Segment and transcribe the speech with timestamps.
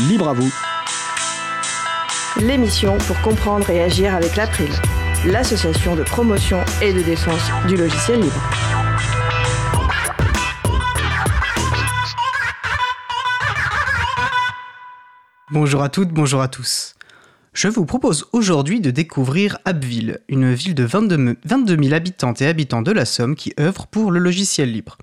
[0.00, 0.52] libre à vous.
[2.38, 4.68] L'émission pour comprendre et agir avec l'April,
[5.24, 8.42] l'association de promotion et de défense du logiciel libre.
[15.50, 16.94] Bonjour à toutes, bonjour à tous.
[17.54, 21.36] Je vous propose aujourd'hui de découvrir Abbeville, une ville de 22
[21.82, 24.98] 000 habitantes et habitants de la Somme qui œuvre pour le logiciel libre.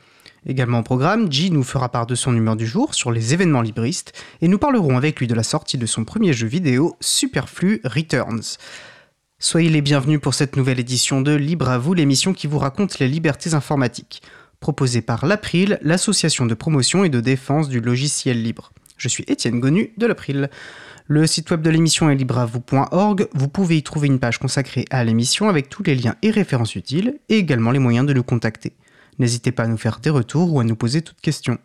[0.46, 3.62] Également au programme, G nous fera part de son humeur du jour sur les événements
[3.62, 4.12] libristes
[4.42, 8.58] et nous parlerons avec lui de la sortie de son premier jeu vidéo, Superflu Returns.
[9.40, 13.00] Soyez les bienvenus pour cette nouvelle édition de Libre à vous, l'émission qui vous raconte
[13.00, 14.22] les libertés informatiques,
[14.60, 18.74] proposée par l'April, l'association de promotion et de défense du logiciel libre.
[18.98, 20.50] Je suis Étienne Gonu de l'April.
[21.08, 23.28] Le site web de l'émission est libreavou.org.
[23.34, 26.76] Vous pouvez y trouver une page consacrée à l'émission avec tous les liens et références
[26.76, 28.74] utiles et également les moyens de nous contacter.
[29.20, 31.58] N'hésitez pas à nous faire des retours ou à nous poser toutes questions.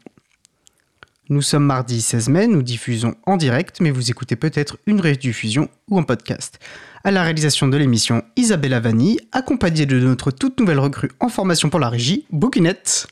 [1.30, 5.68] Nous sommes mardi 16 mai, nous diffusons en direct, mais vous écoutez peut-être une rediffusion
[5.90, 6.58] ou un podcast.
[7.04, 11.68] À la réalisation de l'émission, Isabelle Vanni, accompagnée de notre toute nouvelle recrue en formation
[11.68, 13.08] pour la régie, Bouquinette.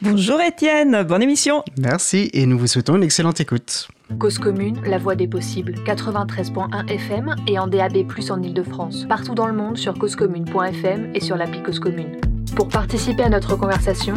[0.00, 1.62] Bonjour Étienne, bonne émission.
[1.78, 3.88] Merci et nous vous souhaitons une excellente écoute.
[4.18, 9.06] Cause commune, la voix des possibles, 93.1 FM et en DAB+ en Ile-de-France.
[9.08, 12.31] Partout dans le monde sur causecommune.fm et sur l'appli Cause Commune.
[12.56, 14.14] Pour participer à notre conversation,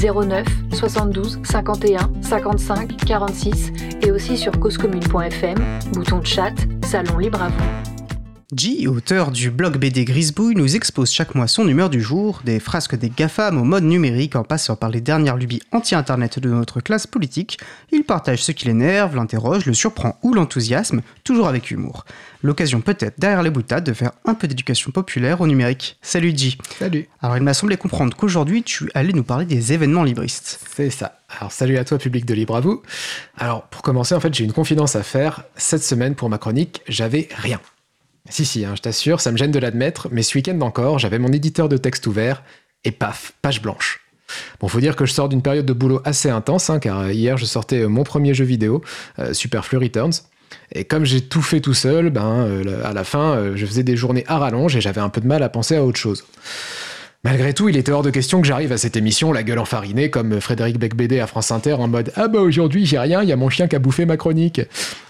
[0.00, 5.58] 09 72 51 55 46 et aussi sur causecommune.fm,
[5.92, 8.01] bouton de chat, salon libre à vous.
[8.54, 12.60] G, auteur du blog BD Grisbouille, nous expose chaque mois son humeur du jour, des
[12.60, 16.82] frasques des GAFAM au mode numérique en passant par les dernières lubies anti-internet de notre
[16.82, 17.58] classe politique.
[17.92, 22.04] Il partage ce qui l'énerve, l'interroge, le surprend ou l'enthousiasme, toujours avec humour.
[22.42, 25.96] L'occasion peut-être derrière les boutades de faire un peu d'éducation populaire au numérique.
[26.02, 26.58] Salut G.
[26.78, 27.08] Salut.
[27.22, 30.60] Alors il m'a semblé comprendre qu'aujourd'hui tu allais nous parler des événements libristes.
[30.76, 31.20] C'est ça.
[31.38, 32.82] Alors salut à toi public de Libre à vous.
[33.38, 35.44] Alors pour commencer en fait j'ai une confidence à faire.
[35.56, 37.58] Cette semaine pour ma chronique j'avais rien.
[38.28, 41.18] Si, si, hein, je t'assure, ça me gêne de l'admettre, mais ce week-end encore, j'avais
[41.18, 42.42] mon éditeur de texte ouvert,
[42.84, 44.00] et paf, page blanche.
[44.60, 47.36] Bon, faut dire que je sors d'une période de boulot assez intense, hein, car hier
[47.36, 48.82] je sortais euh, mon premier jeu vidéo,
[49.18, 50.12] euh, Superflu Returns.
[50.72, 53.96] Et comme j'ai tout fait tout seul, ben, euh, à la fin, je faisais des
[53.96, 56.24] journées à rallonge et j'avais un peu de mal à penser à autre chose.
[57.24, 60.10] Malgré tout, il était hors de question que j'arrive à cette émission la gueule enfarinée
[60.10, 63.32] comme Frédéric Becbédé à France Inter en mode Ah bah aujourd'hui j'ai rien, il y
[63.32, 64.60] a mon chien qui a bouffé ma chronique.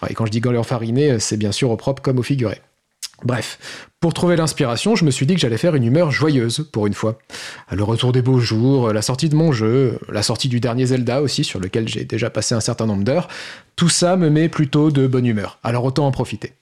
[0.09, 2.61] Et quand je dis gueule enfarinée, c'est bien sûr au propre comme au figuré.
[3.25, 6.87] Bref, pour trouver l'inspiration, je me suis dit que j'allais faire une humeur joyeuse pour
[6.87, 7.19] une fois.
[7.71, 11.23] Le retour des beaux jours, la sortie de mon jeu, la sortie du dernier Zelda
[11.23, 13.29] aussi, sur lequel j'ai déjà passé un certain nombre d'heures,
[13.77, 15.59] tout ça me met plutôt de bonne humeur.
[15.63, 16.53] Alors autant en profiter.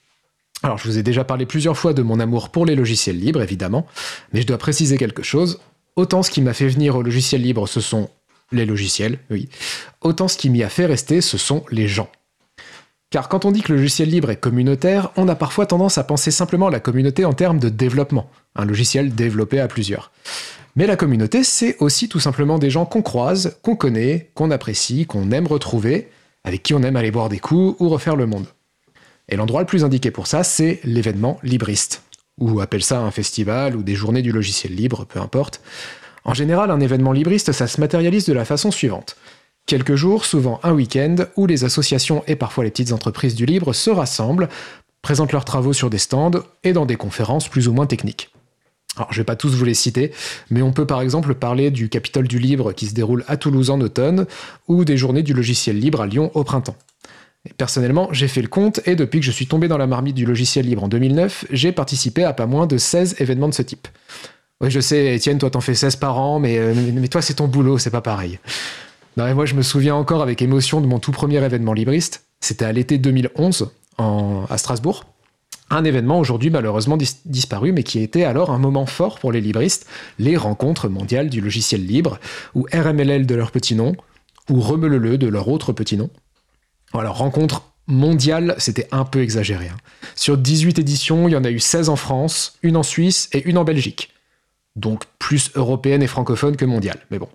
[0.63, 3.41] Alors je vous ai déjà parlé plusieurs fois de mon amour pour les logiciels libres,
[3.41, 3.87] évidemment,
[4.33, 5.59] mais je dois préciser quelque chose.
[5.95, 8.09] Autant ce qui m'a fait venir aux logiciels libres, ce sont
[8.51, 9.49] les logiciels, oui.
[10.01, 12.09] Autant ce qui m'y a fait rester, ce sont les gens.
[13.11, 16.03] Car quand on dit que le logiciel libre est communautaire, on a parfois tendance à
[16.05, 20.11] penser simplement la communauté en termes de développement, un logiciel développé à plusieurs.
[20.77, 25.05] Mais la communauté, c'est aussi tout simplement des gens qu'on croise, qu'on connaît, qu'on apprécie,
[25.05, 26.09] qu'on aime retrouver,
[26.45, 28.45] avec qui on aime aller boire des coups ou refaire le monde.
[29.27, 32.03] Et l'endroit le plus indiqué pour ça, c'est l'événement libriste.
[32.39, 35.61] Ou appelle ça un festival ou des journées du logiciel libre, peu importe.
[36.23, 39.17] En général, un événement libriste, ça se matérialise de la façon suivante.
[39.71, 43.71] Quelques jours, souvent un week-end, où les associations et parfois les petites entreprises du libre
[43.71, 44.49] se rassemblent,
[45.01, 48.31] présentent leurs travaux sur des stands et dans des conférences plus ou moins techniques.
[48.97, 50.11] Alors, je vais pas tous vous les citer,
[50.49, 53.69] mais on peut par exemple parler du Capitole du Libre qui se déroule à Toulouse
[53.69, 54.25] en automne,
[54.67, 56.75] ou des journées du logiciel libre à Lyon au printemps.
[57.55, 60.25] personnellement, j'ai fait le compte, et depuis que je suis tombé dans la marmite du
[60.25, 63.87] logiciel libre en 2009, j'ai participé à pas moins de 16 événements de ce type.
[64.59, 67.35] Oui, je sais, Étienne, toi t'en fais 16 par an, mais, euh, mais toi c'est
[67.35, 68.37] ton boulot, c'est pas pareil.
[69.17, 72.25] Non, moi, je me souviens encore avec émotion de mon tout premier événement libriste.
[72.39, 75.05] C'était à l'été 2011 à Strasbourg.
[75.69, 79.87] Un événement aujourd'hui malheureusement disparu, mais qui était alors un moment fort pour les libristes,
[80.19, 82.19] les rencontres mondiales du logiciel libre,
[82.55, 83.95] ou RMLL de leur petit nom,
[84.49, 86.09] ou Remelele de leur autre petit nom.
[86.93, 89.67] Alors, rencontre mondiale, c'était un peu exagéré.
[89.67, 89.77] Hein.
[90.15, 93.43] Sur 18 éditions, il y en a eu 16 en France, une en Suisse et
[93.47, 94.09] une en Belgique.
[94.75, 97.29] Donc plus européenne et francophone que mondiale, mais bon.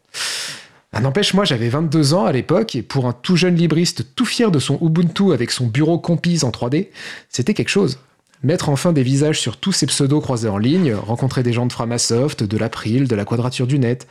[0.93, 4.25] Ah, n'empêche, moi j'avais 22 ans à l'époque, et pour un tout jeune libriste tout
[4.25, 6.89] fier de son Ubuntu avec son bureau Compise en 3D,
[7.29, 7.99] c'était quelque chose.
[8.43, 11.73] Mettre enfin des visages sur tous ces pseudos croisés en ligne, rencontrer des gens de
[11.73, 14.07] Framasoft, de l'April, de la Quadrature du Net,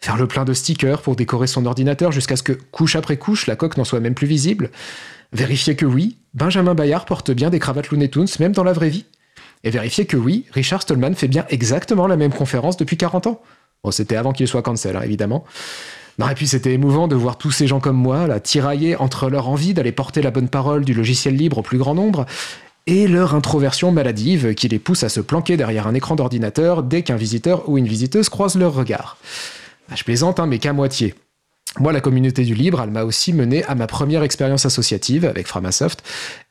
[0.00, 3.46] faire le plein de stickers pour décorer son ordinateur jusqu'à ce que, couche après couche,
[3.46, 4.70] la coque n'en soit même plus visible,
[5.32, 8.88] vérifier que oui, Benjamin Bayard porte bien des cravates Looney Tunes, même dans la vraie
[8.88, 9.06] vie,
[9.64, 13.42] et vérifier que oui, Richard Stallman fait bien exactement la même conférence depuis 40 ans.
[13.82, 15.44] Bon, c'était avant qu'il soit cancel, hein, évidemment.
[16.18, 19.48] Et puis c'était émouvant de voir tous ces gens comme moi, là, tirailler entre leur
[19.48, 22.26] envie d'aller porter la bonne parole du logiciel libre au plus grand nombre
[22.86, 27.02] et leur introversion maladive qui les pousse à se planquer derrière un écran d'ordinateur dès
[27.02, 29.18] qu'un visiteur ou une visiteuse croise leur regard.
[29.90, 31.14] Ah, je plaisante, hein, mais qu'à moitié.
[31.78, 35.46] Moi, la communauté du libre, elle m'a aussi mené à ma première expérience associative avec
[35.46, 36.02] Framasoft,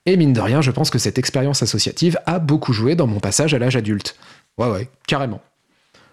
[0.06, 3.20] et mine de rien, je pense que cette expérience associative a beaucoup joué dans mon
[3.20, 4.16] passage à l'âge adulte.
[4.58, 5.42] Ouais, ouais, carrément.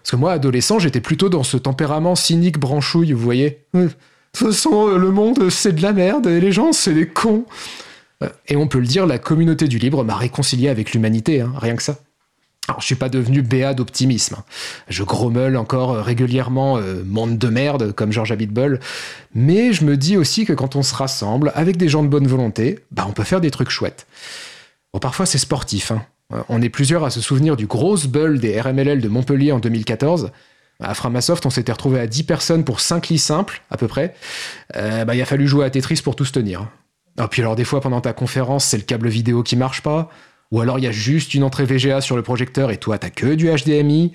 [0.03, 3.65] Parce que moi, adolescent, j'étais plutôt dans ce tempérament cynique branchouille, vous voyez.
[3.73, 3.87] De
[4.33, 7.45] toute façon, le monde, c'est de la merde, et les gens, c'est des cons.
[8.21, 11.53] Euh, et on peut le dire, la communauté du libre m'a réconcilié avec l'humanité, hein,
[11.57, 11.99] rien que ça.
[12.67, 14.37] Alors, je suis pas devenu béat d'optimisme.
[14.89, 18.81] Je grommelle encore régulièrement euh, monde de merde, comme George Abitbol.
[19.35, 22.27] Mais je me dis aussi que quand on se rassemble avec des gens de bonne
[22.27, 24.05] volonté, bah, on peut faire des trucs chouettes.
[24.93, 25.91] Bon, parfois, c'est sportif.
[25.91, 26.05] Hein.
[26.33, 29.59] Euh, on est plusieurs à se souvenir du gros bull des RMLL de Montpellier en
[29.59, 30.31] 2014.
[30.79, 34.13] À Framasoft, on s'était retrouvé à 10 personnes pour 5 lits simples, à peu près.
[34.75, 36.67] Euh, bah, il a fallu jouer à Tetris pour tous tenir.
[37.17, 40.09] Ah, puis alors, des fois, pendant ta conférence, c'est le câble vidéo qui marche pas.
[40.51, 43.09] Ou alors, il y a juste une entrée VGA sur le projecteur et toi, t'as
[43.09, 44.13] que du HDMI.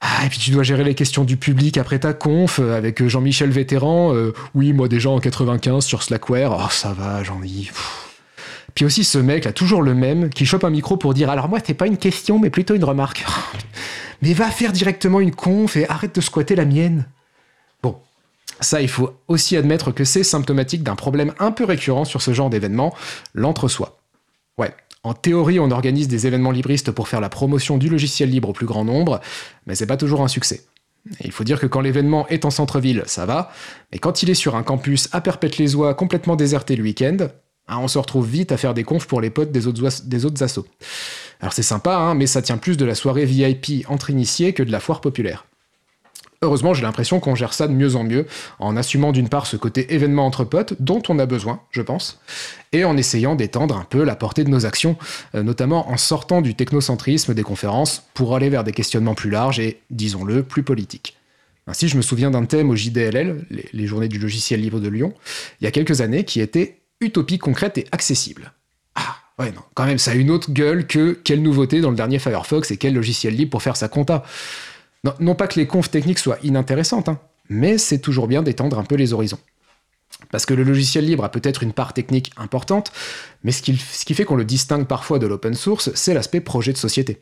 [0.00, 3.04] Ah, et puis tu dois gérer les questions du public après ta conf euh, avec
[3.04, 4.14] Jean-Michel Vétéran.
[4.54, 6.56] oui, moi déjà en 95 sur Slackware.
[6.56, 8.07] Oh, ça va, Jean-Yves.
[8.78, 11.48] Puis aussi ce mec, là, toujours le même, qui chope un micro pour dire Alors
[11.48, 13.26] moi, c'est pas une question, mais plutôt une remarque.
[14.22, 17.08] mais va faire directement une conf et arrête de squatter la mienne.
[17.82, 17.96] Bon,
[18.60, 22.32] ça, il faut aussi admettre que c'est symptomatique d'un problème un peu récurrent sur ce
[22.32, 22.94] genre d'événement,
[23.34, 23.98] l'entre-soi.
[24.58, 24.72] Ouais,
[25.02, 28.52] en théorie, on organise des événements libristes pour faire la promotion du logiciel libre au
[28.52, 29.20] plus grand nombre,
[29.66, 30.62] mais c'est pas toujours un succès.
[31.24, 33.50] il faut dire que quand l'événement est en centre-ville, ça va,
[33.90, 37.26] mais quand il est sur un campus à Perpète-les-Oies complètement déserté le week-end,
[37.68, 40.24] Hein, on se retrouve vite à faire des confs pour les potes des autres, des
[40.24, 40.66] autres assos.
[41.40, 44.62] Alors c'est sympa, hein, mais ça tient plus de la soirée VIP entre initiés que
[44.62, 45.44] de la foire populaire.
[46.40, 48.26] Heureusement, j'ai l'impression qu'on gère ça de mieux en mieux,
[48.60, 52.20] en assumant d'une part ce côté événement entre potes, dont on a besoin, je pense,
[52.70, 54.96] et en essayant d'étendre un peu la portée de nos actions,
[55.34, 59.58] euh, notamment en sortant du technocentrisme des conférences pour aller vers des questionnements plus larges
[59.58, 61.16] et, disons-le, plus politiques.
[61.66, 64.88] Ainsi, je me souviens d'un thème au JDLL, les, les Journées du logiciel libre de
[64.88, 65.14] Lyon,
[65.60, 68.52] il y a quelques années, qui était utopie concrète et accessible.
[68.94, 71.96] Ah, ouais, non, quand même, ça a une autre gueule que quelle nouveauté dans le
[71.96, 74.24] dernier Firefox et quel logiciel libre pour faire sa compta.
[75.20, 78.84] Non, pas que les confs techniques soient inintéressantes, hein, mais c'est toujours bien d'étendre un
[78.84, 79.38] peu les horizons.
[80.32, 82.92] Parce que le logiciel libre a peut-être une part technique importante,
[83.44, 86.40] mais ce qui, ce qui fait qu'on le distingue parfois de l'open source, c'est l'aspect
[86.40, 87.20] projet de société.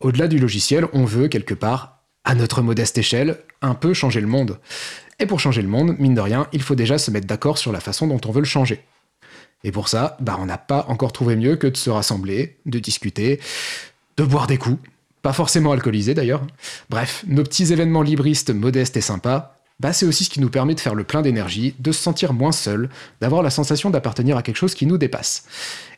[0.00, 4.26] Au-delà du logiciel, on veut quelque part, à notre modeste échelle, un peu changer le
[4.26, 4.58] monde.
[5.18, 7.72] Et pour changer le monde, mine de rien, il faut déjà se mettre d'accord sur
[7.72, 8.84] la façon dont on veut le changer.
[9.64, 12.78] Et pour ça, bah, on n'a pas encore trouvé mieux que de se rassembler, de
[12.78, 13.40] discuter,
[14.16, 14.78] de boire des coups,
[15.22, 16.46] pas forcément alcoolisés d'ailleurs.
[16.88, 20.74] Bref, nos petits événements libristes modestes et sympas, bah, c'est aussi ce qui nous permet
[20.74, 22.88] de faire le plein d'énergie, de se sentir moins seul,
[23.20, 25.44] d'avoir la sensation d'appartenir à quelque chose qui nous dépasse.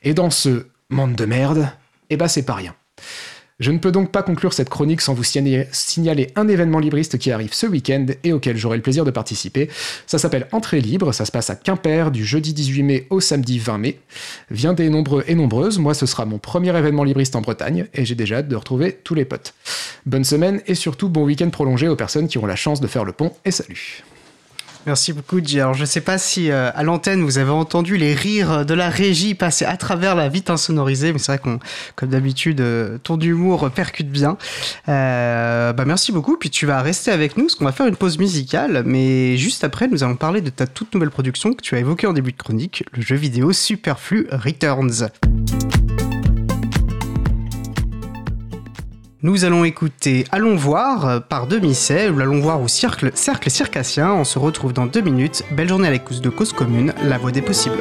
[0.02, 1.70] Et dans ce monde de merde,
[2.10, 2.74] eh bah c'est pas rien.
[3.60, 7.32] Je ne peux donc pas conclure cette chronique sans vous signaler un événement libriste qui
[7.32, 9.68] arrive ce week-end et auquel j'aurai le plaisir de participer.
[10.06, 13.58] Ça s'appelle Entrée libre, ça se passe à Quimper du jeudi 18 mai au samedi
[13.58, 13.98] 20 mai.
[14.52, 18.14] Viendez nombreux et nombreuses, moi ce sera mon premier événement libriste en Bretagne et j'ai
[18.14, 19.54] déjà hâte de retrouver tous les potes.
[20.06, 23.04] Bonne semaine et surtout bon week-end prolongé aux personnes qui ont la chance de faire
[23.04, 24.04] le pont et salut.
[24.86, 25.60] Merci beaucoup, J.
[25.60, 28.74] Alors, je ne sais pas si euh, à l'antenne vous avez entendu les rires de
[28.74, 31.58] la régie passer à travers la vitre insonorisée, mais c'est vrai qu'on,
[31.94, 34.38] comme d'habitude, euh, ton humour percute bien.
[34.88, 36.36] Euh, bah, merci beaucoup.
[36.36, 39.64] Puis tu vas rester avec nous, parce qu'on va faire une pause musicale, mais juste
[39.64, 42.32] après, nous allons parler de ta toute nouvelle production que tu as évoquée en début
[42.32, 45.08] de chronique, le jeu vidéo Superflu Returns.
[49.22, 54.12] Nous allons écouter Allons voir par demi-sel ou Allons voir au cercle, cercle circassien.
[54.12, 55.42] On se retrouve dans deux minutes.
[55.50, 57.78] Belle journée à l'écoute de Cause Commune, la voix des possibles.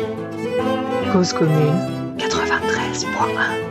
[1.14, 1.78] Cause Commune
[2.18, 3.67] 93.1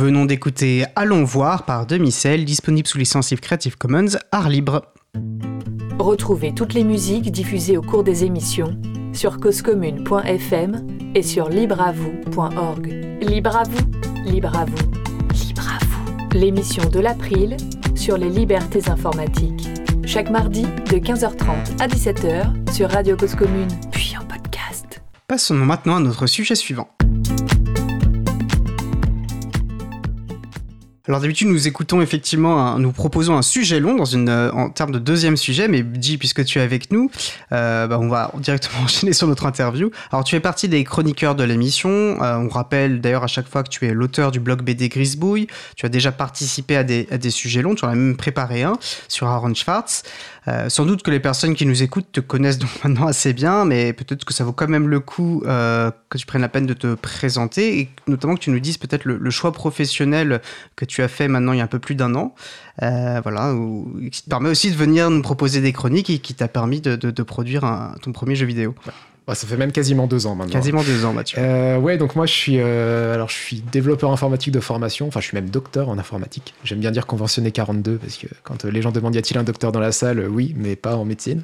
[0.00, 4.82] venons d'écouter Allons voir par Demi-Cell, disponible sous licence Creative Commons, art libre.
[5.98, 8.80] Retrouvez toutes les musiques diffusées au cours des émissions
[9.12, 12.86] sur causecommune.fm et sur libreavoue.org.
[13.20, 14.90] Libre à vous, libre à vous,
[15.34, 16.38] libre à vous.
[16.38, 17.58] L'émission de l'April
[17.94, 19.68] sur les libertés informatiques.
[20.06, 25.02] Chaque mardi de 15h30 à 17h sur Radio Cause Commune, puis en podcast.
[25.28, 26.88] Passons maintenant à notre sujet suivant.
[31.10, 34.92] Alors d'habitude, nous écoutons effectivement, nous proposons un sujet long dans une, euh, en termes
[34.92, 37.10] de deuxième sujet, mais dis, puisque tu es avec nous,
[37.50, 39.90] euh, bah, on va directement enchaîner sur notre interview.
[40.12, 43.64] Alors tu es partie des chroniqueurs de l'émission, euh, on rappelle d'ailleurs à chaque fois
[43.64, 47.18] que tu es l'auteur du blog BD Grisbouille, tu as déjà participé à des, à
[47.18, 48.74] des sujets longs, tu en as même préparé un
[49.08, 50.04] sur Aaron Schwartz.
[50.68, 53.92] Sans doute que les personnes qui nous écoutent te connaissent donc maintenant assez bien, mais
[53.92, 56.94] peut-être que ça vaut quand même le coup que tu prennes la peine de te
[56.94, 60.40] présenter et notamment que tu nous dises peut-être le, choix professionnel
[60.74, 62.34] que tu as fait maintenant il y a un peu plus d'un an.
[62.82, 63.54] Euh, voilà,
[64.10, 67.22] qui te permet aussi de venir nous proposer des chroniques et qui t'a permis de,
[67.22, 68.74] produire ton premier jeu vidéo.
[69.26, 70.52] Bah, ça fait même quasiment deux ans maintenant.
[70.52, 71.38] Quasiment deux ans, Mathieu.
[71.38, 75.06] Euh, ouais, donc moi je suis, euh, alors je suis développeur informatique de formation.
[75.06, 76.54] Enfin, je suis même docteur en informatique.
[76.64, 79.72] J'aime bien dire conventionné 42 parce que quand les gens demandent y a-t-il un docteur
[79.72, 81.42] dans la salle, oui, mais pas en médecine.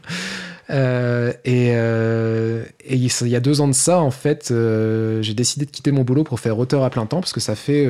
[0.70, 5.34] Euh, et, euh, et, il y a deux ans de ça, en fait, euh, j'ai
[5.34, 7.86] décidé de quitter mon boulot pour faire auteur à plein temps parce que ça fait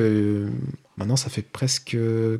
[0.97, 1.97] maintenant ça fait presque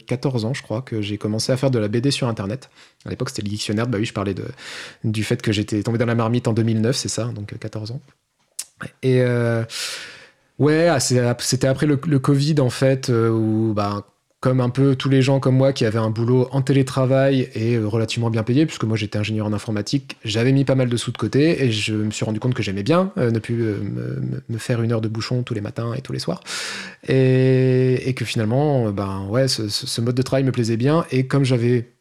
[0.08, 2.70] 14 ans, je crois, que j'ai commencé à faire de la BD sur Internet.
[3.06, 3.88] À l'époque, c'était le dictionnaire.
[3.88, 4.36] Bah oui, je parlais
[5.04, 8.02] du fait que j'étais tombé dans la marmite en 2009, c'est ça, donc 14 ans.
[9.04, 9.24] Et
[10.60, 14.06] ouais, ah, c'était après le, Covid en fait, où bah
[14.40, 17.76] comme un peu tous les gens comme moi qui avaient un boulot en télétravail et
[17.76, 20.98] euh, relativement bien payé, puisque moi j'étais ingénieur en informatique, j'avais mis pas mal de
[20.98, 23.64] sous de côté et je me suis rendu compte que j'aimais bien euh, ne plus
[23.64, 23.80] euh,
[24.48, 26.44] me, faire une heure de bouchon tous les matins et tous les soirs.
[27.08, 31.06] Et, que finalement, ben ouais, ce, mode de travail me plaisait bien.
[31.12, 31.92] Et comme j'avais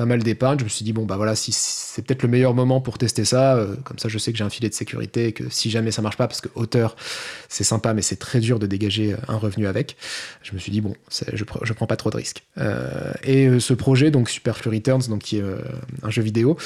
[0.00, 0.58] pas mal d'épargne.
[0.58, 3.26] Je me suis dit, bon, bah voilà, si c'est peut-être le meilleur moment pour tester
[3.26, 3.56] ça.
[3.56, 5.90] Euh, comme ça, je sais que j'ai un filet de sécurité et que si jamais
[5.90, 6.96] ça marche pas, parce que auteur,
[7.50, 9.98] c'est sympa, mais c'est très dur de dégager un revenu avec.
[10.42, 12.44] Je me suis dit, bon, je, je prends pas trop de risques.
[12.56, 15.44] Euh, et euh, ce projet, donc Superflu Returns, donc qui est
[16.02, 16.56] un jeu vidéo,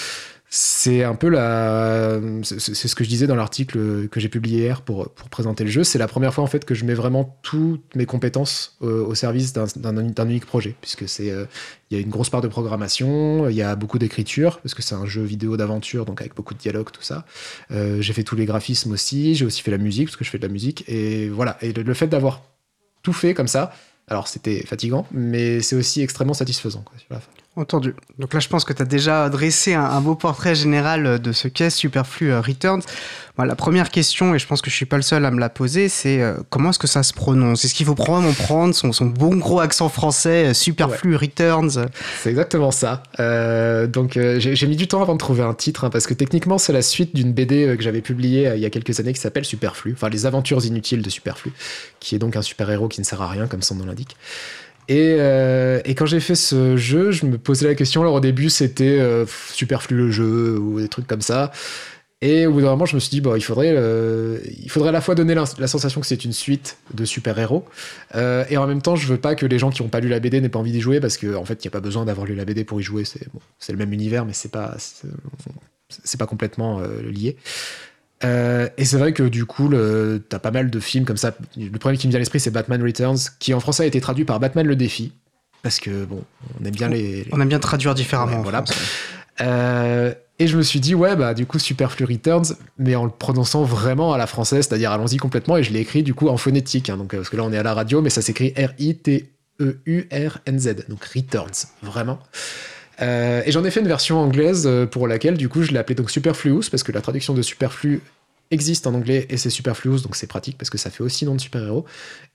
[0.56, 2.20] c'est un peu la.
[2.44, 5.82] C'est ce que je disais dans l'article que j'ai publié hier pour, présenter le jeu.
[5.82, 9.52] C'est la première fois en fait que je mets vraiment toutes mes compétences au, service
[9.52, 11.30] d'un unique projet, puisque c'est.
[11.30, 11.46] Euh,
[11.90, 14.82] il y a une grosse part de programmation, il y a beaucoup d'écriture, parce que
[14.82, 17.26] c'est un jeu vidéo d'aventure, donc avec beaucoup de dialogue, tout ça.
[17.73, 20.30] Euh, j'ai fait tous les graphismes aussi, j'ai aussi fait la musique, parce que je
[20.30, 20.84] fais de la musique.
[20.88, 21.58] Et voilà.
[21.62, 22.42] Et le, fait d'avoir
[23.02, 23.73] tout fait comme ça,
[24.06, 26.84] alors c'était fatigant, mais c'est aussi extrêmement satisfaisant.
[27.56, 27.94] Entendu.
[28.18, 31.46] Donc là, je pense que tu as déjà dressé un, beau portrait général de ce
[31.46, 32.82] qu'est Superflu euh, Returns.
[33.38, 35.49] la première question, et je pense que je suis pas le seul à me la
[35.49, 37.64] poser, c'est euh, comment est-ce que ça se prononce?
[37.64, 41.87] Est-ce qu'il faut probablement prendre son, son, bon gros accent français, euh, Superflu Returns?
[42.20, 43.04] C'est exactement ça.
[43.87, 46.73] donc j'ai mis du temps avant de trouver un titre, hein, parce que techniquement, c'est
[46.73, 49.92] la suite d'une BD que j'avais publiée il y a quelques années qui s'appelle Superflu,
[49.92, 51.52] enfin Les aventures inutiles de Superflu,
[52.00, 54.16] qui est donc un super-héros qui ne sert à rien, comme son nom l'indique.
[54.91, 58.03] Euh, et, quand j'ai fait ce jeu, je me posais la question.
[58.03, 61.53] Alors au début, c'était euh, superflu le jeu ou des trucs comme ça.
[62.21, 64.88] Et au bout d'un moment, je me suis dit, bon, il faudrait, euh, il faudrait
[64.88, 67.67] à la fois donner la, sensation que c'est une suite de super-héros,
[68.14, 70.21] et en même temps, je veux pas que les gens qui n'ont pas lu la
[70.21, 72.07] BD n'aient pas envie d'y jouer, parce qu'en en fait, il n'y a pas besoin
[72.07, 73.05] d'avoir lu la BD pour y jouer.
[73.05, 74.75] C'est bon, le même univers, mais c'est pas,
[76.03, 77.37] c'est pas complètement lié.
[78.25, 79.71] Euh, et c'est vrai que du coup,
[80.28, 81.35] t'as pas mal de films comme ça.
[81.57, 84.00] Le premier qui me vient à l'esprit, c'est Batman Returns, qui en français a été
[84.00, 85.12] traduit par Batman le défi.
[85.62, 86.23] Parce que bon,
[86.61, 87.26] on aime bien les.
[87.33, 88.43] On aime bien traduire différemment.
[88.43, 88.64] voilà.
[89.40, 93.11] Euh, et je me suis dit, ouais, bah du coup, Superflu Returns, mais en le
[93.11, 96.37] prononçant vraiment à la française, c'est-à-dire allons-y complètement, et je l'ai écrit du coup en
[96.37, 96.90] phonétique.
[96.90, 99.26] Hein, donc, parce que là, on est à la radio, mais ça s'écrit R-I-T-E-U-R-N-Z.
[100.88, 102.19] Donc Returns, vraiment.
[103.00, 105.95] Euh, et j'en ai fait une version anglaise pour laquelle, du coup, je l'ai appelée
[105.95, 108.02] donc Superfluous, parce que la traduction de Superflu
[108.50, 111.34] existe en anglais et c'est Superfluous, donc c'est pratique parce que ça fait aussi nom
[111.34, 111.84] de super-héros.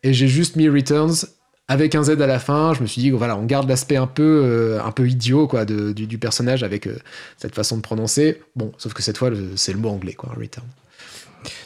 [0.04, 1.26] Et j'ai juste mis Returns
[1.68, 2.74] avec un Z à la fin.
[2.74, 5.66] Je me suis dit, voilà, on garde l'aspect un peu, euh, un peu idiot quoi,
[5.66, 6.98] du, personnage avec euh,
[7.38, 8.42] cette façon de prononcer.
[8.56, 10.66] Bon, sauf que cette fois, c'est le mot anglais, quoi, Returns.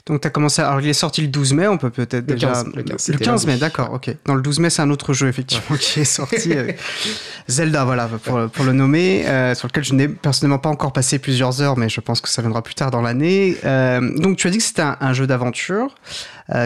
[0.05, 0.61] Donc tu as commencé.
[0.61, 2.61] Alors il est sorti le 12 mai, on peut peut-être déjà.
[2.75, 4.13] le 15, le 15 mai, d'accord, ok.
[4.25, 6.51] Dans le 12 mai, c'est un autre jeu effectivement qui est sorti.
[6.51, 6.73] Euh,
[7.47, 11.19] Zelda, voilà, pour, pour le nommer, euh, sur lequel je n'ai personnellement pas encore passé
[11.19, 13.55] plusieurs heures, mais je pense que ça viendra plus tard dans l'année.
[13.63, 15.95] Euh, donc tu as dit que c'était un, jeu d'aventure.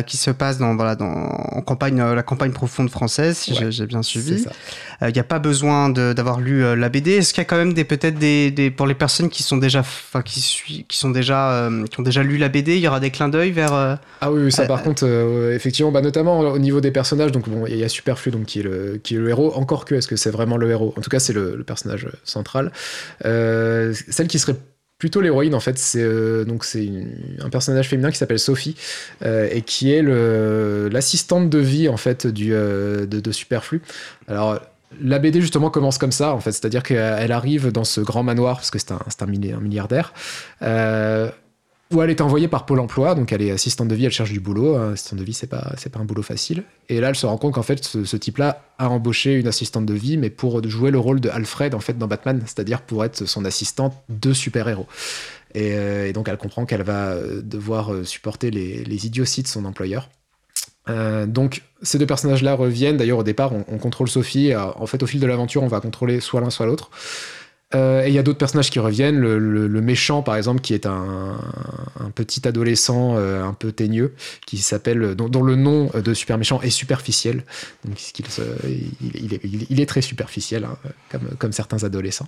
[0.08, 4.02] qui se passe dans, voilà, dans en campagne, la campagne profonde française, si j'ai bien
[4.02, 4.46] suivi.
[5.02, 7.18] Il n'y a pas besoin d'avoir lu la BD.
[7.18, 9.58] Est-ce qu'il y a quand même des peut-être des, des, pour les personnes qui sont
[9.58, 10.42] déjà, enfin qui,
[10.88, 13.52] qui sont déjà, qui ont déjà lu la BD, il y aura des clins d'œil
[13.52, 13.74] vers.
[13.74, 15.06] ah oui, ça par contre,
[15.54, 17.32] effectivement, bah, notamment au niveau des personnages.
[17.32, 19.54] Donc bon, il y a Superflu donc qui est le qui est le héros.
[19.56, 20.94] Encore que, est-ce que c'est vraiment le héros?
[20.98, 22.72] En tout cas, c'est le, le, personnage central.
[23.22, 24.56] celle qui serait
[24.98, 26.90] plutôt l'héroïne en fait c'est euh, donc c'est
[27.40, 28.76] un personnage féminin qui s'appelle Sophie
[29.24, 33.82] euh, et qui est l'assistante de vie en fait du euh, de, Superflu
[34.28, 34.60] alors
[35.02, 38.02] la BD justement commence comme ça en fait c'est à dire qu'elle arrive dans ce
[38.02, 40.14] grand manoir parce que c'est un, un, milliardaire
[41.94, 44.32] où elle est envoyée par Pôle emploi, donc elle est assistante de vie, elle cherche
[44.32, 44.76] du boulot.
[44.76, 46.64] Assistante de vie, c'est pas, pas un boulot facile.
[46.90, 49.94] Et là, elle se rend compte qu'en fait, ce, type-là a embauché une assistante de
[49.94, 53.26] vie, mais pour jouer le rôle de Alfred, en fait, dans Batman, c'est-à-dire pour être
[53.26, 54.88] son assistante de super-héros.
[55.54, 59.48] Et, euh, donc, elle comprend qu'elle va euh, devoir euh, supporter les, les idioties de
[59.48, 60.10] son employeur.
[61.28, 62.98] donc ces deux personnages-là reviennent.
[62.98, 64.56] D'ailleurs, au départ, on contrôle Sophie.
[64.56, 66.90] en fait, au fil de l'aventure, on va contrôler soit l'un, soit l'autre.
[67.76, 69.20] Euh, et il y a d'autres personnages qui reviennent.
[69.20, 71.38] Le, méchant, par exemple, qui est un,
[72.16, 74.14] petit adolescent euh, un peu teigneux,
[74.46, 77.44] qui s'appelle, dont, le nom de super méchant est superficiel.
[77.86, 78.00] Donc,
[79.02, 80.78] il, est, très superficiel, hein,
[81.40, 82.28] comme, certains adolescents.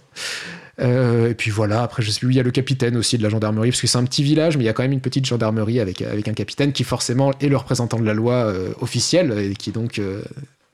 [0.80, 3.24] Euh, et puis voilà, après, je sais plus, il y a le capitaine aussi de
[3.24, 5.02] la gendarmerie, parce que c'est un petit village, mais il y a quand même une
[5.02, 9.38] petite gendarmerie avec, avec un capitaine qui, forcément, est le représentant de la loi officielle,
[9.38, 10.02] et qui donc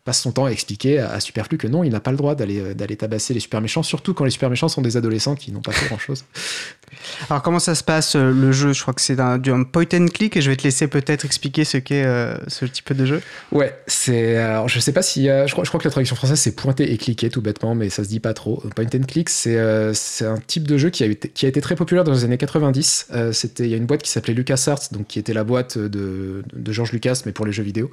[0.05, 2.59] passe son temps à expliquer à, Superflu que non, il n'a pas le droit d'aller
[2.59, 5.51] euh, d'aller tabasser les super méchants, surtout quand les super méchants sont des adolescents qui
[5.51, 6.23] n'ont pas fait grand chose.
[7.29, 8.71] Alors comment ça se passe euh, le jeu?
[8.71, 11.65] Je crois que c'est un, point and click et je vais te laisser peut-être expliquer
[11.65, 13.21] ce qu'est euh, ce type de jeu.
[13.51, 16.39] Ouais, c'est alors je sais pas si je crois, je crois que la traduction française
[16.39, 18.63] c'est pointer et cliquer tout bêtement, mais ça se dit pas trop.
[18.75, 19.57] Point and click c'est
[19.95, 22.23] c'est un type de jeu qui a été qui a été très populaire dans les
[22.23, 23.07] années 90.
[23.31, 26.43] c'était il y a une boîte qui s'appelait LucasArts donc qui était la boîte de,
[26.53, 27.89] de George Lucas mais pour les jeux vidéo,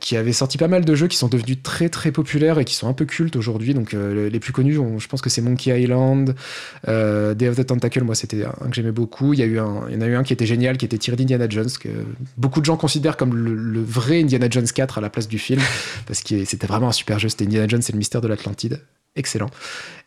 [0.00, 2.74] qui avait sorti pas mal de jeux qui sont devenus très très populaires et qui
[2.74, 3.74] sont un peu cultes aujourd'hui.
[3.74, 6.34] Donc euh, les plus connus, je pense que c'est Monkey Island,
[6.88, 9.32] euh, Day of the Tentacle, moi c'était un que j'aimais beaucoup.
[9.32, 10.84] Il y, a eu un, il y en a eu un qui était génial, qui
[10.84, 11.88] était tiré d'Indiana Jones, que
[12.36, 15.60] beaucoup de gens considèrent comme le, vrai Indiana Jones 4 à la place du film,
[16.06, 17.28] parce que c'était vraiment un super jeu.
[17.28, 18.80] C'était Indiana Jones et le mystère de l'Atlantide.
[19.16, 19.50] Excellent.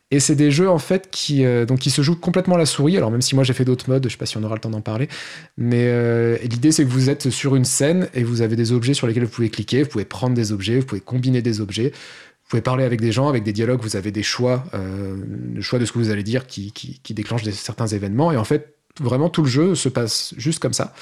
[0.09, 2.95] Et c'est des jeux en fait qui, euh, qui se jouent complètement à la souris.
[2.95, 4.61] Alors même si moi j'ai fait d'autres modes, je sais pas si on aura le
[4.61, 5.09] temps d'en parler.
[5.57, 8.93] Mais euh, l'idée c'est que vous êtes sur une scène et vous avez des objets
[8.93, 11.91] sur lesquels vous pouvez cliquer, vous pouvez prendre des objets, vous pouvez combiner des objets.
[11.91, 15.17] Vous pouvez parler avec des gens, avec des dialogues, vous avez des choix, euh,
[15.59, 18.31] choix de ce que vous allez dire qui, qui, déclenche certains événements.
[18.31, 20.93] Et en fait, vraiment tout le jeu se passe juste comme ça.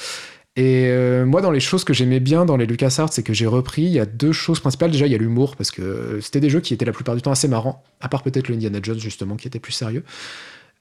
[0.58, 3.46] Et euh, moi, dans les choses que j'aimais bien dans les LucasArts, c'est que j'ai
[3.46, 4.90] repris, il y a deux choses principales.
[4.90, 7.22] Déjà, il y a l'humour, parce que c'était des jeux qui étaient la plupart du
[7.22, 10.04] temps assez marrants, à part peut-être le Indiana Jones, justement, qui était plus sérieux.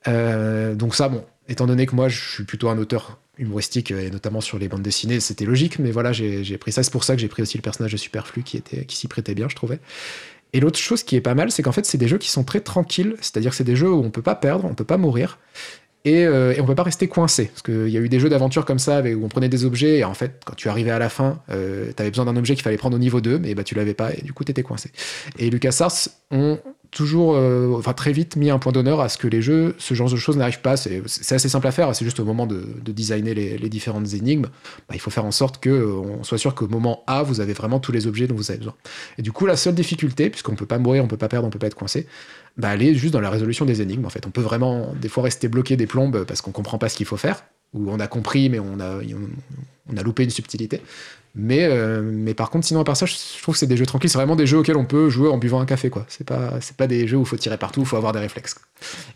[0.06, 4.10] Euh, donc ça, bon, étant donné que moi, je suis plutôt un auteur humoristique, et
[4.10, 6.84] notamment sur les bandes dessinées, c'était logique, mais voilà, j'ai pris ça.
[6.84, 9.34] C'est pour ça que j'ai pris aussi le personnage de Superflu, qui, qui s'y prêtait
[9.34, 9.80] bien, je trouvais.
[10.52, 12.44] Et l'autre chose qui est pas mal, c'est qu'en fait, c'est des jeux qui sont
[12.44, 14.98] très tranquilles, c'est-à-dire que c'est des jeux où on peut pas perdre, on peut pas
[14.98, 15.40] mourir.
[16.05, 17.47] Et, euh, et, on peut pas rester coincé.
[17.47, 19.99] Parce qu'il y a eu des jeux d'aventure comme ça où on prenait des objets
[19.99, 22.55] et en fait, quand tu arrivais à la fin, euh, tu avais besoin d'un objet
[22.55, 24.51] qu'il fallait prendre au niveau 2, mais bah, tu l'avais pas et du coup, tu
[24.51, 24.90] étais coincé.
[25.38, 26.59] Et LucasArts ont
[26.95, 29.95] toujours, euh, enfin très vite mis un point d'honneur à ce que les jeux, ce
[29.95, 30.77] genre de choses n'arrivent pas.
[30.77, 34.47] C'est assez simple à faire, c'est juste au moment de, de designer les, différentes énigmes,
[34.88, 37.81] bah, il faut faire en sorte qu'on soit sûr qu'au moment A, vous avez vraiment
[37.81, 38.75] tous les objets dont vous avez besoin.
[39.19, 41.51] Et du coup, la seule difficulté, puisqu'on peut pas mourir, on peut pas perdre, on
[41.51, 42.07] peut pas être coincé,
[42.57, 44.05] bah, aller juste dans la résolution des énigmes.
[44.05, 46.88] En fait, on peut vraiment des fois rester bloqué des plombes parce qu'on comprend pas
[46.88, 49.01] ce qu'il faut faire, ou on a compris mais on a,
[49.93, 50.81] on a loupé une subtilité.
[51.37, 53.87] Mais, euh, mais par contre, sinon à part ça, je trouve que c'est des jeux
[53.87, 54.09] tranquilles.
[54.09, 56.07] C'est vraiment des jeux auxquels on peut jouer en buvant un café, quoi.
[56.09, 58.21] C'est pas, c'est pas des jeux où il faut tirer partout, il faut avoir des
[58.21, 58.55] réflexes.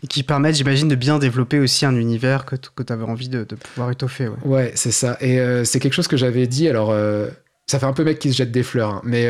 [0.03, 3.29] Et qui permettent, j'imagine, de bien développer aussi un univers que, que tu avais envie
[3.29, 4.27] de, de, pouvoir étoffer.
[4.27, 5.17] Ouais, ouais c'est ça.
[5.21, 6.67] Et euh, c'est quelque chose que j'avais dit.
[6.67, 7.29] Alors, euh,
[7.67, 9.29] ça fait un peu mec qui se jette des fleurs, hein, mais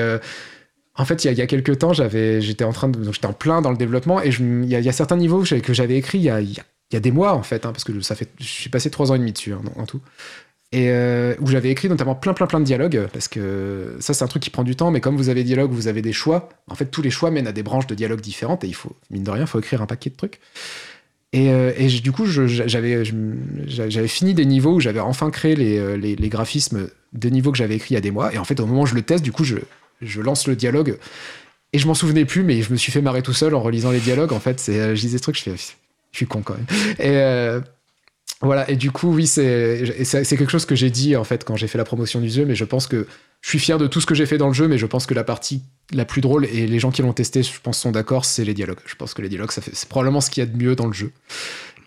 [0.99, 4.21] en fait, il y, a, quelques temps, j'étais en train de, plein dans le développement
[4.21, 7.41] et il y, a certains niveaux que j'avais écrits il y a, des mois en
[7.41, 9.61] fait, hein, parce que ça fait, je suis passé trois ans et demi dessus hein,
[9.77, 10.01] en tout.
[10.73, 14.23] Et euh, où j'avais écrit notamment plein plein plein de dialogues parce que ça c'est
[14.23, 16.13] un truc qui prend du temps mais comme vous avez des dialogues vous avez des
[16.13, 18.75] choix en fait tous les choix mènent à des branches de dialogues différentes et il
[18.75, 20.39] faut mine de rien il faut écrire un paquet de trucs
[21.33, 21.71] et, euh,
[22.03, 26.87] du coup j'avais fini des niveaux où j'avais enfin créé les, euh, les, les, graphismes
[27.13, 28.81] des niveaux que j'avais écrits il y a des mois et en fait au moment
[28.81, 29.55] où je le teste du coup je
[30.01, 30.97] je lance le dialogue
[31.73, 33.91] et je m'en souvenais plus, mais je me suis fait marrer tout seul en relisant
[33.91, 34.33] les dialogues.
[34.33, 35.51] En fait, c'est, je disais ce truc, je
[36.11, 36.65] suis con quand même.
[36.97, 37.61] Et euh,
[38.41, 38.69] voilà.
[38.69, 39.83] Et du coup, oui, c'est,
[40.29, 42.55] quelque chose que j'ai dit en fait quand j'ai fait la promotion du jeu, mais
[42.55, 43.05] je pense que
[43.41, 45.05] je suis fier de tout ce que j'ai fait dans le jeu, mais je pense
[45.05, 47.91] que la partie la plus drôle et les gens qui l'ont testé, je pense, sont
[47.91, 48.79] d'accord, c'est les dialogues.
[48.85, 50.75] Je pense que les dialogues, ça fait, c'est probablement ce qu'il y a de mieux
[50.75, 51.11] dans le jeu.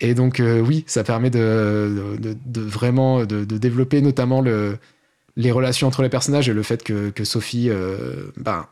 [0.01, 2.19] Et donc, euh, oui, ça permet de
[2.57, 4.79] vraiment de, développer notamment le
[5.37, 8.67] les relations entre les personnages et le fait que, que Sophie euh, ben,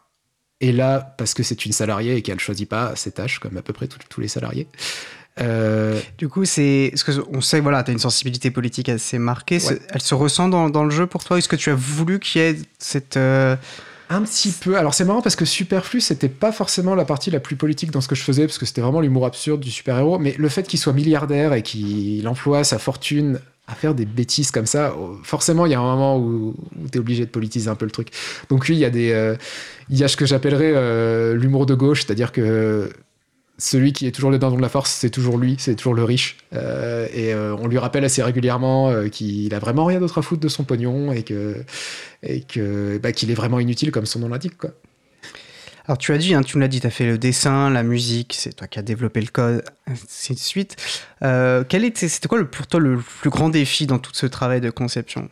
[0.60, 3.62] est là parce que c'est une salariée et qu'elle choisit pas ses tâches, comme à
[3.62, 4.68] peu près tous- les salariés.
[5.40, 6.90] Euh, Du coup, c'est.
[6.92, 9.58] Parce que on sait, voilà, tu as une sensibilité politique assez marquée.
[9.64, 9.78] Ouais.
[9.90, 11.38] Elle se ressent dans, dans le jeu pour toi?
[11.38, 13.16] Est-ce que tu as voulu qu'il y ait cette.
[13.16, 13.56] euh,
[14.10, 14.76] Un petit peu.
[14.76, 18.00] Alors c'est marrant parce que Superflu, c'était pas forcément la partie la plus politique dans
[18.02, 20.18] ce que je faisais, parce que c'était vraiment l'humour absurde du super-héros.
[20.18, 23.38] Mais le fait qu'il soit milliardaire et qu'il emploie sa fortune
[23.70, 26.88] à faire des bêtises comme ça, oh, forcément, il y a un moment où, où
[26.90, 28.08] tu es obligé de politiser un peu le truc.
[28.48, 29.36] Donc oui, il y a des, euh,
[29.88, 32.90] il y a ce que j'appellerais euh, l'humour de gauche, c'est-à-dire que
[33.58, 36.02] celui qui est toujours le dindon de la force, c'est toujours lui, c'est toujours le
[36.02, 36.38] riche.
[36.54, 40.48] Euh, et on lui rappelle assez régulièrement qu'il a vraiment rien d'autre à foutre de
[40.48, 41.56] son pognon et que
[42.22, 44.70] et que bah, qu'il est vraiment inutile comme son nom l'indique quoi.
[45.90, 47.82] Alors, tu as dit, hein, tu me l'as dit, tu as fait le dessin, la
[47.82, 50.76] musique, c'est toi qui as développé le code, ainsi de suite.
[51.24, 54.26] Euh, quel était, c'était quoi le, pour toi le plus grand défi dans tout ce
[54.26, 55.28] travail de conception?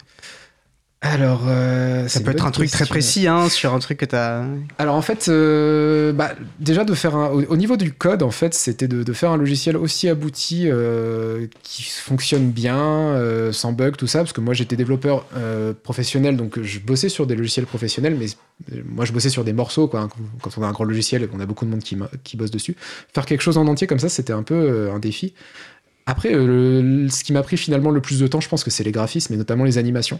[1.00, 4.16] Alors euh, Ça peut être un truc très précis, hein, sur un truc que tu
[4.16, 4.44] as.
[4.78, 8.32] Alors en fait, euh, bah, déjà de faire un, au, au niveau du code, en
[8.32, 13.14] fait, c'était de, de faire un logiciel aussi abouti euh, qui fonctionne bien,
[13.52, 15.24] sans bug, tout ça, parce que moi j'étais développeur
[15.84, 18.26] professionnel, donc je bossais sur des logiciels professionnels, mais
[18.84, 20.00] moi je bossais sur des morceaux, quoi.
[20.00, 20.08] hein,
[20.42, 22.74] quand on a un grand logiciel et qu'on a beaucoup de monde qui, bosse dessus,
[23.14, 25.32] faire quelque chose en entier comme ça, c'était un peu un défi.
[26.06, 28.82] Après, le- ce qui m'a pris finalement le plus de temps, je pense que c'est
[28.82, 30.18] les graphismes et notamment les animations.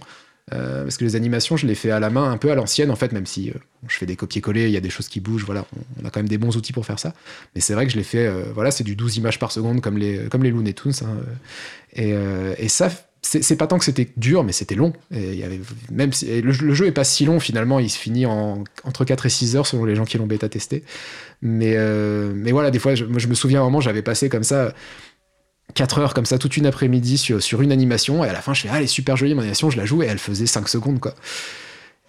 [0.53, 2.91] Euh, parce que les animations, je les fais à la main, un peu à l'ancienne,
[2.91, 3.55] en fait, même si euh,
[3.87, 5.67] je fais des copier-coller, il y a des choses qui bougent, voilà,
[6.03, 7.15] on, a quand même des bons outils pour faire ça.
[7.55, 9.81] Mais c'est vrai que je les fais, euh, voilà, c'est du 12 images par seconde,
[9.81, 10.93] comme les, comme les Looney Tunes.
[11.03, 11.19] hein,
[11.95, 12.15] et,
[12.59, 12.91] et ça,
[13.23, 14.93] c'est pas tant que c'était dur, mais c'était long.
[15.11, 18.27] Et y avait, même si, le, jeu est pas si long, finalement, il se finit
[18.27, 20.85] en, entre 4 et 6 heures, selon les gens qui l'ont bêta testé.
[21.43, 21.77] Mais,
[22.35, 24.75] mais voilà, des fois, je, moi, je me souviens moment, j'avais passé comme ça.
[25.74, 28.54] 4 heures comme ça toute une après-midi sur, sur une animation et à la fin
[28.54, 30.46] je fais ah elle est super jolie mon animation je la joue et elle faisait
[30.46, 31.14] 5 secondes quoi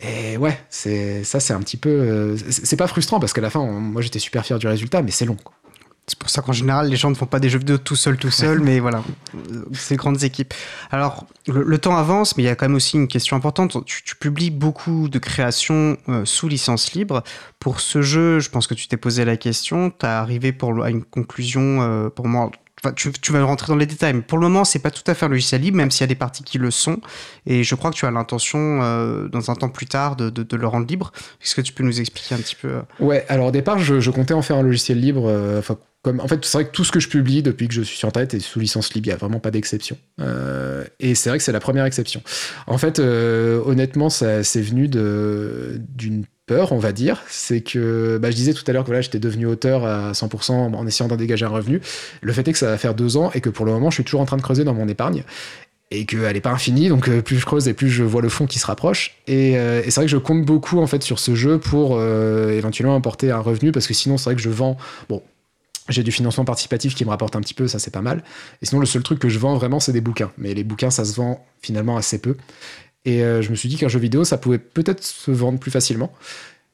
[0.01, 3.49] et ouais c'est ça c'est un petit peu euh, c'est pas frustrant parce qu'à la
[3.49, 5.53] fin on- moi j'étais super fier du résultat mais c'est long quoi.
[6.07, 8.17] C'est pour ça qu'en général, les gens ne font pas des jeux vidéo tout seuls,
[8.17, 9.03] tout seuls, mais voilà,
[9.73, 10.55] c'est grandes équipes.
[10.89, 13.85] Alors, le, le temps avance, mais il y a quand même aussi une question importante.
[13.85, 17.21] Tu, tu publies beaucoup de créations euh, sous licence libre.
[17.59, 20.83] Pour ce jeu, je pense que tu t'es posé la question, tu as arrivé pour,
[20.83, 22.49] à une conclusion, euh, pour moi,
[22.83, 25.03] enfin, tu, tu vas rentrer dans les détails, mais pour le moment, c'est pas tout
[25.07, 26.99] à fait un logiciel libre, même s'il y a des parties qui le sont.
[27.45, 30.67] Et je crois que tu as l'intention, euh, dans un temps plus tard, de, le
[30.67, 31.11] rendre libre.
[31.43, 34.09] Est-ce que tu peux nous expliquer un petit peu euh, ouais alors au départ je,
[34.09, 35.61] comptais en faire un logiciel libre euh,
[36.01, 37.97] comme en fait c'est vrai que tout ce que je publie depuis que je suis
[37.97, 39.97] sur internet est sous licence libre il y a vraiment pas d'exception
[40.99, 42.21] et c'est vrai que c'est la première exception
[42.67, 48.31] en fait honnêtement ça c'est venu de d'une peur, on va dire, c'est que bah,
[48.31, 51.15] je disais tout à l'heure que voilà, j'étais devenu auteur à 100% en essayant d'en
[51.15, 51.79] dégager un revenu.
[52.21, 53.95] Le fait est que ça va faire deux ans et que pour le moment, je
[53.95, 55.23] suis toujours en train de creuser dans mon épargne
[55.91, 58.29] et qu'elle n'est pas infinie, donc euh, plus je creuse et plus je vois le
[58.29, 59.15] fond qui se rapproche.
[59.27, 62.49] Et, euh, c'est vrai que je compte beaucoup en fait sur ce jeu pour euh,
[62.51, 64.75] éventuellement apporter un revenu parce que sinon c'est vrai que je vends.
[65.07, 65.21] Bon,
[65.87, 68.23] j'ai du financement participatif qui me rapporte un petit peu, ça c'est pas mal.
[68.63, 70.89] Et sinon le seul truc que je vends vraiment c'est des bouquins, mais les bouquins
[70.89, 72.35] ça se vend finalement assez peu.
[73.05, 75.71] Et euh, je me suis dit qu'un jeu vidéo, ça pouvait peut-être se vendre plus
[75.71, 76.11] facilement.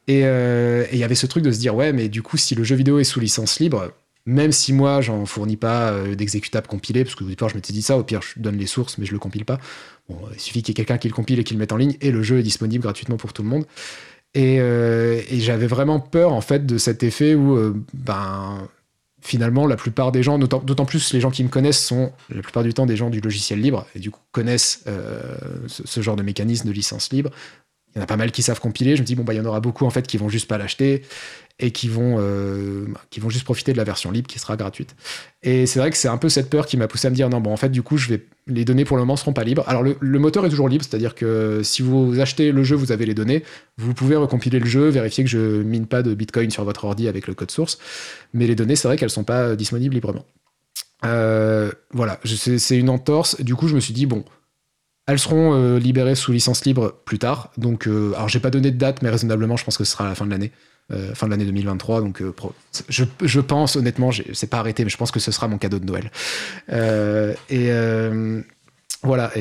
[0.07, 2.37] Et euh, et il y avait ce truc de se dire, ouais, mais du coup,
[2.37, 3.91] si le jeu vidéo est sous licence libre,
[4.25, 7.81] même si moi, j'en fournis pas euh, d'exécutables compilés, parce qu'au départ, je m'étais dit
[7.81, 9.59] ça, au pire, je donne les sources, mais je le compile pas.
[10.09, 11.77] Bon, il suffit qu'il y ait quelqu'un qui le compile et qui le mette en
[11.77, 13.65] ligne, et le jeu est disponible gratuitement pour tout le monde.
[14.33, 18.67] Et, et j'avais vraiment peur, en fait, de cet effet où, ben,
[19.25, 22.63] finalement, la plupart des gens, d'autant plus les gens qui me connaissent, sont la plupart
[22.63, 25.35] du temps des gens du logiciel libre, et du coup connaissent euh,
[25.67, 27.31] ce genre de mécanisme de licence libre.
[27.95, 28.95] Il y en a pas mal qui savent compiler.
[28.95, 30.49] Je me dis, bon, bah, il y en aura beaucoup, en fait, qui vont juste
[30.49, 31.03] pas l'acheter
[31.59, 34.95] et qui vont, euh, qui vont juste profiter de la version libre qui sera gratuite.
[35.41, 37.29] Et c'est vrai que c'est un peu cette peur qui m'a poussé à me dire,
[37.29, 39.45] non, bon, en fait, du coup, je vais, les données pour le moment seront pas
[39.45, 39.63] libres.
[39.67, 43.05] Alors, le, moteur est toujours libre, c'est-à-dire que si vous achetez le jeu, vous avez
[43.05, 43.43] les données,
[43.77, 47.07] vous pouvez recompiler le jeu, vérifier que je mine pas de bitcoin sur votre ordi
[47.07, 47.77] avec le code source.
[48.33, 50.25] Mais les données, c'est vrai qu'elles sont pas disponibles librement.
[51.05, 53.41] Euh, voilà, c'est une entorse.
[53.41, 54.25] Du coup, je me suis dit, bon,
[55.07, 57.51] elles seront euh, libérées sous licence libre plus tard.
[57.57, 60.05] Donc, euh, alors j'ai pas donné de date, mais raisonnablement, je pense que ce sera
[60.05, 60.51] à la fin de l'année,
[60.91, 62.01] euh, fin de l'année 2023.
[62.01, 62.23] Donc,
[62.89, 65.79] je, je pense honnêtement, c'est pas arrêté, mais je pense que ce sera mon cadeau
[65.79, 66.11] de Noël.
[67.49, 67.69] Et
[69.03, 69.31] voilà,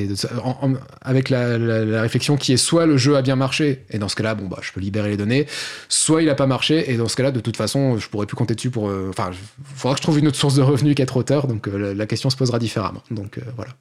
[1.00, 4.34] avec la, réflexion qui est soit le jeu a bien marché, et dans ce cas-là,
[4.34, 5.46] bon bah, je peux libérer les données,
[5.88, 8.36] soit il a pas marché, et dans ce cas-là, de toute façon, je pourrais plus
[8.36, 8.92] compter dessus pour.
[9.08, 12.06] Enfin, il faudra que je trouve une autre source de revenus qu'être auteur, donc la,
[12.06, 13.02] question se posera différemment.
[13.10, 13.72] Donc voilà.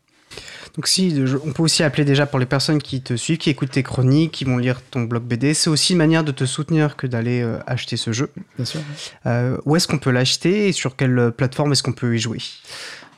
[0.76, 3.72] Donc si, on peut aussi appeler déjà pour les personnes qui te suivent, qui écoutent
[3.72, 6.96] tes chroniques, qui vont lire ton blog BD, c'est aussi une manière de te soutenir
[6.96, 8.32] que d'aller euh, acheter ce jeu.
[8.56, 8.80] Bien sûr.
[9.28, 12.20] Euh, où est-ce qu'on peut l'acheter et sur quelle euh, plateforme est-ce qu'on peut y
[12.20, 12.40] jouer?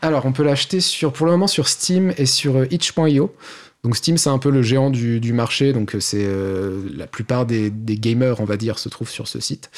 [0.02, 3.34] Alors, on peut l'acheter sur, pour le moment sur Steam et sur itch.io.
[3.86, 6.28] Donc Steam, c'est un peu le géant du, marché, donc c'est
[6.96, 9.70] la plupart des, des, gamers, on va dire, se trouvent sur ce site.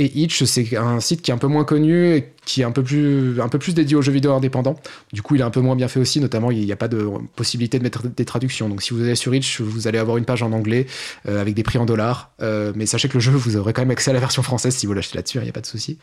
[0.00, 2.72] Et Itch, c'est un site qui est un peu moins connu et qui est un
[2.72, 4.74] peu plus, un peu plus dédié aux jeux vidéo indépendants.
[5.12, 6.88] Du coup, il est un peu moins bien fait aussi, notamment il n'y a pas
[6.88, 8.68] de possibilité de mettre des traductions.
[8.68, 10.86] Donc si vous allez sur Itch, vous allez avoir une page en anglais
[11.28, 12.32] euh, avec des prix en dollars.
[12.42, 14.74] Euh, mais sachez que le jeu, vous aurez quand même accès à la version française
[14.74, 15.98] si vous l'achetez là-dessus, il n'y a pas de souci.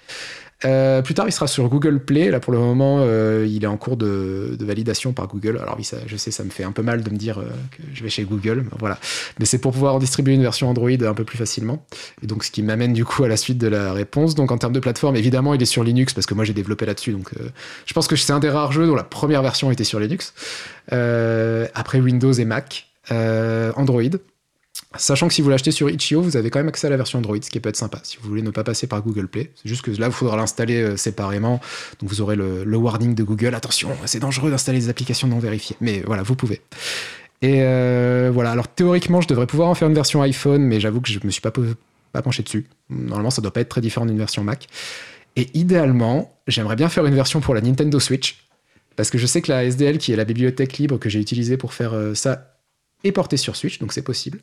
[0.66, 2.32] Euh, plus tard, il sera sur Google Play.
[2.32, 3.04] Là, pour le moment,
[3.44, 5.60] il est en cours de, validation par Google.
[5.62, 8.04] Alors oui, je sais, ça me fait un peu mal de me dire que je
[8.04, 8.64] vais chez Google.
[8.80, 8.98] Voilà.
[9.40, 11.86] Mais c'est pour pouvoir distribuer une version Android un peu plus facilement.
[12.24, 14.34] Et donc, ce qui m'amène du coup à la suite de la réponse.
[14.34, 16.86] Donc, en termes de plateforme, évidemment, il est sur Linux parce que moi, j'ai développé
[16.86, 17.12] là-dessus.
[17.12, 17.32] Donc,
[17.86, 20.34] je pense que c'est un des rares jeux dont la première version était sur Linux.
[20.92, 22.88] après Windows et Mac.
[23.10, 24.18] Android.
[24.96, 27.20] Sachant que si vous l'achetez sur Itch.io, vous avez quand même accès à la version
[27.20, 29.52] Android, ce qui peut être sympa si vous voulez ne pas passer par Google Play.
[29.56, 31.60] C'est juste que là, il faudra l'installer euh, séparément.
[32.00, 33.54] Donc vous aurez le, warning de Google.
[33.54, 35.76] Attention, c'est dangereux d'installer des applications non vérifiées.
[35.82, 36.62] Mais voilà, vous pouvez.
[37.42, 41.02] Et euh, voilà, alors théoriquement, je devrais pouvoir en faire une version iPhone, mais j'avoue
[41.02, 41.52] que je me suis pas,
[42.14, 42.66] pas penché dessus.
[42.90, 44.68] Normalement, ça doit pas être très différent d'une version Mac.
[45.38, 48.48] Et idéalement, j'aimerais bien faire une version pour la Nintendo Switch.
[48.98, 51.56] Parce que je sais que la SDL, qui est la bibliothèque libre que j'ai utilisée
[51.56, 52.56] pour faire euh, ça,
[53.04, 54.40] est porté sur Switch, donc c'est possible.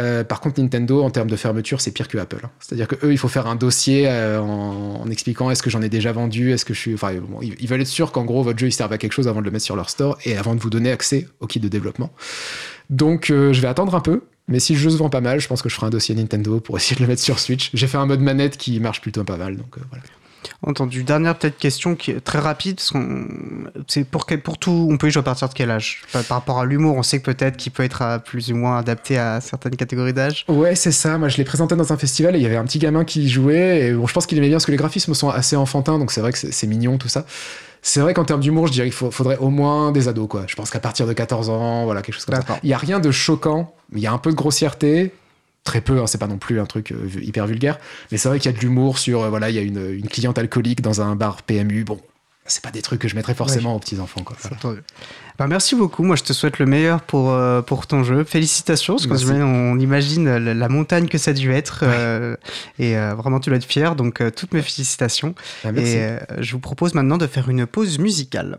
[0.00, 2.40] Euh, par contre, Nintendo, en termes de fermeture, c'est pire que Apple.
[2.42, 2.50] Hein.
[2.58, 5.88] C'est-à-dire que eux, il faut faire un dossier euh, en, expliquant est-ce que j'en ai
[5.88, 6.94] déjà vendu, est-ce que je suis.
[6.94, 9.38] Enfin, ils, veulent être sûrs qu'en gros, votre jeu, il serve à quelque chose avant
[9.38, 11.68] de le mettre sur leur store et avant de vous donner accès au kit de
[11.68, 12.12] développement.
[12.90, 14.24] Donc, je vais attendre un peu.
[14.48, 16.14] Mais si le jeu se vend pas mal, je pense que je ferai un dossier
[16.14, 17.70] Nintendo pour essayer de le mettre sur Switch.
[17.72, 20.02] J'ai fait un mode manette qui marche plutôt pas mal, donc voilà.
[20.66, 21.04] Entendu.
[21.04, 22.80] Dernière peut-être question qui est très rapide,
[23.86, 26.02] c'est pour pour tout, on peut y jouer à partir de quel âge?
[26.12, 29.18] Par, rapport à l'humour, on sait que peut-être qu'il peut être plus ou moins adapté
[29.18, 30.44] à certaines catégories d'âge.
[30.48, 31.18] Ouais, c'est ça.
[31.18, 33.28] Moi, je l'ai présenté dans un festival et il y avait un petit gamin qui
[33.28, 33.88] jouait.
[33.88, 36.12] Et bon, je pense qu'il aimait bien parce que les graphismes sont assez enfantins, donc
[36.12, 37.26] c'est vrai que c'est mignon tout ça.
[37.82, 40.44] C'est vrai qu'en termes d'humour, je dirais qu'il faudrait au moins des ados, quoi.
[40.46, 42.58] Je pense qu'à partir de 14 ans, voilà, quelque chose comme ça.
[42.62, 45.12] Il y a rien de choquant, il y a un peu de grossièreté,
[45.64, 47.78] très peu, hein, c'est pas non plus un truc euh, hyper vulgaire,
[48.12, 50.06] mais c'est vrai qu'il y a de l'humour sur, euh, voilà, il y a une,
[50.08, 51.98] cliente alcoolique dans un bar PMU, bon,
[52.46, 54.20] c'est pas des trucs que je mettrais forcément aux petits enfants.
[54.22, 54.36] Quoi.
[55.38, 56.02] Bah, merci beaucoup.
[56.02, 58.22] Moi, je te souhaite le meilleur pour, euh, pour ton jeu.
[58.22, 61.84] Félicitations, parce qu'on on imagine la, montagne que ça a dû être.
[62.78, 63.96] et vraiment, tu dois être fier.
[63.96, 65.34] Donc, toutes mes félicitations.
[65.64, 68.58] Bah, et je vous propose maintenant de faire une pause musicale.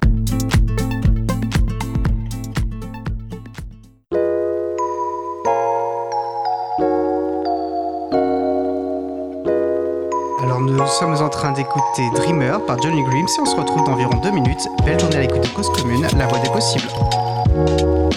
[10.99, 14.31] Sommes en train d'écouter Dreamer par Johnny Grimes et on se retrouve dans environ deux
[14.31, 14.65] minutes.
[14.85, 16.87] Belle journée à l'écoute de Cause Commune, la voix des possibles.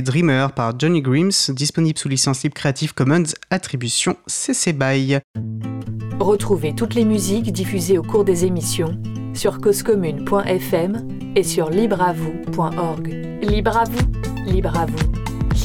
[0.00, 5.18] Dreamer par Johnny Grimes, disponible sous licence libre Creative Commons, attribution CC BY.
[6.18, 8.96] Retrouvez toutes les musiques diffusées au cours des émissions
[9.34, 13.08] sur causecommune.fm et sur libreavoue.org.
[13.42, 14.12] Libre à vous,
[14.46, 15.12] libre à vous,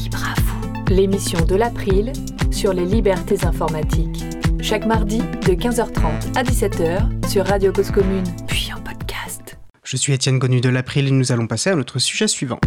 [0.02, 0.94] libre à vous.
[0.94, 2.12] L'émission de l'April
[2.52, 4.26] sur les libertés informatiques.
[4.62, 9.58] chaque mardi de 15h30 à 17h sur Radio Cause Commune, puis en podcast.
[9.84, 12.60] Je suis Étienne Gonu de l'April et nous allons passer à notre sujet suivant.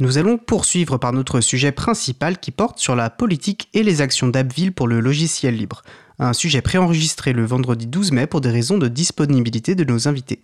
[0.00, 4.28] Nous allons poursuivre par notre sujet principal qui porte sur la politique et les actions
[4.28, 5.82] d'Abbeville pour le logiciel libre,
[6.20, 10.40] un sujet préenregistré le vendredi 12 mai pour des raisons de disponibilité de nos invités.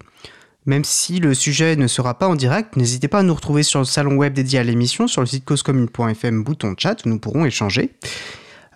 [0.67, 3.79] Même si le sujet ne sera pas en direct, n'hésitez pas à nous retrouver sur
[3.79, 7.45] le salon web dédié à l'émission sur le site causecommune.fm bouton chat où nous pourrons
[7.45, 7.93] échanger.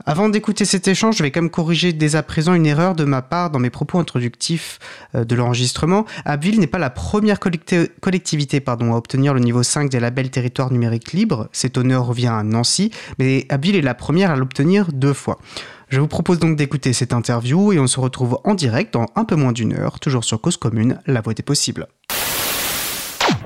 [0.06, 3.04] Avant d'écouter cet échange, je vais quand même corriger dès à présent une erreur de
[3.04, 4.78] ma part dans mes propos introductifs
[5.14, 6.04] euh, de l'enregistrement.
[6.24, 10.72] Abbeville n'est pas la première collectivité pardon, à obtenir le niveau 5 des labels territoire
[10.72, 11.48] numérique libre.
[11.52, 15.38] Cet honneur revient à Nancy, mais Abbeville est la première à l'obtenir deux fois.
[15.88, 19.24] Je vous propose donc d'écouter cette interview et on se retrouve en direct dans un
[19.24, 21.86] peu moins d'une heure, toujours sur Cause Commune, la voix des possibles.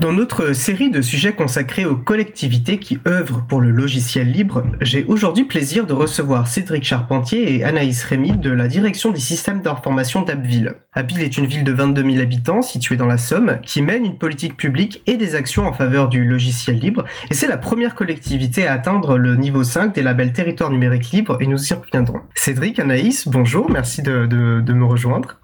[0.01, 5.05] Dans notre série de sujets consacrés aux collectivités qui œuvrent pour le logiciel libre, j'ai
[5.05, 10.23] aujourd'hui plaisir de recevoir Cédric Charpentier et Anaïs Rémy de la direction des systèmes d'information
[10.23, 10.75] d'Abbeville.
[10.93, 14.19] Abbeville est une ville de 22 000 habitants située dans la Somme qui mène une
[14.19, 18.67] politique publique et des actions en faveur du logiciel libre et c'est la première collectivité
[18.67, 22.23] à atteindre le niveau 5 des labels territoire numérique libre et nous y reviendrons.
[22.35, 25.39] Cédric, Anaïs, bonjour, merci de, de me rejoindre.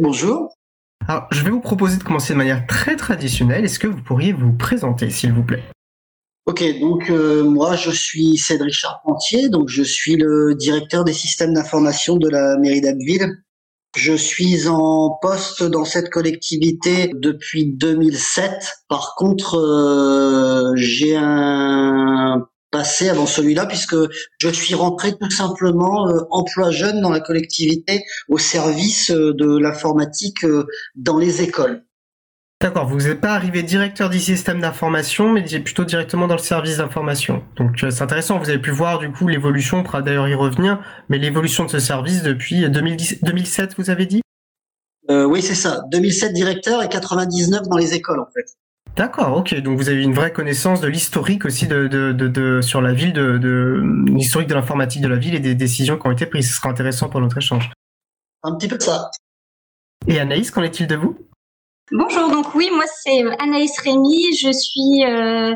[0.00, 0.50] Bonjour.
[1.08, 3.64] Alors, je vais vous proposer de commencer de manière très traditionnelle.
[3.64, 5.62] Est-ce que vous pourriez vous présenter, s'il vous plaît?
[6.46, 11.54] Ok, donc euh, moi je suis Cédric Charpentier, donc je suis le directeur des systèmes
[11.54, 13.28] d'information de la mairie d'Abbeville.
[13.96, 18.72] Je suis en poste dans cette collectivité depuis 2007.
[18.88, 23.94] Par contre, euh, j'ai un passé avant celui-là puisque
[24.40, 29.58] je suis rentré tout simplement euh, emploi jeune dans la collectivité au service euh, de
[29.58, 31.84] l'informatique euh, dans les écoles.
[32.60, 36.76] D'accord, vous n'êtes pas arrivé directeur du système d'information, mais plutôt directement dans le service
[36.76, 37.42] d'information.
[37.56, 40.80] Donc c'est intéressant, vous avez pu voir du coup l'évolution, on pourra d'ailleurs y revenir,
[41.08, 44.22] mais l'évolution de ce service depuis 2010, 2007, vous avez dit?
[45.08, 48.46] Oui, c'est ça, 2007 directeur et 99 dans les écoles en fait.
[48.96, 49.54] D'accord, ok.
[49.60, 53.12] Donc vous avez une vraie connaissance de l'historique aussi de, de, de, sur la ville,
[53.12, 56.50] de, de l'historique de l'informatique de la ville et des décisions qui ont été prises.
[56.50, 57.70] Ce sera intéressant pour notre échange.
[58.42, 59.10] Un petit peu de ça.
[60.06, 61.16] Et Anaïs, qu'en est-il de vous?
[61.90, 65.54] Bonjour, donc oui, moi c'est Anaïs Rémy, je suis euh,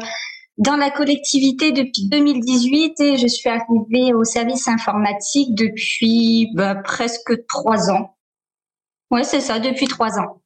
[0.59, 7.47] dans la collectivité depuis 2018 et je suis arrivée au service informatique depuis bah, presque
[7.49, 8.17] trois ans.
[9.11, 10.43] Ouais, c'est ça, depuis trois ans.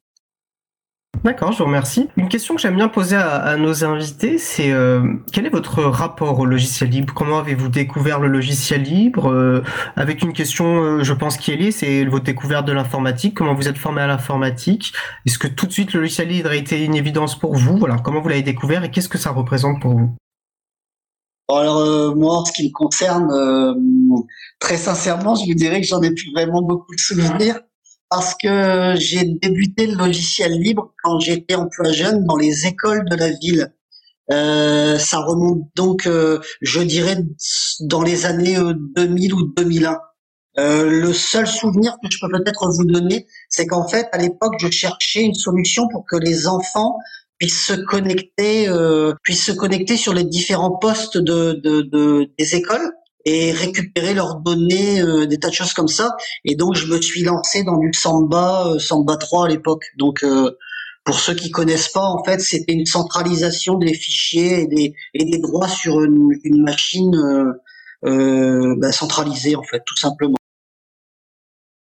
[1.23, 2.09] D'accord, je vous remercie.
[2.17, 6.39] Une question que j'aime bien poser à, nos invités, c'est euh, quel est votre rapport
[6.39, 7.13] au logiciel libre?
[7.13, 9.29] Comment avez-vous découvert le logiciel libre?
[9.29, 9.61] Euh,
[9.95, 13.35] Avec une question, euh, je pense, qui est liée, c'est votre découverte de l'informatique.
[13.35, 14.93] Comment vous êtes formé à l'informatique?
[15.27, 17.77] Est-ce que tout de suite le logiciel libre a été une évidence pour vous?
[17.77, 20.15] Voilà, comment vous l'avez découvert et qu'est-ce que ça représente pour vous?
[21.51, 23.75] Alors moi, en ce qui me concerne,
[24.59, 27.59] très sincèrement, je vous dirais que j'en ai plus vraiment beaucoup de souvenirs
[28.11, 33.15] parce que j'ai débuté le logiciel libre quand j'étais emploi jeune dans les écoles de
[33.15, 33.73] la ville.
[34.31, 37.17] Euh, ça remonte donc, euh, je dirais,
[37.79, 38.57] dans les années
[38.97, 39.97] 2000 euh, ou 2001.
[40.59, 44.55] Euh, le seul souvenir que je peux peut-être vous donner, c'est qu'en fait, à l'époque,
[44.59, 46.97] je cherchais une solution pour que les enfants
[47.37, 52.55] puissent se connecter, euh, puissent se connecter sur les différents postes de, de, de des
[52.55, 52.91] écoles
[53.25, 56.15] et récupérer leurs données, euh, des tas de choses comme ça.
[56.45, 59.85] Et donc, je me suis lancé dans du Samba, euh, Samba 3 à l'époque.
[59.97, 60.51] Donc, euh,
[61.03, 65.25] pour ceux qui connaissent pas, en fait, c'était une centralisation des fichiers et des, et
[65.25, 67.15] des droits sur une, une machine
[68.03, 70.35] bah, centralisée, en fait, tout simplement.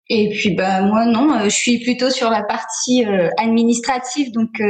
[0.09, 3.05] Et puis, bah moi, non, je suis plutôt sur la partie
[3.37, 4.61] administrative, donc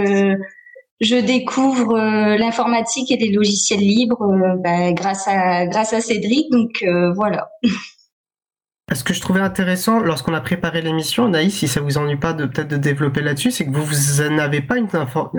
[1.01, 6.51] je découvre euh, l'informatique et les logiciels libres euh, bah, grâce à grâce à Cédric.
[6.51, 7.51] Donc euh, voilà.
[8.94, 12.32] Ce que je trouvais intéressant lorsqu'on a préparé l'émission, Naïs, si ça vous ennuie pas
[12.32, 14.88] de peut-être de développer là-dessus, c'est que vous, vous n'avez pas une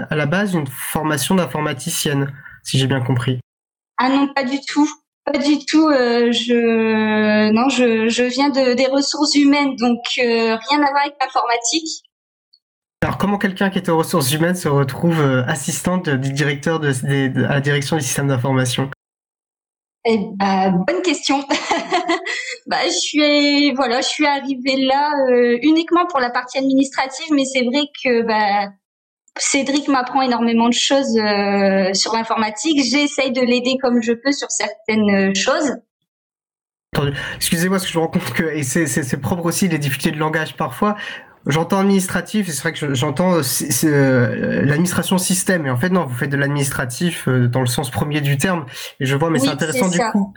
[0.10, 2.32] à la base une formation d'informaticienne,
[2.64, 3.40] si j'ai bien compris.
[3.98, 4.88] Ah non, pas du tout.
[5.26, 5.90] Pas du tout.
[5.90, 12.04] je non, je, je viens de, des ressources humaines, donc rien à voir avec l'informatique.
[13.02, 16.90] Alors, comment quelqu'un qui est aux ressources humaines se retrouve euh, assistante du directeur de,
[17.46, 18.92] à la direction des systèmes d'information?
[20.06, 21.40] Eh ben, bonne question.
[22.68, 27.46] bah, je suis voilà, je suis arrivée là euh, uniquement pour la partie administrative, mais
[27.46, 28.70] c'est vrai que bah,
[29.38, 32.84] Cédric m'apprend énormément de choses euh, sur l'informatique.
[32.84, 35.74] J'essaye de l'aider comme je peux sur certaines choses.
[37.36, 40.20] Excusez-moi, parce que je me rends compte que, et c'est propre aussi les difficultés de
[40.20, 40.96] langage parfois,
[41.46, 46.30] j'entends administratif, c'est vrai que j'entends euh, l'administration système, et en fait non, vous faites
[46.30, 48.66] de l'administratif euh, dans le sens premier du terme,
[49.00, 50.34] et je vois, mais c'est intéressant du coup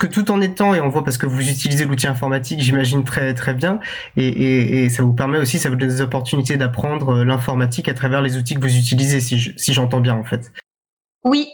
[0.00, 3.34] que tout en étant, et on voit parce que vous utilisez l'outil informatique, j'imagine très
[3.34, 3.78] très bien,
[4.16, 7.94] et, et, ça vous permet aussi, ça vous donne des opportunités d'apprendre euh, l'informatique à
[7.94, 10.52] travers les outils que vous utilisez, si j'entends bien en fait.
[11.24, 11.48] Oui,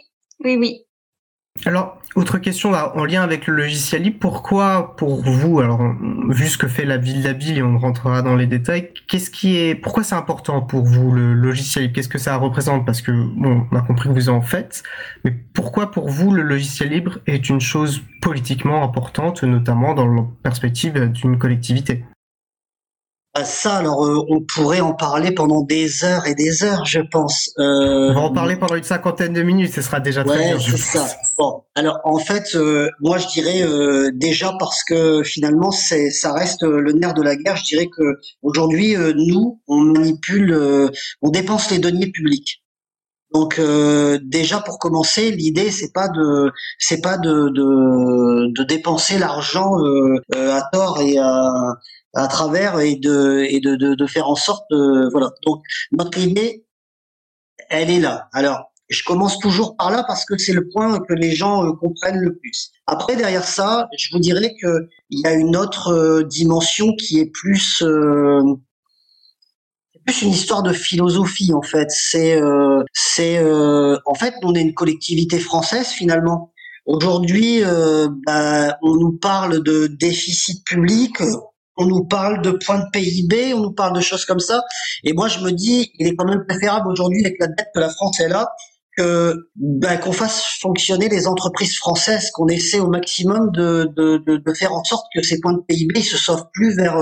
[0.45, 0.88] oui, oui.
[1.67, 5.81] Alors, autre question en lien avec le logiciel libre, pourquoi pour vous, alors
[6.29, 9.57] vu ce que fait la ville d'Abille et on rentrera dans les détails, qu'est-ce qui
[9.57, 11.95] est, pourquoi c'est important pour vous le logiciel libre?
[11.95, 12.87] Qu'est-ce que ça représente?
[12.87, 14.83] Parce que bon, on a compris que vous en faites,
[15.25, 20.23] mais pourquoi pour vous le logiciel libre est une chose politiquement importante, notamment dans la
[20.43, 22.05] perspective d'une collectivité?
[23.45, 27.51] Ça, alors euh, on pourrait en parler pendant des heures et des heures, je pense.
[27.59, 30.59] Euh, on va en parler pendant une cinquantaine de minutes, ce sera déjà très bien.
[30.59, 31.07] c'est ça.
[31.39, 33.65] Bon, alors en fait, euh, moi je dirais
[34.13, 37.57] déjà parce que finalement c'est ça reste le nerf de la guerre.
[37.57, 40.91] Je dirais que aujourd'hui nous on manipule,
[41.23, 42.63] on dépense les deniers publics.
[43.35, 43.61] Donc
[44.23, 49.73] déjà pour commencer, l'idée c'est pas de c'est pas de, de, de dépenser l'argent
[50.35, 51.53] à tort et à
[52.19, 55.63] à travers et de et de, de, de faire en sorte de, voilà donc
[55.93, 56.65] notre idée
[57.71, 61.13] elle est là alors je commence toujours par là parce que c'est le point que
[61.13, 62.71] les gens euh, comprennent le plus.
[62.87, 67.21] Après, derrière ça, je vous dirais que il y a une autre euh, dimension qui
[67.21, 68.43] est plus, euh,
[70.07, 71.91] plus une histoire de philosophie en fait.
[71.91, 72.41] C'est,
[72.95, 76.53] c'est, en fait, on est une collectivité française finalement.
[76.87, 77.61] Aujourd'hui,
[78.27, 81.19] bah, on nous parle de déficit public,
[81.79, 84.63] on nous parle de points de PIB, on nous parle de choses comme ça.
[85.05, 87.81] Et moi, je me dis, il est quand même préférable aujourd'hui, avec la dette que
[87.81, 88.49] la France est là,
[88.97, 94.55] que ben, qu'on fasse fonctionner les entreprises françaises, qu'on essaie au maximum de, de, de,
[94.55, 96.97] faire en sorte que ces points de PIB se sauvent plus vers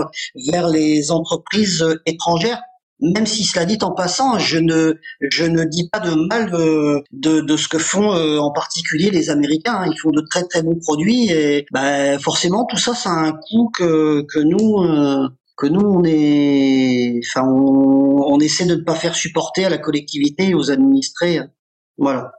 [0.53, 2.61] vers les entreprises étrangères
[3.01, 7.41] même si cela dit en passant, je ne, je ne dis pas de mal de,
[7.41, 9.75] de, ce que font euh, en particulier les Américains.
[9.81, 9.91] Hein.
[9.91, 13.33] Ils font de très très bons produits et bah, forcément tout ça, ça a un
[13.33, 18.83] coût que, que nous, euh, que nous on est, enfin on, on essaie de ne
[18.83, 21.41] pas faire supporter à la collectivité et aux administrés.
[21.99, 22.33] Voilà.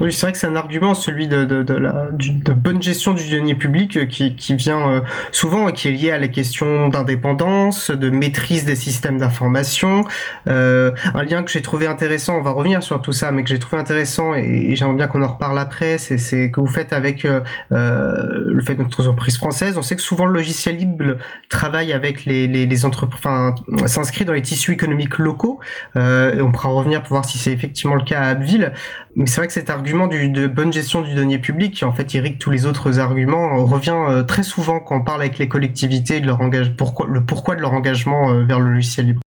[0.00, 3.14] Oui, c'est vrai que c'est un argument, celui de, de, de, la, de bonne gestion
[3.14, 5.00] du denier public, euh, qui, qui vient euh,
[5.32, 10.04] souvent et qui est lié à la question d'indépendance, de maîtrise des systèmes d'information.
[10.46, 13.48] Euh, un lien que j'ai trouvé intéressant, on va revenir sur tout ça, mais que
[13.48, 17.24] j'ai trouvé intéressant et, j'aimerais bien qu'on en reparle après, c'est que vous faites avec
[17.24, 17.40] euh,
[17.72, 19.78] le fait de notre entreprise française.
[19.78, 21.16] On sait que souvent le logiciel libre
[21.48, 25.58] travaille avec les, les, les entreprises, enfin, s'inscrit dans les tissus économiques locaux.
[25.96, 28.72] et on pourra revenir pour voir si c'est effectivement le cas à Abbeville.
[29.16, 31.92] Mais c'est vrai que cet argument du, de bonne gestion du denier public, qui en
[31.92, 35.48] fait irrigue tous les autres arguments, revient euh, très souvent quand on parle avec les
[35.48, 36.40] collectivités de leur
[36.76, 39.20] pourquoi, le pourquoi de leur engagement euh, vers le logiciel libre.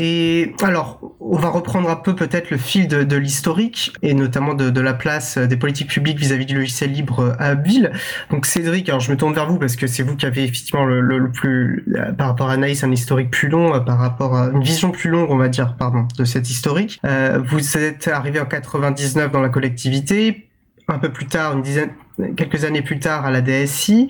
[0.00, 4.80] Et alors, on va reprendre un peu peut-être le fil de, l'historique et notamment de,
[4.80, 7.90] la place des politiques publiques vis-à-vis du logiciel libre à Ville.
[8.30, 10.84] Donc Cédric, alors je me tourne vers vous parce que c'est vous qui avez effectivement
[10.84, 11.84] le, plus,
[12.16, 15.10] par rapport à Naïs, un historique plus long, euh, par rapport à une vision plus
[15.10, 17.00] longue, on va dire, pardon, de cet historique.
[17.04, 20.48] Euh, vous êtes arrivé en 99 dans la collectivité,
[20.86, 21.90] un peu plus tard, une dizaine,
[22.36, 24.08] quelques années plus tard à la DSI.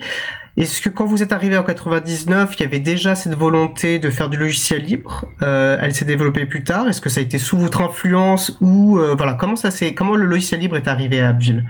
[0.57, 4.09] Est-ce que quand vous êtes arrivé en 99, il y avait déjà cette volonté de
[4.09, 6.87] faire du logiciel libre euh, Elle s'est développée plus tard?
[6.87, 10.15] Est-ce que ça a été sous votre influence ou euh, voilà comment ça s'est comment
[10.15, 11.65] le logiciel libre est arrivé à Abbeville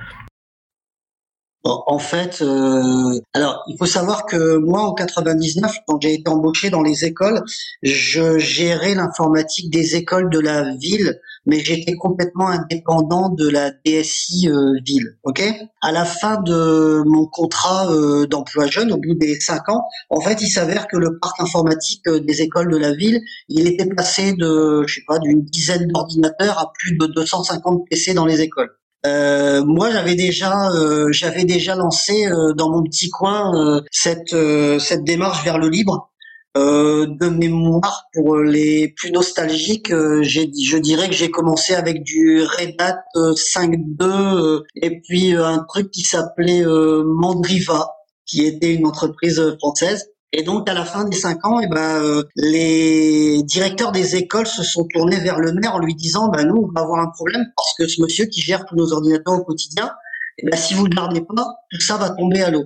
[1.87, 6.69] en fait, euh, alors il faut savoir que moi en 99, quand j'ai été embauché
[6.69, 7.43] dans les écoles,
[7.81, 14.49] je gérais l'informatique des écoles de la ville, mais j'étais complètement indépendant de la DSI
[14.49, 15.17] euh, ville.
[15.23, 15.43] Ok?
[15.81, 20.21] À la fin de mon contrat euh, d'emploi jeune, au bout des cinq ans, en
[20.21, 24.33] fait, il s'avère que le parc informatique des écoles de la ville, il était passé
[24.33, 28.78] de, je sais pas, d'une dizaine d'ordinateurs à plus de 250 PC dans les écoles.
[29.05, 34.35] Euh, moi, j'avais déjà, euh, j'avais déjà lancé euh, dans mon petit coin cette
[34.79, 36.11] cette démarche vers le libre.
[36.55, 42.99] de mémoire, pour les plus nostalgiques, je dirais que j'ai commencé avec du Red Hat
[43.15, 46.63] 5.2 et puis un truc qui s'appelait
[47.05, 47.87] Mandriva,
[48.25, 50.09] qui était une entreprise française.
[50.31, 54.45] Et donc à la fin des cinq ans, eh ben euh, les directeurs des écoles
[54.45, 57.07] se sont tournés vers le maire en lui disant ben nous on va avoir un
[57.07, 59.91] problème parce que ce monsieur qui gère tous nos ordinateurs au quotidien,
[60.37, 62.65] eh ben si vous ne le gardez pas, tout ça va tomber à l'eau.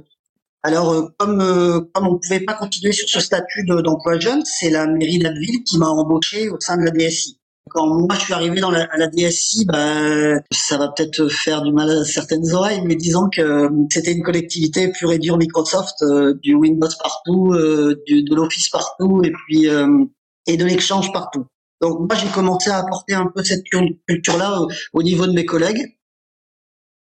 [0.62, 4.70] Alors euh, comme euh, comme on pouvait pas continuer sur ce statut d'emploi jeune, c'est
[4.70, 7.40] la mairie d'Abbeville qui m'a embauché au sein de la DSI.
[7.70, 11.62] Quand moi je suis arrivé dans la, à la DSI, bah, ça va peut-être faire
[11.62, 16.02] du mal à certaines oreilles, mais disons que c'était une collectivité pure et dure Microsoft,
[16.02, 20.06] euh, du Windows partout, euh, du, de l'Office partout, et puis euh,
[20.46, 21.46] et de l'exchange partout.
[21.82, 25.98] Donc moi j'ai commencé à apporter un peu cette culture-là au niveau de mes collègues.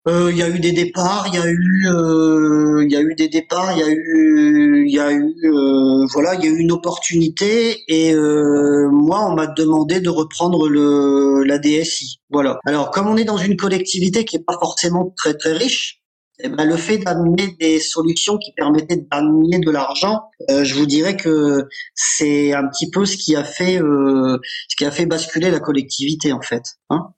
[0.09, 3.03] Euh, il y a eu des départs, il y a eu, euh, il y a
[3.03, 6.49] eu des départs, il y a eu, il y a eu, euh, voilà, il y
[6.49, 12.19] a eu une opportunité et moi on m'a demandé de reprendre le la DSI.
[12.31, 12.59] Voilà.
[12.65, 16.01] Alors comme on est dans une collectivité qui est pas forcément très très riche,
[16.43, 21.17] eh ben, le fait d'amener des solutions qui permettaient d'amener de l'argent, je vous dirais
[21.17, 25.61] que c'est un petit peu ce qui a fait ce qui a fait basculer la
[25.61, 26.63] collectivité en fait.
[26.89, 27.13] Hein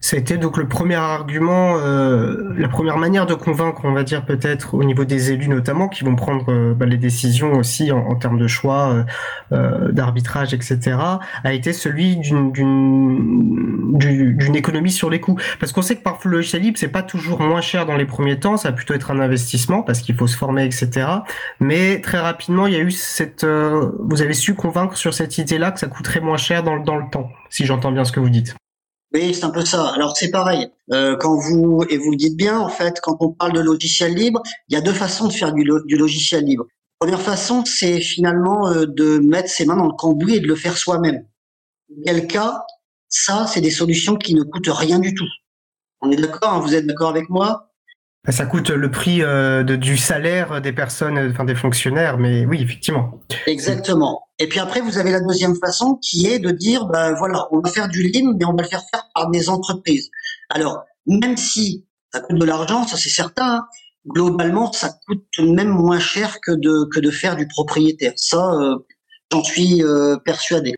[0.00, 4.04] ça a été donc le premier argument, euh, la première manière de convaincre, on va
[4.04, 7.90] dire peut-être au niveau des élus notamment, qui vont prendre euh, bah, les décisions aussi
[7.90, 9.04] en, termes de choix,
[9.52, 10.96] euh, d'arbitrage, etc.,
[11.42, 12.56] a été celui d'une
[14.54, 15.36] économie sur les coûts.
[15.58, 18.06] Parce qu'on sait que parfois le logiciel libre, c'est pas toujours moins cher dans les
[18.06, 21.08] premiers temps, ça va plutôt être un investissement parce qu'il faut se former, etc.
[21.58, 25.72] Mais très rapidement, il y a eu cette, vous avez su convaincre sur cette idée-là
[25.72, 28.54] que ça coûterait moins cher dans le temps, si j'entends bien ce que vous dites.
[29.14, 29.88] Oui, c'est un peu ça.
[29.94, 30.68] Alors c'est pareil.
[30.92, 34.14] Euh, quand vous et vous le dites bien, en fait, quand on parle de logiciel
[34.14, 36.66] libre, il y a deux façons de faire du, logiciel libre.
[36.98, 40.56] Première façon, c'est finalement euh, de mettre ses mains dans le cambouis et de le
[40.56, 41.24] faire soi-même.
[42.04, 42.64] Quel cas,
[43.08, 45.28] ça, c'est des solutions qui ne coûtent rien du tout.
[46.02, 47.67] On est d'accord hein, Vous êtes d'accord avec moi?
[48.28, 53.20] Ça coûte le prix euh, du salaire des personnes, enfin des fonctionnaires, mais oui, effectivement.
[53.46, 54.22] Exactement.
[54.38, 57.60] Et puis après, vous avez la deuxième façon qui est de dire, ben voilà, on
[57.60, 60.10] va faire du lean, mais on va le faire faire par des entreprises.
[60.50, 63.64] Alors, même si ça coûte de l'argent, ça c'est certain,
[64.06, 68.12] globalement, ça coûte tout de même moins cher que de, que de faire du propriétaire.
[68.16, 68.76] Ça, euh,
[69.32, 70.74] j'en suis euh, persuadé.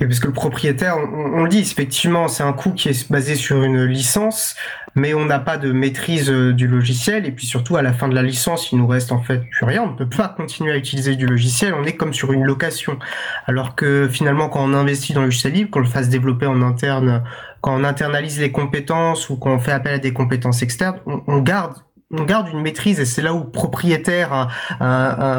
[0.00, 3.64] Parce que le propriétaire, on, le dit, effectivement, c'est un coût qui est basé sur
[3.64, 4.54] une licence,
[4.94, 7.26] mais on n'a pas de maîtrise euh, du logiciel.
[7.26, 9.64] Et puis surtout, à la fin de la licence, il nous reste en fait plus
[9.64, 9.82] rien.
[9.82, 11.74] On ne peut pas continuer à utiliser du logiciel.
[11.74, 12.96] On est comme sur une location.
[13.46, 16.62] Alors que finalement, quand on investit dans le logiciel libre, qu'on le fasse développer en
[16.62, 17.24] interne,
[17.60, 21.38] quand on internalise les compétences ou quand on fait appel à des compétences externes, on
[21.38, 21.74] garde
[22.10, 24.48] on garde une maîtrise et c'est là où propriétaire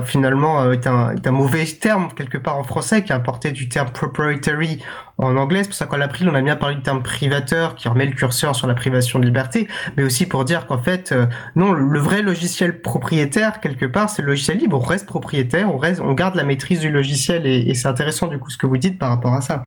[0.05, 3.51] finalement euh, est un, est un, mauvais terme quelque part en français qui a apporté
[3.51, 4.79] du terme proprietary
[5.17, 5.63] en anglais.
[5.63, 8.11] C'est pour ça qu'en April on a bien parlé du terme privateur qui remet le
[8.11, 9.67] curseur sur la privation de liberté,
[9.97, 14.21] mais aussi pour dire qu'en fait euh, non, le vrai logiciel propriétaire quelque part c'est
[14.21, 14.77] le logiciel libre.
[14.77, 18.27] On reste propriétaire, on reste, on garde la maîtrise du logiciel et, et c'est intéressant
[18.27, 19.63] du coup ce que vous dites par rapport à ça.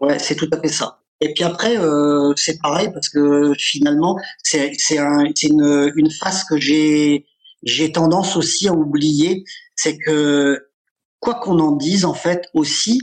[0.00, 1.01] Ouais, c'est tout à fait ça.
[1.22, 6.58] Et puis après, euh, c'est pareil parce que finalement, c'est un, une, une phase que
[6.58, 7.26] j'ai
[7.62, 9.44] j'ai tendance aussi à oublier,
[9.76, 10.66] c'est que
[11.20, 13.00] quoi qu'on en dise, en fait, aussi,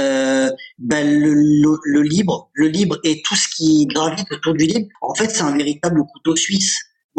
[0.00, 4.64] euh, ben le, le, le, libre, le libre et tout ce qui gravite autour du
[4.66, 6.76] libre, en fait, c'est un véritable couteau suisse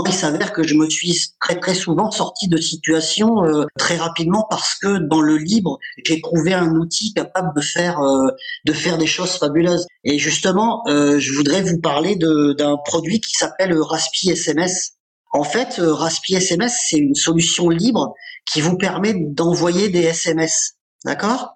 [0.08, 4.48] il s'avère que je me suis très très souvent sorti de situations euh, très rapidement
[4.50, 8.30] parce que dans le libre, j'ai trouvé un outil capable de faire euh,
[8.66, 9.86] de faire des choses fabuleuses.
[10.04, 14.94] Et justement, euh, je voudrais vous parler d'un produit qui s'appelle Raspi SMS.
[15.34, 18.14] En fait, Raspi SMS, c'est une solution libre
[18.52, 20.74] qui vous permet d'envoyer des SMS.
[21.06, 21.54] D'accord?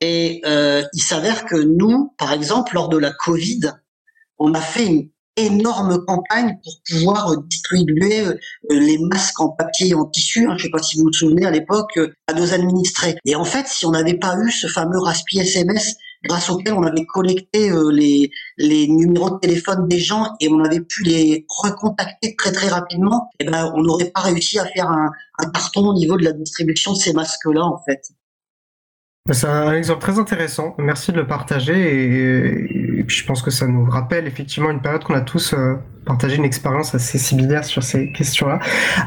[0.00, 3.60] Et il s'avère que nous, par exemple, lors de la Covid,
[4.38, 8.34] on a fait une énorme campagne pour pouvoir distribuer euh,
[8.70, 11.12] les masques en papier et en tissu, hein, je ne sais pas si vous vous
[11.12, 13.16] souvenez à l'époque, euh, à nos administrés.
[13.24, 16.82] Et en fait, si on n'avait pas eu ce fameux Raspi SMS grâce auquel on
[16.82, 18.30] avait collecté euh, les,
[18.88, 23.44] numéros de téléphone des gens et on avait pu les recontacter très très rapidement, eh
[23.44, 26.92] ben, on n'aurait pas réussi à faire un, un carton au niveau de la distribution
[26.92, 28.02] de ces masques-là, en fait.
[29.30, 30.74] C'est un exemple très intéressant.
[30.78, 32.68] Merci de le partager
[33.08, 35.74] je pense que ça nous rappelle effectivement une période qu'on a tous euh,
[36.04, 38.58] partager une expérience assez similaire sur ces questions-là.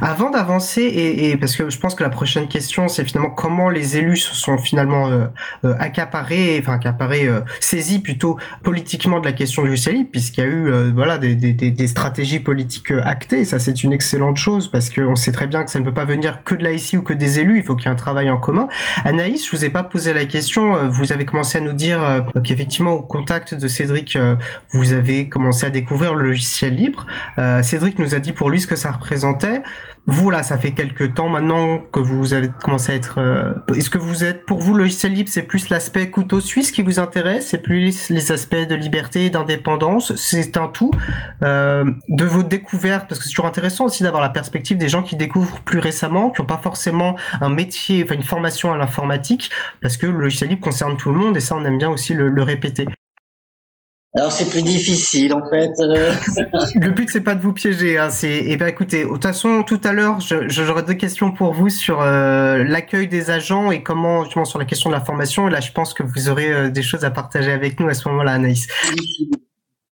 [0.02, 3.70] Avant d'avancer, et, et, parce que je pense que la prochaine question, c'est finalement comment
[3.70, 5.26] les élus se sont finalement euh,
[5.66, 7.30] euh accaparés, enfin accaparés,
[7.60, 11.88] saisis plutôt politiquement de la question du CELI, puisqu'il y a eu voilà des, des,
[11.88, 13.44] stratégies politiques actées.
[13.46, 16.06] ça, c'est une excellente chose parce qu'on sait très bien que ça ne peut pas
[16.06, 17.58] venir que de l'AIC ou que des élus.
[17.58, 18.68] Il faut qu'il y ait un travail en commun.
[19.04, 20.90] Anaïs, je vous ai pas posé la question.
[20.90, 24.18] Vous avez commencé à nous dire qu'effectivement, au contact de ces Cédric,
[24.72, 27.06] vous avez commencé à découvrir le logiciel libre.
[27.62, 29.62] Cédric nous a dit pour lui ce que ça représentait.
[30.08, 33.64] Vous là, ça fait quelques temps maintenant que vous avez commencé à être.
[33.76, 36.84] Est-ce que vous êtes pour vous le logiciel libre, c'est plus l'aspect couteau suisse qui
[36.84, 40.92] vous intéresse, c'est plus les aspects de liberté, d'indépendance, c'est un tout
[41.42, 43.08] de vos découvertes?
[43.08, 46.30] Parce que c'est toujours intéressant aussi d'avoir la perspective des gens qui découvrent plus récemment,
[46.30, 50.62] qui n'ont pas forcément un métier, une formation à l'informatique, parce que le logiciel libre
[50.62, 52.86] concerne tout le monde et ça on aime bien aussi le, répéter.
[54.18, 55.72] Alors c'est plus difficile en fait.
[55.80, 57.98] le but c'est pas de vous piéger.
[57.98, 61.54] Hein, c'est eh ben écoutez, de toute façon tout à l'heure j'aurai deux questions pour
[61.54, 65.50] vous sur euh, l'accueil des agents et comment justement sur la question de la formation.
[65.50, 67.94] Et là je pense que vous aurez euh, des choses à partager avec nous à
[67.94, 68.68] ce moment-là, Anaïs.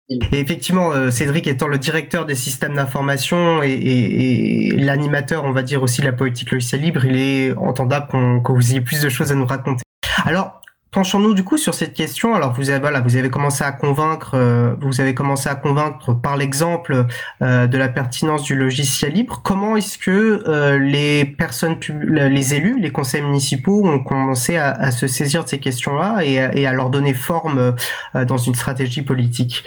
[0.09, 5.83] Et effectivement, euh, Cédric étant le directeur des systèmes d'information et, l'animateur, on va dire
[5.83, 9.09] aussi de la politique logicielle libre, il est entendable qu'on que vous ayez plus de
[9.09, 9.83] choses à nous raconter.
[10.25, 10.58] Alors,
[10.91, 12.35] penchons-nous du coup sur cette question.
[12.35, 16.13] Alors, vous avez voilà, vous avez commencé à convaincre, euh, vous avez commencé à convaincre
[16.13, 17.05] par l'exemple
[17.41, 19.41] euh, de la pertinence du logiciel libre.
[19.43, 25.43] Comment est-ce que les personnes, les élus, les conseils municipaux ont commencé à, se saisir
[25.43, 27.75] de ces questions-là et, à leur donner forme
[28.13, 29.65] dans une stratégie politique?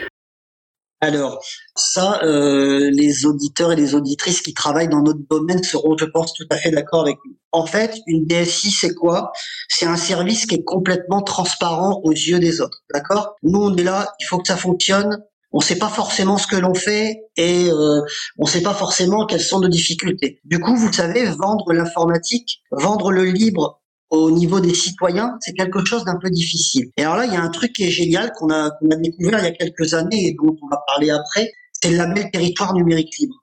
[1.02, 1.44] Alors,
[1.74, 6.32] ça, euh, les auditeurs et les auditrices qui travaillent dans notre domaine seront, je pense,
[6.32, 7.34] tout à fait d'accord avec nous.
[7.50, 9.32] En fait, une DSI, c'est quoi?
[9.68, 13.34] C'est un service qui est complètement transparent aux yeux des autres, d'accord?
[13.42, 15.18] Nous, on est là, il faut que ça fonctionne.
[15.50, 18.00] On ne sait pas forcément ce que l'on fait et euh,
[18.38, 20.40] on ne sait pas forcément quelles sont nos difficultés.
[20.44, 23.81] Du coup, vous savez, vendre l'informatique, vendre le libre
[24.12, 26.90] au niveau des citoyens, c'est quelque chose d'un peu difficile.
[26.98, 29.44] Et alors là, il y a un truc qui est génial qu'on a, découvert il
[29.44, 33.18] y a quelques années et dont on va parler après, c'est le label territoire numérique
[33.18, 33.42] libre.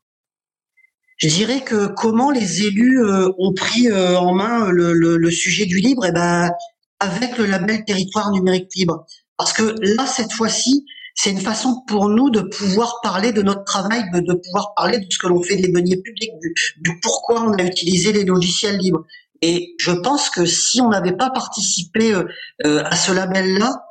[1.18, 5.80] Je dirais que comment les élus euh, ont pris euh, en main le, sujet du
[5.80, 6.52] libre, et eh ben
[7.00, 9.06] avec le label territoire numérique libre.
[9.38, 13.64] Parce que là, cette fois-ci, c'est une façon pour nous de pouvoir parler de notre
[13.64, 16.32] travail, de, pouvoir parler de ce que l'on fait des deniers publics,
[16.78, 19.04] du pourquoi on a utilisé les logiciels libres.
[19.42, 22.26] Et je pense que si on n'avait pas participé euh,
[22.66, 23.86] euh, à ce label-là,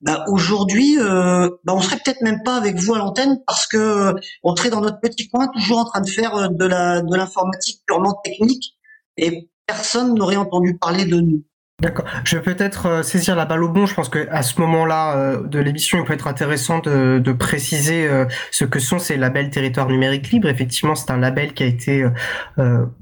[0.00, 4.14] bah aujourd'hui, euh, bah on serait peut-être même pas avec vous à l'antenne parce que
[4.44, 8.14] on serait dans notre petit coin, toujours en train de faire de de l'informatique purement
[8.22, 8.76] technique,
[9.16, 11.42] et personne n'aurait entendu parler de nous.
[11.80, 12.06] D'accord.
[12.24, 13.86] Je vais peut-être euh, saisir la balle au bon.
[13.86, 18.24] Je pense qu'à ce moment-là euh, de l'émission, il peut être intéressant de, préciser euh,
[18.50, 20.48] ce que sont ces labels territoire numérique libre.
[20.48, 22.04] Effectivement, c'est un label qui a été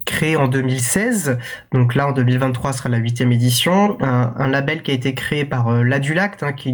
[0.05, 1.39] créé en 2016.
[1.73, 3.97] Donc là, en 2023, sera la huitième édition.
[4.03, 6.73] Un, label qui a été créé par l'Adulact, hein, qui est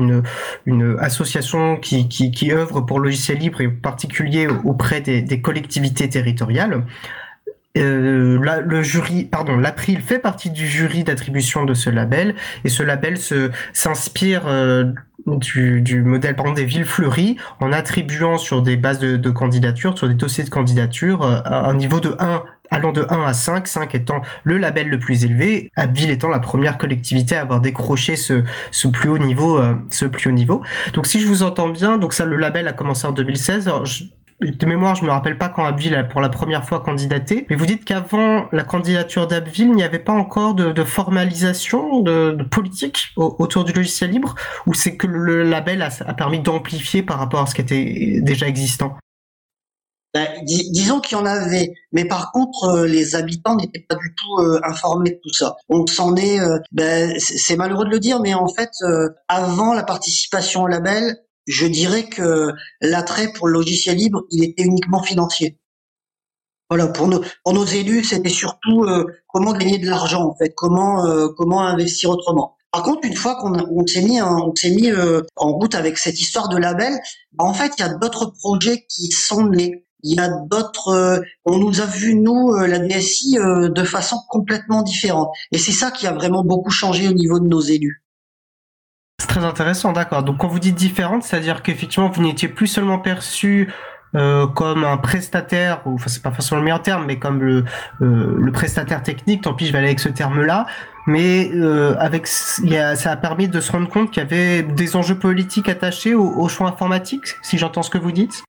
[0.66, 6.82] une, association qui, œuvre pour le logiciel libre et en particulier auprès des collectivités territoriales.
[7.78, 12.82] Euh, le jury, pardon, l'April fait partie du jury d'attribution de ce label et ce
[12.82, 14.92] label se s'inspire euh,
[15.26, 19.96] du, du, modèle par des villes fleuries en attribuant sur des bases de, de candidature,
[19.96, 22.42] sur des dossiers de candidature, euh, un niveau de 1
[22.72, 26.40] allant de 1 à 5, 5 étant le label le plus élevé, Abbeville étant la
[26.40, 30.62] première collectivité à avoir décroché ce, ce plus haut niveau, euh, ce plus haut niveau.
[30.94, 33.68] Donc si je vous entends bien, donc ça le label a commencé en 2016.
[33.68, 34.04] Alors, je,
[34.50, 37.56] de mémoire, je me rappelle pas quand Abbeville a pour la première fois candidaté, mais
[37.56, 43.08] vous dites qu'avant la candidature d'Abbeville, il n'y avait pas encore de, formalisation de, politique
[43.16, 44.34] autour du logiciel libre,
[44.66, 48.48] ou c'est que le label a, permis d'amplifier par rapport à ce qui était déjà
[48.48, 48.96] existant?
[50.14, 54.14] Ben, disons qu'il y en avait, mais par contre, euh, les habitants n'étaient pas du
[54.14, 55.56] tout euh, informés de tout ça.
[55.70, 58.70] On s'en est, euh, ben, c'est malheureux de le dire, mais en fait,
[59.28, 61.16] avant la participation au label,
[61.46, 65.58] je dirais que l'attrait pour le logiciel libre, il était uniquement financier.
[66.72, 70.54] Voilà, pour nos, pour nos élus, c'était surtout euh, comment gagner de l'argent en fait,
[70.56, 72.56] comment euh, comment investir autrement.
[72.70, 75.98] Par contre, une fois qu'on on s'est mis, on s'est mis euh, en route avec
[75.98, 76.98] cette histoire de label,
[77.36, 79.84] en fait, il y a d'autres projets qui sont nés.
[80.02, 81.22] Il y a d'autres.
[81.44, 86.06] on nous a vu nous la DSI de façon complètement différente, et c'est ça qui
[86.06, 88.02] a vraiment beaucoup changé au niveau de nos élus.
[89.22, 90.24] C'est très intéressant, d'accord.
[90.24, 93.72] Donc quand vous dites différente, c'est-à-dire qu'effectivement vous n'étiez plus seulement perçu
[94.16, 97.64] euh, comme un prestataire, ou enfin c'est pas forcément le meilleur terme, mais comme le,
[98.00, 100.66] euh, le prestataire technique, tant pis je vais aller avec ce terme-là,
[101.06, 102.26] mais euh, avec
[102.64, 105.68] y a, ça a permis de se rendre compte qu'il y avait des enjeux politiques
[105.68, 108.42] attachés au, au choix informatique, si j'entends ce que vous dites?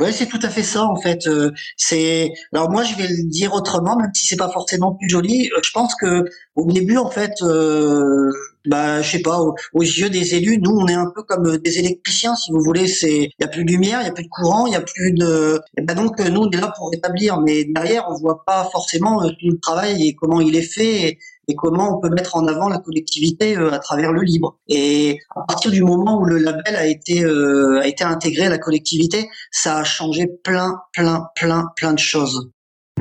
[0.00, 1.26] Ouais, c'est tout à fait ça en fait.
[1.26, 5.08] Euh, c'est alors moi je vais le dire autrement, même si c'est pas forcément plus
[5.08, 5.50] joli.
[5.54, 6.24] Euh, je pense que
[6.56, 8.32] au début en fait, euh,
[8.66, 11.78] bah je sais pas, aux, yeux des élus, nous on est un peu comme des
[11.78, 12.86] électriciens si vous voulez.
[12.86, 14.76] C'est il y a plus de lumière, il y a plus de courant, il y
[14.76, 15.60] a plus de.
[15.76, 19.20] Et bah donc nous on est là pour rétablir, mais derrière on voit pas forcément
[19.28, 21.08] tout le travail et comment il est fait.
[21.08, 24.58] Et, et comment on peut mettre en avant la collectivité à travers le libre.
[24.68, 28.58] Et à partir du moment où le label a été a été intégré à la
[28.58, 32.52] collectivité, ça a changé plein, plein, plein, plein de choses.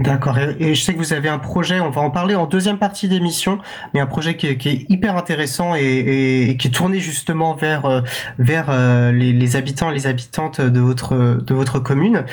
[0.02, 0.38] D'accord.
[0.38, 3.08] Et, je sais que vous avez un projet, on va en parler en deuxième partie
[3.08, 3.60] d'émission,
[3.94, 8.02] mais un projet qui est, hyper intéressant et, qui est tourné justement vers euh,
[8.40, 12.26] vers euh, les, habitants et les habitantes de votre de votre commune.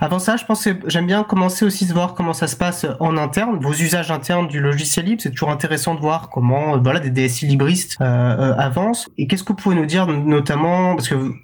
[0.00, 2.86] Avant ça, je pense que j'aime bien commencer aussi de voir comment ça se passe
[3.00, 5.20] en interne, vos usages internes du logiciel libre.
[5.22, 9.08] C'est toujours intéressant de voir comment voilà des DSI libristes euh, avancent.
[9.18, 11.34] Et qu'est-ce que vous pouvez nous dire notamment parce que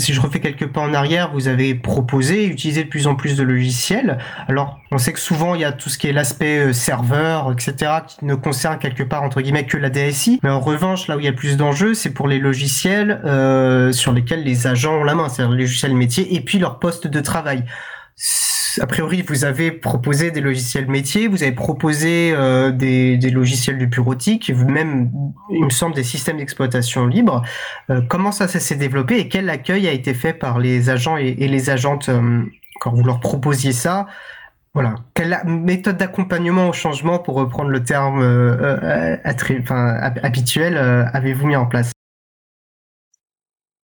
[0.00, 3.36] si je refais quelques pas en arrière, vous avez proposé utiliser de plus en plus
[3.36, 4.18] de logiciels.
[4.48, 7.52] Alors, on sait que souvent, il y a tout ce qui est l'aspect euh, serveur,
[7.52, 10.40] etc., qui ne concerne quelque part, entre guillemets, que la DSI.
[10.42, 13.92] Mais en revanche, là où il y a plus d'enjeux, c'est pour les logiciels euh,
[13.92, 17.06] sur lesquels les agents ont la main, c'est-à-dire les logiciels métiers, et puis leur poste
[17.06, 17.64] de travail
[18.78, 23.86] a priori, vous avez proposé des logiciels métiers, vous avez proposé euh, des, logiciels du
[23.86, 25.10] bureautique, vous-même,
[25.50, 27.42] il me semble, des systèmes d'exploitation libre.
[27.90, 31.34] Euh, comment ça, s'est développé et quel accueil a été fait par les agents et,
[31.34, 32.44] les agentes euh,
[32.80, 34.06] quand vous leur proposiez ça?
[34.74, 34.94] Voilà.
[35.14, 38.22] Quelle méthode d'accompagnement au changement, pour reprendre le terme
[40.22, 40.76] habituel,
[41.12, 41.90] avez-vous mis en place?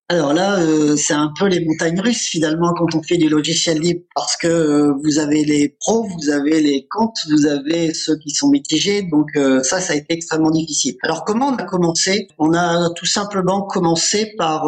[0.09, 3.81] Alors là, euh, c'est un peu les montagnes russes finalement quand on fait du logiciel
[3.81, 8.17] libre parce que euh, vous avez les pros, vous avez les comptes, vous avez ceux
[8.17, 9.03] qui sont mitigés.
[9.03, 10.95] Donc euh, ça, ça a été extrêmement difficile.
[11.03, 12.29] Alors comment on a commencé?
[12.39, 14.65] On a tout simplement commencé par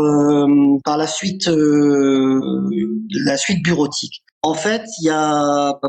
[0.84, 4.24] par la suite la suite bureautique.
[4.43, 5.80] En fait, il y a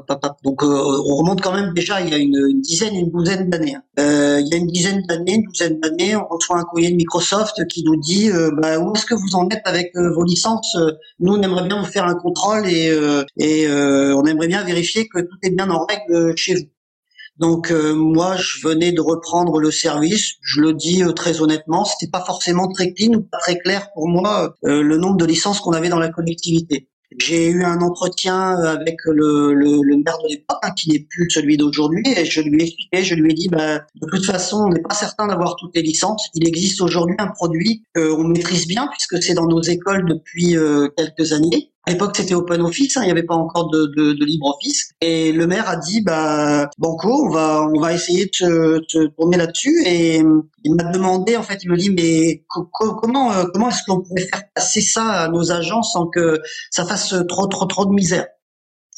[0.43, 3.75] donc euh, on remonte quand même déjà il y a une, dizaine, une douzaine d'années.
[3.75, 3.83] Hein.
[3.99, 6.95] Euh, il y a une dizaine d'années, une douzaine d'années, on reçoit un courrier de
[6.95, 10.75] Microsoft qui nous dit euh, bah, où est-ce que vous en êtes avec vos licences?
[11.19, 12.91] Nous, on aimerait bien vous faire un contrôle et,
[13.37, 16.69] et on aimerait bien vérifier que tout est bien en règle chez vous.
[17.37, 20.33] Donc moi, je venais de reprendre le service.
[20.41, 24.07] Je le dis très honnêtement, c'était pas forcément très clean ou pas très clair pour
[24.07, 26.89] moi le nombre de licences qu'on avait dans la collectivité.
[27.17, 31.29] J'ai eu un entretien avec le, le, le maire de l'époque, hein, qui n'est plus
[31.29, 34.65] celui d'aujourd'hui, et je lui ai expliqué, je lui ai dit, bah, de toute façon,
[34.67, 36.29] on n'est pas certain d'avoir toutes les licences.
[36.35, 40.87] Il existe aujourd'hui un produit qu'on maîtrise bien, puisque c'est dans nos écoles depuis euh,
[40.97, 41.71] quelques années.
[41.85, 44.91] À l'époque, c'était Open Office, hein, il n'y avait pas encore de, de, de LibreOffice.
[45.01, 49.07] Et le maire a dit, bah, Banco, on va, on va essayer de te, te
[49.15, 49.83] tourner là-dessus.
[49.85, 50.21] Et
[50.63, 54.27] il m'a demandé, en fait, il me dit, mais comment, euh, comment est-ce qu'on pourrait
[54.27, 58.27] faire passer ça à nos agents sans que ça fasse trop, trop, trop de misère?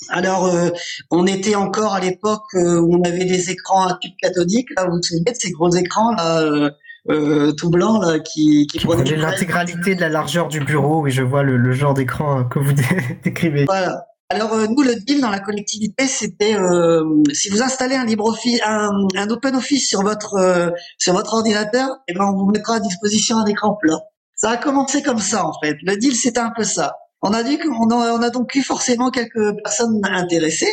[0.09, 0.69] Alors, euh,
[1.11, 4.69] on était encore à l'époque euh, où on avait des écrans à tube cathodique.
[4.75, 6.71] Là, vous vous souvenez de ces gros écrans là, euh,
[7.07, 11.01] tout blanc là qui, qui, prenait l'intégralité de la largeur du bureau.
[11.01, 12.73] Oui, je vois le, genre d'écran que vous
[13.23, 13.65] décrivez.
[13.65, 14.05] Voilà.
[14.29, 18.61] Alors euh, nous le deal dans la collectivité c'était euh, si vous installez un LibreOffice,
[18.65, 22.79] un, un OpenOffice sur votre sur votre ordinateur, et eh ben on vous mettra à
[22.79, 23.99] disposition un écran plat.
[24.35, 25.75] Ça a commencé comme ça en fait.
[25.83, 26.93] Le deal c'était un peu ça.
[27.21, 30.71] On a dit qu'on on a donc eu forcément quelques personnes intéressées.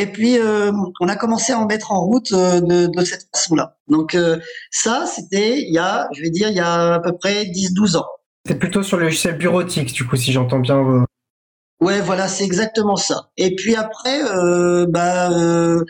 [0.00, 3.28] Et puis, euh, on a commencé à en mettre en route euh, de, de, cette
[3.34, 3.76] façon-là.
[3.86, 4.38] Donc, euh,
[4.70, 7.98] ça, c'était il y a, je vais dire, il y a à peu près 10-12
[7.98, 8.06] ans.
[8.46, 11.04] C'est plutôt sur le logiciel bureautique, du coup, si j'entends bien.
[11.82, 13.28] Ouais, voilà, c'est exactement ça.
[13.36, 14.22] Et puis après,
[14.88, 15.28] bah,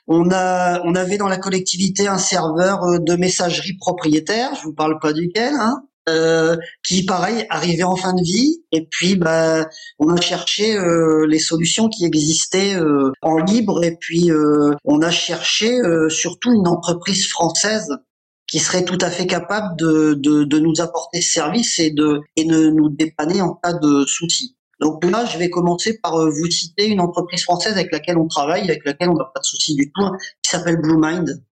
[0.08, 4.56] on a, on avait dans la collectivité un serveur de messagerie propriétaire.
[4.56, 5.84] Je vous parle pas duquel, hein.
[6.08, 11.26] Euh, qui pareil arrivait en fin de vie et puis bah on a cherché euh,
[11.26, 14.30] les solutions qui existaient euh, en libre et puis
[14.84, 15.78] on a cherché
[16.08, 17.98] surtout une entreprise française
[18.46, 22.20] qui serait tout à fait capable de, de, de nous apporter ce service et de
[22.34, 24.56] et de nous dépanner en cas de soucis.
[24.80, 28.62] Donc là, je vais commencer par vous citer une entreprise française avec laquelle on travaille,
[28.62, 30.10] avec laquelle on n'a pas de soucis du tout,
[30.42, 31.42] qui s'appelle BlueMind.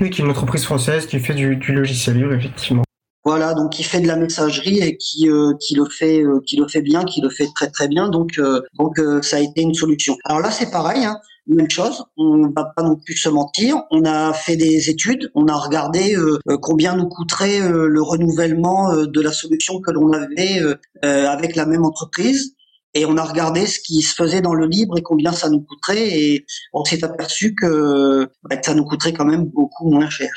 [0.00, 2.84] Oui, qui est une entreprise française qui fait du, du logiciel libre, effectivement.
[3.26, 6.56] Voilà, donc il fait de la messagerie et qui euh, qui le fait euh, qui
[6.56, 8.10] le fait bien, qui le fait très très bien.
[8.10, 10.16] Donc euh, donc ça a été une solution.
[10.24, 11.16] Alors là c'est pareil, hein,
[11.46, 12.04] même chose.
[12.18, 13.82] On va pas non plus se mentir.
[13.90, 16.14] On a fait des études, on a regardé
[16.60, 20.60] combien nous coûterait le renouvellement de la solution que l'on avait
[21.02, 22.54] avec la même entreprise.
[22.96, 25.62] Et on a regardé ce qui se faisait dans le libre et combien ça nous
[25.62, 26.08] coûterait.
[26.16, 30.30] Et on s'est aperçu que, bah, que ça nous coûterait quand même beaucoup moins cher.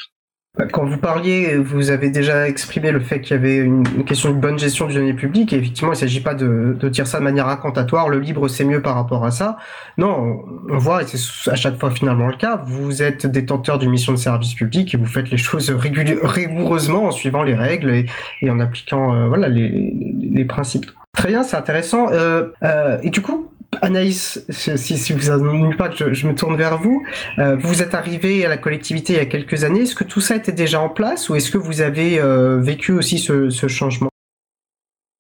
[0.71, 4.37] Quand vous parliez, vous avez déjà exprimé le fait qu'il y avait une, question de
[4.37, 5.53] bonne gestion du données public.
[5.53, 8.09] Et effectivement, il ne s'agit pas de, de, dire ça de manière incantatoire.
[8.09, 9.57] Le libre, c'est mieux par rapport à ça.
[9.97, 13.91] Non, on voit, et c'est à chaque fois finalement le cas, vous êtes détenteur d'une
[13.91, 18.05] mission de service public et vous faites les choses rigoureusement en suivant les règles
[18.41, 20.85] et, en appliquant euh, voilà, les, les, principes.
[21.13, 22.11] Très bien, c'est intéressant.
[22.11, 23.51] Euh, euh, et du coup,
[23.81, 27.03] Anaïs, si, vous n'en pas que je, me tourne vers vous,
[27.39, 29.81] euh, vous êtes arrivé à la collectivité il y a quelques années.
[29.81, 32.91] Est-ce que tout ça était déjà en place ou est-ce que vous avez euh, vécu
[32.91, 34.09] aussi ce changement?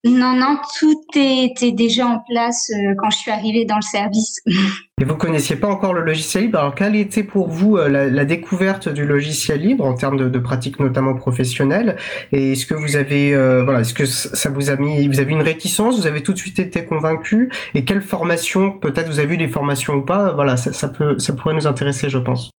[0.05, 4.39] Non, non, tout était déjà en place euh, quand je suis arrivée dans le service.
[5.01, 6.59] Et vous connaissiez pas encore le logiciel libre?
[6.59, 10.79] Alors, quelle était pour vous euh, la, découverte du logiciel libre en termes de, pratiques
[10.79, 11.97] notamment professionnelles?
[12.31, 15.33] Et est-ce que vous avez, euh, voilà, est-ce que ça vous a mis, vous avez
[15.33, 15.99] une réticence?
[15.99, 17.51] Vous avez tout de suite été convaincu?
[17.73, 20.31] Et quelle formation Peut-être vous avez vu des formations ou pas?
[20.33, 22.51] Voilà, ça peut, ça pourrait nous intéresser, je pense.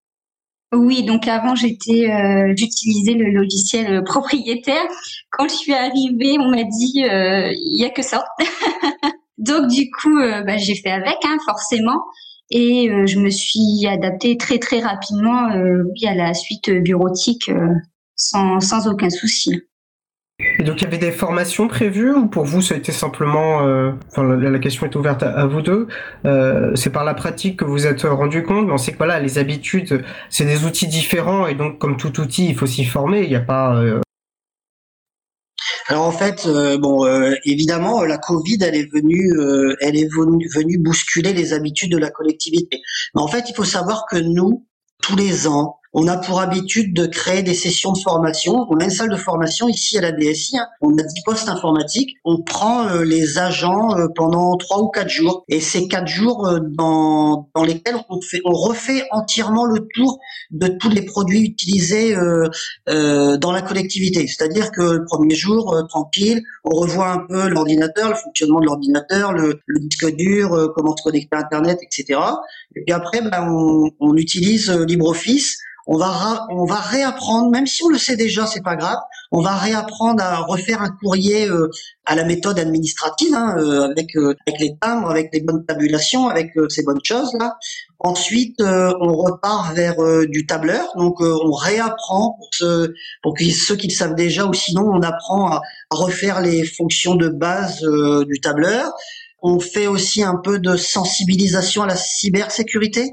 [0.72, 4.84] Oui, donc avant j'étais, euh, j'utilisais le logiciel euh, propriétaire.
[5.30, 8.22] Quand je suis arrivée, on m'a dit euh, il y a que ça.
[9.38, 12.04] donc du coup, bah, j'ai fait avec, hein, forcément,
[12.50, 17.50] et je me suis adaptée très très rapidement oui, à la suite bureautique
[18.16, 19.67] sans, sans aucun souci.
[20.40, 23.66] Et donc il y avait des formations prévues ou pour vous ça a été simplement,
[23.66, 25.88] euh, enfin la, question est ouverte à, vous deux,
[26.26, 29.18] euh, c'est par la pratique que vous êtes rendu compte, mais on sait que voilà
[29.18, 33.22] les habitudes c'est des outils différents et donc comme tout outil il faut s'y former,
[33.22, 33.74] il n'y a pas.
[33.78, 34.00] Euh,
[35.88, 36.46] Alors en fait,
[36.78, 37.04] bon,
[37.44, 39.32] évidemment, la Covid, elle est venue,
[39.80, 42.80] elle est venue bousculer les habitudes de la collectivité.
[43.14, 44.66] Mais en fait, il faut savoir que nous,
[45.02, 48.66] tous les ans, on a pour habitude de créer des sessions de formation.
[48.70, 50.56] On a une salle de formation ici à la DSI.
[50.56, 50.68] Hein.
[50.80, 52.14] On a 10 postes informatiques.
[52.24, 55.44] On prend euh, les agents euh, pendant trois ou quatre jours.
[55.48, 60.20] Et ces quatre jours euh, dans, dans lesquels on, fait, on refait entièrement le tour
[60.52, 62.14] de tous les produits utilisés
[62.86, 64.26] dans la collectivité.
[64.28, 69.32] C'est-à-dire que le premier jour, tranquille, on revoit un peu l'ordinateur, le fonctionnement de l'ordinateur,
[69.32, 72.20] le, disque dur, comment se connecter à Internet, etc.
[72.76, 75.58] Et puis après, ben, on, on utilise LibreOffice
[75.90, 78.98] on va on va réapprendre, même si on le sait déjà, c'est pas grave.
[79.32, 81.70] On va réapprendre à refaire un courrier euh,
[82.04, 86.28] à la méthode administrative, hein, euh, avec euh, avec les timbres, avec les bonnes tabulations,
[86.28, 87.56] avec ces bonnes choses là.
[88.00, 89.96] Ensuite, on repart vers
[90.28, 92.78] du tableur, donc on réapprend pour,
[93.24, 97.16] pour ceux qui le savent déjà, ou sinon on apprend à, à refaire les fonctions
[97.16, 97.82] de base
[98.28, 98.92] du tableur.
[99.42, 103.10] On fait aussi un peu de sensibilisation à la cybersécurité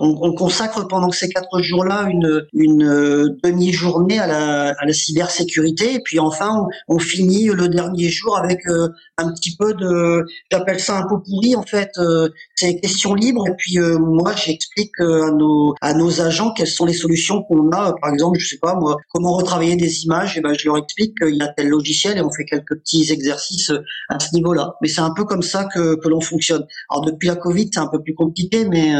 [0.00, 5.94] on, consacre pendant ces quatre jours-là une, une euh, demi-journée à la, à la cybersécurité.
[5.94, 8.88] Et puis enfin on, finit le dernier jour avec euh,
[9.18, 13.46] un petit peu de j'appelle ça un peu pourri en fait euh, c'est question libre
[13.48, 17.94] et puis moi j'explique à nos à nos agents quelles sont les solutions qu'on a.
[18.00, 20.36] Par exemple je sais pas moi comment retravailler des images.
[20.38, 23.10] Et ben je leur explique qu'il y a tel logiciel et on fait quelques petits
[23.12, 23.72] exercices
[24.08, 24.76] à ce niveau-là.
[24.80, 26.66] Mais c'est un peu comme ça que que l'on fonctionne.
[26.90, 28.94] Alors depuis la Covid c'est un peu plus compliqué mais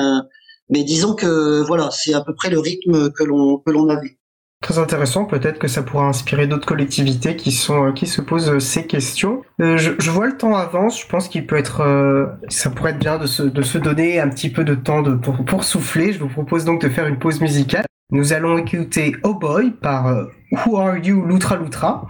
[0.70, 4.16] mais disons que voilà, c'est à peu près le rythme que l'on que l'on avait.
[4.62, 8.50] Très intéressant, peut-être que ça pourra inspirer d'autres collectivités qui sont euh, qui se posent
[8.50, 9.40] euh, ces questions.
[9.62, 12.98] Euh, je, je, vois le temps avance, je pense qu'il peut être ça pourrait être
[12.98, 16.12] bien de se, de se donner un petit peu de temps de, pour, pour souffler.
[16.12, 17.86] Je vous propose donc de faire une pause musicale.
[18.12, 22.06] Nous allons écouter Oh Boy par Who Are You Loutra Loutra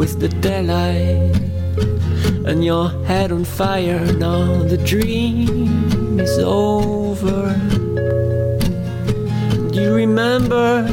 [0.01, 1.29] with the daylight
[2.49, 4.03] and your head on fire.
[4.13, 7.53] Now the dream is over.
[9.71, 10.87] Do you remember?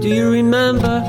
[0.00, 1.04] Do you remember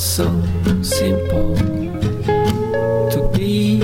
[0.00, 0.24] so
[0.82, 1.54] simple
[3.10, 3.80] to be.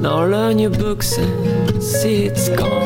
[0.00, 2.77] Now learn your books and see it's gone.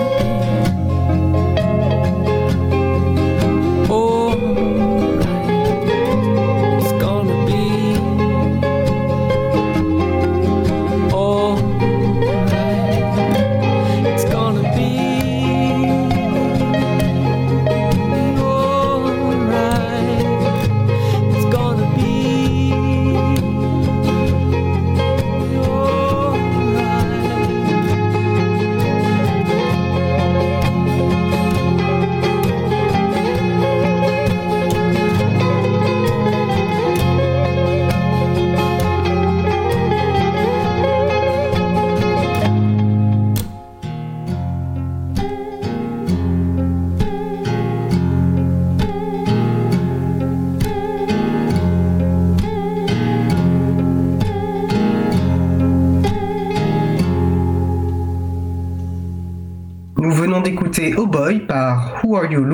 [62.12, 62.44] Who Are You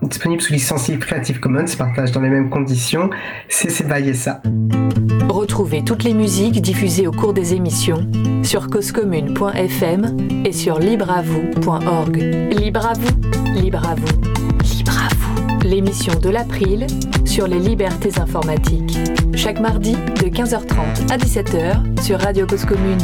[0.00, 3.10] disponible sous licence Creative Commons, partage dans les mêmes conditions.
[3.48, 3.68] C'est
[4.14, 4.40] ça.
[5.28, 8.06] Retrouvez toutes les musiques diffusées au cours des émissions
[8.44, 12.16] sur causecommune.fm et sur libreavoue.org.
[12.16, 14.20] Libre à vous, libre à vous,
[14.72, 15.68] libre à vous.
[15.68, 16.86] L'émission de l'April
[17.24, 18.96] sur les libertés informatiques.
[19.34, 23.00] Chaque mardi de 15h30 à 17h sur Radio Cause Commune.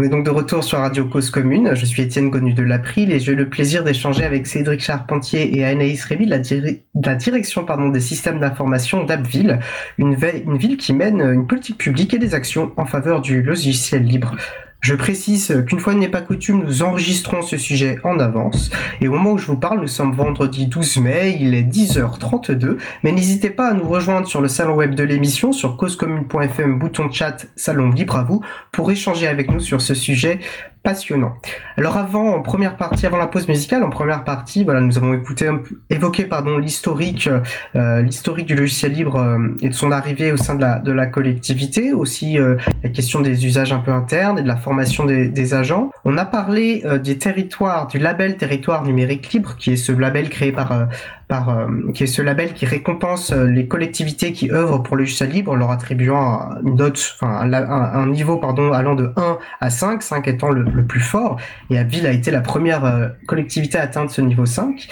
[0.00, 1.74] On est donc de retour sur Radio Cause Commune.
[1.74, 5.66] Je suis Étienne Gonu de l'April et j'ai le plaisir d'échanger avec Cédric Charpentier et
[5.66, 9.58] Anaïs Révy la, direction des systèmes d'information d'Abbeville,
[9.98, 14.36] une ville qui mène une politique publique et des actions en faveur du logiciel libre.
[14.80, 18.70] Je précise qu'une fois n'est pas coutume, nous enregistrons ce sujet en avance.
[19.02, 22.78] Et au moment où je vous parle, nous sommes vendredi 12 mai, il est 10h32.
[23.02, 27.10] Mais n'hésitez pas à nous rejoindre sur le salon web de l'émission, sur causecommune.fm, bouton
[27.12, 30.40] chat, salon libre à vous, pour échanger avec nous sur ce sujet
[30.82, 31.34] passionnant.
[31.76, 35.12] Alors avant, en première partie, avant la pause musicale, en première partie, voilà, nous avons
[35.12, 35.48] écouté,
[35.90, 37.28] évoqué pardon l'historique,
[37.76, 40.92] euh, l'historique du logiciel libre euh, et de son arrivée au sein de la, de
[40.92, 45.04] la collectivité, aussi euh, la question des usages un peu internes et de la formation
[45.04, 45.90] des, des agents.
[46.04, 50.52] On a parlé des territoires, du label territoire numérique libre, qui est ce label créé
[50.52, 50.88] par
[51.30, 55.54] par, qui est ce label qui récompense les collectivités qui œuvrent pour le logiciel libre,
[55.54, 60.50] leur attribuant une note, enfin un, niveau pardon allant de 1 à 5, 5 étant
[60.50, 61.38] le, le plus fort.
[61.70, 64.88] Et Abbeville a été la première euh, collectivité à atteindre ce niveau 5.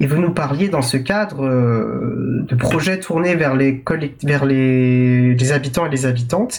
[0.00, 3.82] Et vous nous parliez dans ce cadre euh, de projets tournés vers les
[4.22, 6.58] vers les, habitants et les habitantes.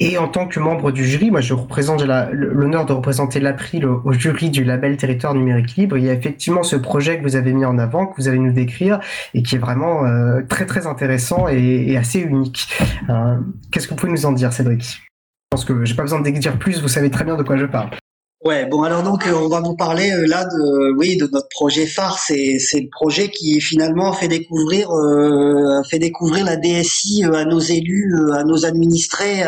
[0.00, 4.12] Et en tant que membre du jury, moi je représente l'honneur de représenter l'April au,
[4.12, 5.96] jury du label Territoire numérique libre.
[5.96, 8.38] Il y a effectivement ce projet que vous avez mis en avant, que vous allez
[8.38, 9.00] nous décrire,
[9.34, 12.68] et qui est vraiment euh, très très intéressant et, assez unique.
[13.70, 14.82] Qu'est-ce que vous pouvez nous en dire, Cédric?
[14.82, 17.56] Je pense que j'ai pas besoin de dire plus, vous savez très bien de quoi
[17.56, 17.90] je parle.
[18.44, 21.48] Ouais, bon alors donc euh, on va vous parler euh, là de oui de notre
[21.48, 27.24] projet phare, c'est c'est le projet qui finalement fait découvrir euh, fait découvrir la DSI
[27.24, 29.42] à nos élus, à nos administrés,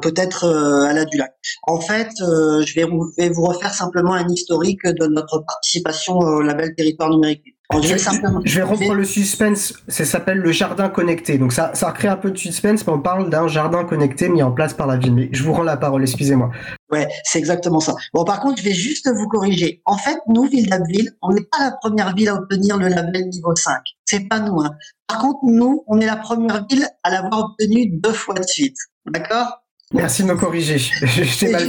[0.00, 1.32] peut-être à la Dulac.
[1.64, 2.86] En fait, je vais,
[3.18, 8.62] vais vous refaire simplement un historique de notre participation au label territoire numérique je, vais
[8.62, 9.74] rompre le suspense.
[9.88, 11.38] Ça s'appelle le jardin connecté.
[11.38, 14.42] Donc ça, ça crée un peu de suspense, mais on parle d'un jardin connecté mis
[14.42, 15.14] en place par la ville.
[15.14, 16.50] Mais je vous rends la parole, excusez-moi.
[16.92, 17.94] Ouais, c'est exactement ça.
[18.14, 19.82] Bon, par contre, je vais juste vous corriger.
[19.84, 23.28] En fait, nous, Ville d'Abbeville, on n'est pas la première ville à obtenir le label
[23.28, 23.78] niveau 5.
[24.04, 24.60] C'est pas nous.
[24.60, 24.70] Hein.
[25.08, 28.76] Par contre, nous, on est la première ville à l'avoir obtenu deux fois de suite.
[29.06, 29.65] D'accord?
[29.92, 30.78] Merci de me corriger.
[31.02, 31.68] J'ai mal,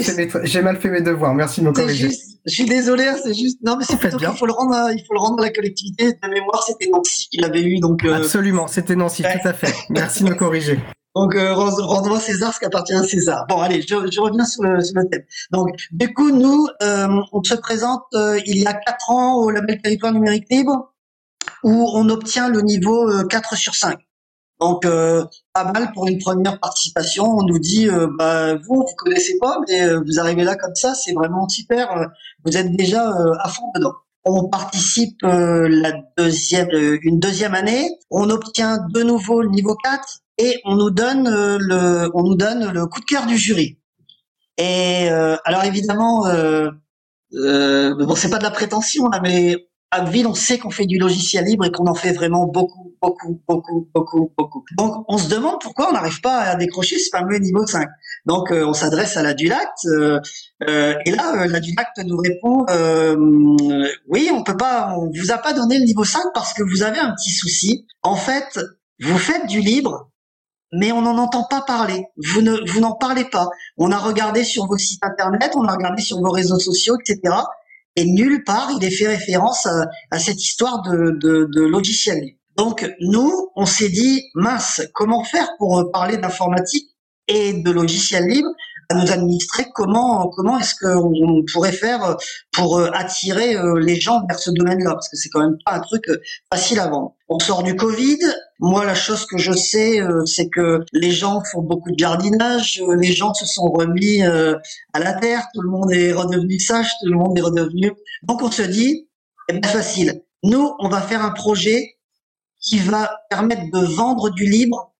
[0.63, 1.35] mal, fait mes devoirs.
[1.35, 2.09] Merci de me corriger.
[2.45, 3.59] je suis désolé, hein, c'est juste.
[3.63, 4.73] Non, mais c'est plutôt qu'il faut le rendre.
[4.73, 6.13] À, il faut le rendre à la collectivité.
[6.13, 8.03] De mémoire, c'était Nancy qui l'avait eu, donc.
[8.03, 9.73] Euh, Absolument, c'était Nancy, tout à fait.
[9.89, 10.79] Merci de me corriger.
[11.17, 13.47] Donc, euh, rendons à César ce qui appartient à César.
[13.49, 15.23] Bon, allez, je, je reviens sur le, sur le, thème.
[15.49, 19.49] Donc, du coup, nous, euh, on se présente euh, il y a quatre ans au
[19.49, 20.93] label Territoire numérique libre,
[21.63, 23.97] où on obtient le niveau 4 sur 5.
[24.59, 27.25] Donc euh, pas mal pour une première participation.
[27.25, 30.75] On nous dit euh, bah, vous vous connaissez pas, mais euh, vous arrivez là comme
[30.75, 32.09] ça, c'est vraiment super.
[32.43, 33.93] Vous êtes déjà à fond dedans.
[34.25, 36.67] On participe la deuxième,
[37.01, 37.89] une deuxième année.
[38.11, 42.71] On obtient de nouveau le niveau 4 et on nous donne le, on nous donne
[42.73, 43.79] le coup de cœur du jury.
[44.57, 46.25] Et alors évidemment,
[47.33, 50.85] euh, bon c'est pas de la prétention là, mais à Ville, on sait qu'on fait
[50.85, 54.65] du logiciel libre et qu'on en fait vraiment beaucoup, beaucoup, beaucoup, beaucoup, beaucoup.
[54.77, 57.87] Donc, on se demande pourquoi on n'arrive pas à décrocher ce fameux niveau 5.
[58.25, 60.19] Donc, euh, on s'adresse à la Dulact, euh,
[60.67, 62.65] euh, et là, la Dulact nous répond
[64.09, 66.83] oui, on peut pas, on vous a pas donné le niveau 5 parce que vous
[66.83, 67.85] avez un petit souci.
[68.03, 68.59] En fait,
[68.99, 70.11] vous faites du libre,
[70.73, 72.07] mais on n'en entend pas parler.
[72.17, 73.47] Vous ne, vous n'en parlez pas.
[73.77, 77.35] On a regardé sur vos sites internet, on a regardé sur vos réseaux sociaux, etc
[77.97, 79.67] et nulle part il est fait référence
[80.11, 82.21] à, cette histoire de, de, de, logiciel.
[82.55, 86.95] Donc nous, on s'est dit, mince, comment faire pour parler d'informatique
[87.27, 88.49] et de logiciel libre
[88.89, 92.17] à nos administrés comment comment est-ce qu'on pourrait faire
[92.53, 94.91] pour euh, attirer euh, les gens vers ce domaine-là?
[94.91, 96.21] Parce que c'est quand même pas un truc euh,
[96.51, 97.15] facile à vendre.
[97.27, 98.19] On sort du Covid.
[98.59, 102.81] Moi, la chose que je sais, c'est que les gens font beaucoup de jardinage.
[102.99, 105.45] Les gens se sont remis à la terre.
[105.53, 106.89] Tout le monde est redevenu sage.
[107.01, 107.91] Tout le monde est redevenu.
[108.23, 109.09] Donc, on se dit,
[109.47, 110.23] c'est bien facile.
[110.43, 111.97] Nous, on va faire un projet
[112.61, 114.93] qui va permettre de vendre du libre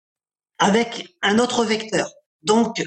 [0.59, 2.11] avec un autre vecteur.
[2.43, 2.83] Donc,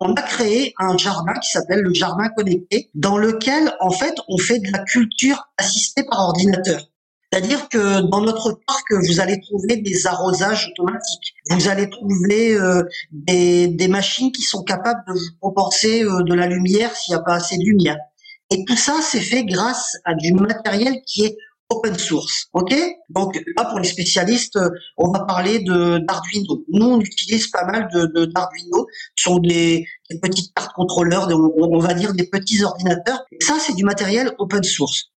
[0.00, 4.38] on a créé un jardin qui s'appelle le jardin connecté, dans lequel, en fait, on
[4.38, 6.80] fait de la culture assistée par ordinateur.
[7.32, 11.34] C'est-à-dire que dans notre parc, vous allez trouver des arrosages automatiques.
[11.50, 12.82] Vous allez trouver euh,
[13.12, 17.22] des, machines qui sont capables de vous proporter euh, de la lumière s'il n'y a
[17.22, 17.98] pas assez de lumière.
[18.50, 21.36] Et tout ça, c'est fait grâce à du matériel qui est
[21.70, 22.46] open source.
[22.52, 22.74] Ok?
[23.08, 24.58] Donc là, pour les spécialistes,
[24.96, 26.64] on va parler de d'Arduino.
[26.68, 28.86] Nous, on utilise pas mal de d'Arduino.
[29.16, 29.86] Ce sont des,
[30.22, 33.24] petites cartes contrôleurs, on, va dire des petits ordinateurs.
[33.40, 35.10] Ça, c'est du matériel open source.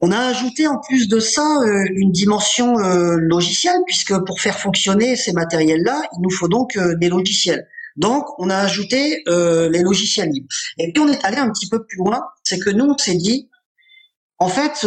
[0.00, 4.58] On a ajouté en plus de ça euh, une dimension euh, logicielle, puisque pour faire
[4.58, 7.66] fonctionner ces matériels-là, il nous faut donc euh, des logiciels.
[7.96, 10.46] Donc, on a ajouté les logiciels libres.
[10.78, 13.16] Et puis, on est allé un petit peu plus loin, c'est que nous, on s'est
[13.16, 13.50] dit,
[14.38, 14.86] en fait,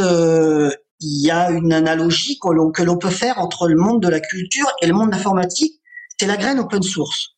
[1.02, 4.72] il y a une analogie que l'on peut faire entre le monde de la culture
[4.82, 5.82] et le monde de l'informatique,
[6.20, 7.36] c'est la graine open source.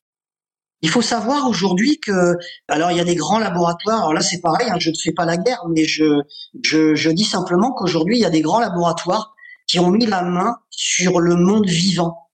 [0.82, 2.36] Il faut savoir aujourd'hui que,
[2.68, 5.14] alors il y a des grands laboratoires, alors là c'est pareil, hein, je ne fais
[5.14, 6.22] pas la guerre, mais je,
[6.62, 9.34] je, je dis simplement qu'aujourd'hui il y a des grands laboratoires
[9.66, 12.30] qui ont mis la main sur le monde vivant.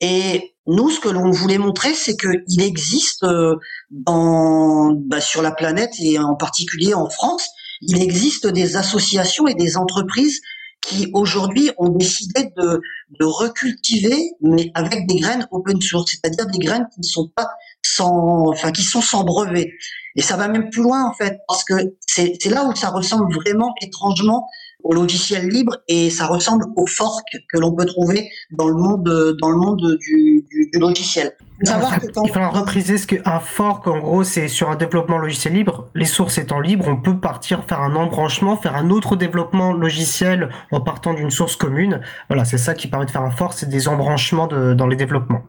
[0.00, 3.56] Et nous, ce que l'on voulait montrer, c'est qu'il existe euh,
[3.90, 7.48] dans, bah, sur la planète et en particulier en France,
[7.82, 10.40] il existe des associations et des entreprises
[10.82, 12.80] qui aujourd'hui ont décidé de,
[13.18, 17.48] de recultiver, mais avec des graines open source, c'est-à-dire des graines qui ne sont pas
[17.82, 19.72] sans, enfin, qui sont sans brevet.
[20.16, 21.74] Et ça va même plus loin, en fait, parce que
[22.06, 24.48] c'est là où ça ressemble vraiment étrangement
[24.84, 29.36] au logiciel libre et ça ressemble au fork que l'on peut trouver dans le monde,
[29.40, 31.32] dans le monde du, du, du logiciel.
[31.64, 35.88] Il faut repriser ce qu'un fork, en gros, c'est sur un développement logiciel libre.
[35.94, 40.50] Les sources étant libres, on peut partir faire un embranchement, faire un autre développement logiciel
[40.72, 42.00] en partant d'une source commune.
[42.28, 44.96] Voilà, c'est ça qui permet de faire un fork, c'est des embranchements de, dans les
[44.96, 45.42] développements.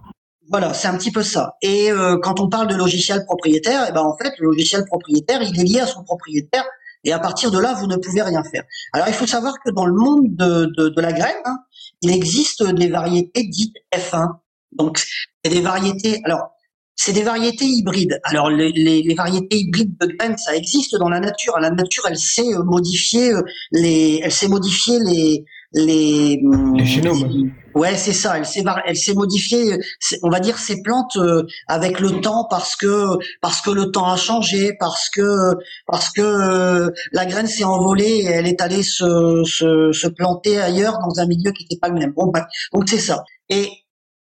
[0.49, 1.55] Voilà, c'est un petit peu ça.
[1.61, 5.41] Et euh, quand on parle de logiciel propriétaire, eh ben en fait, le logiciel propriétaire,
[5.41, 6.65] il est lié à son propriétaire,
[7.03, 8.63] et à partir de là, vous ne pouvez rien faire.
[8.93, 11.57] Alors, il faut savoir que dans le monde de, de, de la graine, hein,
[12.01, 14.27] il existe des variétés dites F1.
[14.73, 14.99] Donc,
[15.43, 16.21] c'est des variétés.
[16.23, 16.51] Alors,
[16.95, 18.19] c'est des variétés hybrides.
[18.23, 21.57] Alors, les, les, les, variétés hybrides de graines, ça existe dans la nature.
[21.59, 23.41] La nature, elle sait euh, modifier euh,
[23.71, 26.41] les, elle sait modifier les, les,
[26.76, 27.51] les génomes.
[27.74, 28.38] Ouais, c'est ça.
[28.38, 29.80] Elle s'est, elle s'est modifiée.
[30.21, 34.05] On va dire ces plantes euh, avec le temps parce que parce que le temps
[34.05, 35.55] a changé, parce que
[35.88, 40.59] parce que euh, la graine s'est envolée et elle est allée se, se, se planter
[40.59, 42.11] ailleurs dans un milieu qui n'était pas le même.
[42.11, 43.24] Bon, bah, donc c'est ça.
[43.49, 43.67] Et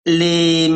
[0.05, 0.71] les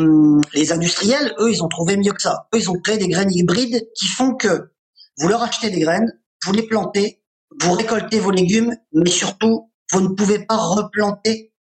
[0.53, 2.47] les industriels, eux, ils ont trouvé mieux que ça.
[2.55, 4.71] Eux, ils ont créé des graines hybrides qui font que
[5.19, 6.11] vous leur achetez des graines,
[6.43, 7.21] vous les plantez,
[7.61, 11.53] vous récoltez vos légumes, mais surtout vous ne pouvez pas replanter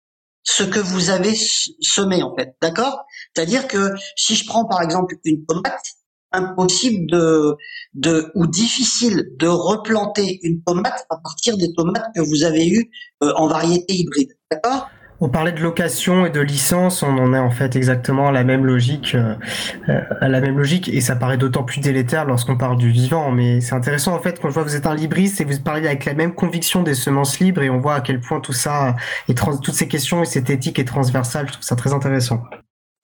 [0.43, 1.35] ce que vous avez
[1.81, 3.05] semé en fait, d'accord?
[3.35, 5.85] C'est-à-dire que si je prends par exemple une tomate,
[6.33, 7.57] impossible de,
[7.93, 12.91] de ou difficile de replanter une tomate à partir des tomates que vous avez eues
[13.23, 14.89] euh, en variété hybride, d'accord?
[15.23, 18.43] On parlait de location et de licence, on en est en fait exactement à la
[18.43, 19.37] même logique, euh,
[19.89, 23.31] euh, à la même logique, et ça paraît d'autant plus délétère lorsqu'on parle du vivant.
[23.31, 25.61] Mais c'est intéressant en fait quand je vois que vous êtes un libriste et vous
[25.61, 28.53] parlez avec la même conviction des semences libres, et on voit à quel point tout
[28.53, 28.97] ça,
[29.29, 31.47] et toutes ces questions et cette éthique est transversale.
[31.47, 32.43] Je trouve ça très intéressant.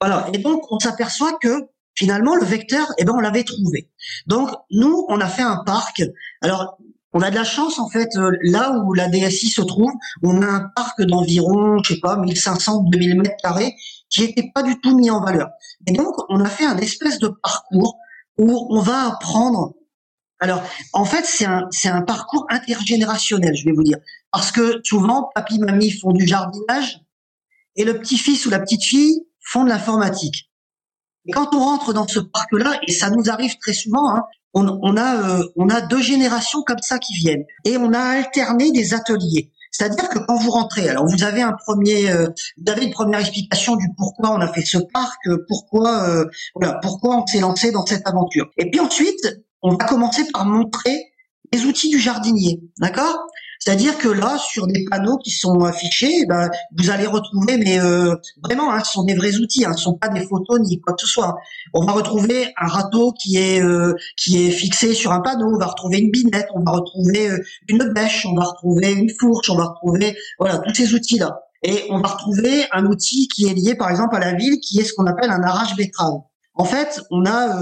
[0.01, 0.27] Voilà.
[0.33, 3.91] Et donc on s'aperçoit que finalement le vecteur, eh ben on l'avait trouvé.
[4.27, 6.03] Donc nous, on a fait un parc.
[6.43, 6.79] Alors
[7.13, 10.43] on a de la chance en fait euh, là où la DSI se trouve, on
[10.43, 13.75] a un parc d'environ, je sais pas, 1500 2000 mètres carrés
[14.11, 15.49] qui n'était pas du tout mis en valeur.
[15.87, 17.99] Et donc on a fait un espèce de parcours
[18.39, 19.75] où on va apprendre.
[20.41, 20.63] Alors
[20.93, 23.99] en fait c'est un un parcours intergénérationnel, je vais vous dire,
[24.31, 27.01] parce que souvent papy mamie font du jardinage
[27.77, 30.51] et le petit-fils ou la petite-fille font de l'informatique.
[31.27, 34.25] Et quand on rentre dans ce parc-là, et ça nous arrive très souvent, hein,
[34.55, 37.45] on, a, euh, on a deux générations comme ça qui viennent.
[37.65, 39.53] Et on a alterné des ateliers.
[39.71, 43.21] C'est-à-dire que quand vous rentrez, alors vous avez un premier, euh, vous avez une première
[43.21, 47.71] explication du pourquoi on a fait ce parc, euh, pourquoi, voilà, pourquoi on s'est lancé
[47.71, 48.51] dans cette aventure.
[48.57, 51.13] Et puis ensuite, on va commencer par montrer
[51.53, 53.28] les outils du jardinier, d'accord?
[53.59, 57.81] C'est-à-dire que là, sur des panneaux qui sont affichés, eh ben, vous allez retrouver, mais
[57.81, 60.81] euh, vraiment, hein, ce sont des vrais outils, hein, ce sont pas des photos ni
[60.81, 61.37] quoi que ce soit.
[61.75, 65.59] On va retrouver un râteau qui est euh, qui est fixé sur un panneau, on
[65.59, 69.51] va retrouver une binette, on va retrouver euh, une bêche, on va retrouver une fourche,
[69.51, 71.41] on va retrouver voilà tous ces outils-là.
[71.65, 74.79] Et on va retrouver un outil qui est lié, par exemple, à la ville, qui
[74.79, 76.21] est ce qu'on appelle un arrache betterave.
[76.55, 77.61] En fait, on a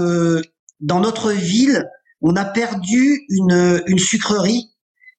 [0.79, 1.89] dans notre ville,
[2.21, 4.69] on a perdu une, une sucrerie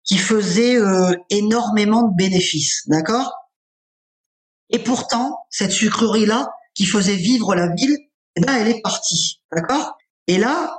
[0.09, 3.30] qui faisait euh, énormément de bénéfices, d'accord?
[4.70, 7.97] Et pourtant, cette sucrerie-là, qui faisait vivre la ville,
[8.36, 9.97] eh ben, elle est partie, d'accord?
[10.26, 10.74] Et là,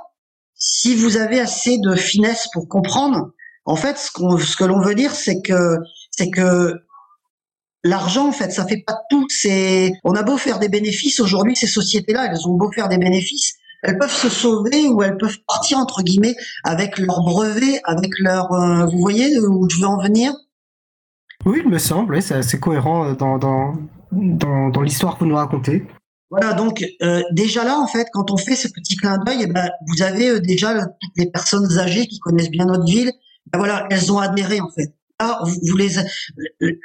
[0.54, 3.30] si vous avez assez de finesse pour comprendre,
[3.64, 5.76] en fait, ce, ce que l'on veut dire, c'est que
[6.10, 6.74] c'est que
[7.84, 9.26] l'argent, en fait, ça fait pas tout.
[9.28, 12.98] C'est, on a beau faire des bénéfices aujourd'hui, ces sociétés-là, elles ont beau faire des
[12.98, 18.10] bénéfices, elles peuvent se sauver ou elles peuvent partir entre guillemets avec leur brevet, avec
[18.18, 20.32] leur, euh, vous voyez où je veux en venir?
[21.46, 23.74] Oui, il me semble, oui, c'est assez cohérent dans, dans,
[24.12, 25.86] dans, dans l'histoire que vous nous racontez.
[26.30, 29.46] Voilà, donc euh, déjà là, en fait, quand on fait ce petit clin d'œil, eh
[29.46, 33.10] ben, vous avez euh, déjà toutes les personnes âgées qui connaissent bien notre ville.
[33.52, 34.94] Ben voilà, elles ont adhéré en fait.
[35.18, 35.96] Là, vous, vous les,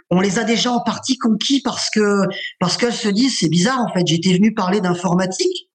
[0.10, 2.22] on les a déjà en partie conquis parce que
[2.60, 4.08] parce qu'elles se disent c'est bizarre en fait.
[4.08, 5.70] J'étais venu parler d'informatique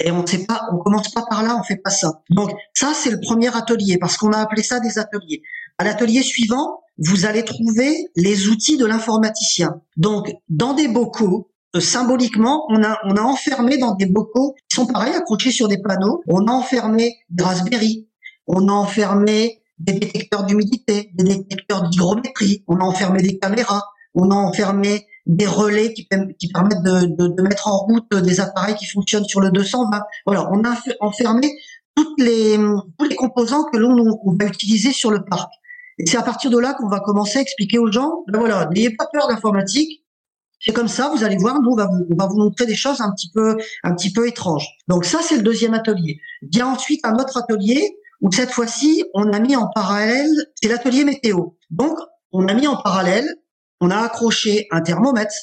[0.00, 2.22] et on ne sait pas, on commence pas par là, on fait pas ça.
[2.30, 5.42] Donc ça c'est le premier atelier parce qu'on a appelé ça des ateliers.
[5.78, 9.80] À l'atelier suivant, vous allez trouver les outils de l'informaticien.
[9.96, 14.76] Donc dans des bocaux, euh, symboliquement, on a, on a enfermé dans des bocaux qui
[14.76, 16.22] sont pareils, accrochés sur des panneaux.
[16.26, 18.08] On a enfermé des raspberry,
[18.46, 23.82] on a enfermé des détecteurs d'humidité, des détecteurs d'hygrométrie, on a enfermé des caméras,
[24.14, 29.24] on a enfermé des relais qui, permettent de, mettre en route des appareils qui fonctionnent
[29.24, 30.02] sur le 220.
[30.26, 31.52] Voilà, on a enfermé
[31.94, 32.58] toutes les,
[32.98, 35.52] tous les composants que l'on va utiliser sur le parc.
[35.98, 38.68] Et c'est à partir de là qu'on va commencer à expliquer aux gens, ben voilà,
[38.72, 40.04] n'ayez pas peur d'informatique,
[40.60, 42.74] c'est comme ça, vous allez voir, nous, on va vous, on va vous montrer des
[42.74, 44.66] choses un petit peu, un petit peu étranges.
[44.88, 46.20] Donc ça, c'est le deuxième atelier.
[46.42, 50.30] Vient ensuite un autre atelier où cette fois-ci, on a mis en parallèle,
[50.60, 51.50] c'est l'atelier météo.
[51.70, 51.96] Donc,
[52.32, 53.28] on a mis en parallèle,
[53.80, 55.34] on a accroché un thermomètre,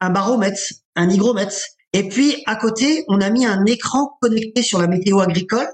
[0.00, 0.60] un baromètre,
[0.96, 1.56] un hygromètre,
[1.92, 5.68] et puis à côté, on a mis un écran connecté sur la météo agricole,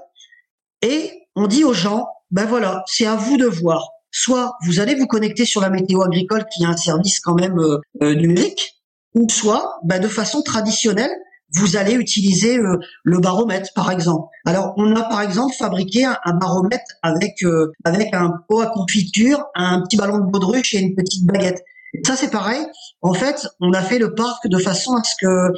[0.81, 4.95] et on dit aux gens, ben voilà, c'est à vous de voir soit vous allez
[4.95, 8.81] vous connecter sur la météo agricole qui est un service quand même euh, euh, numérique,
[9.13, 11.11] ou soit bah, de façon traditionnelle,
[11.53, 14.29] vous allez utiliser euh, le baromètre par exemple.
[14.45, 17.43] Alors on a par exemple fabriqué un, baromètre avec
[17.83, 21.61] avec un pot à confiture, un petit ballon de baudruche et une petite baguette.
[22.03, 22.65] Ça c'est pareil.
[23.01, 25.53] En fait, on a fait le parc de façon à ce que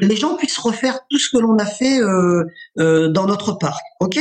[0.00, 2.00] les gens puissent refaire tout ce que l'on a fait
[2.78, 3.82] dans notre parc.
[4.00, 4.18] Ok?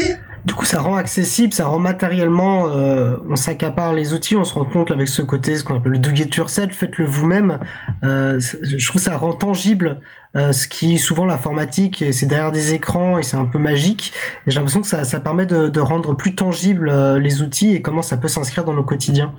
[0.48, 4.54] Du coup, ça rend accessible, ça rend matériellement, euh, on s'accapare les outils, on se
[4.54, 7.60] rend compte avec ce côté, ce qu'on appelle le do it yourself, faites-le vous-même.
[8.06, 10.00] Euh, je trouve ça rend tangible
[10.38, 14.14] euh, ce qui souvent l'informatique, c'est derrière des écrans et c'est un peu magique.
[14.46, 17.82] J'ai l'impression que ça, ça permet de, de, rendre plus tangible euh, les outils et
[17.82, 19.34] comment ça peut s'inscrire dans nos quotidiens.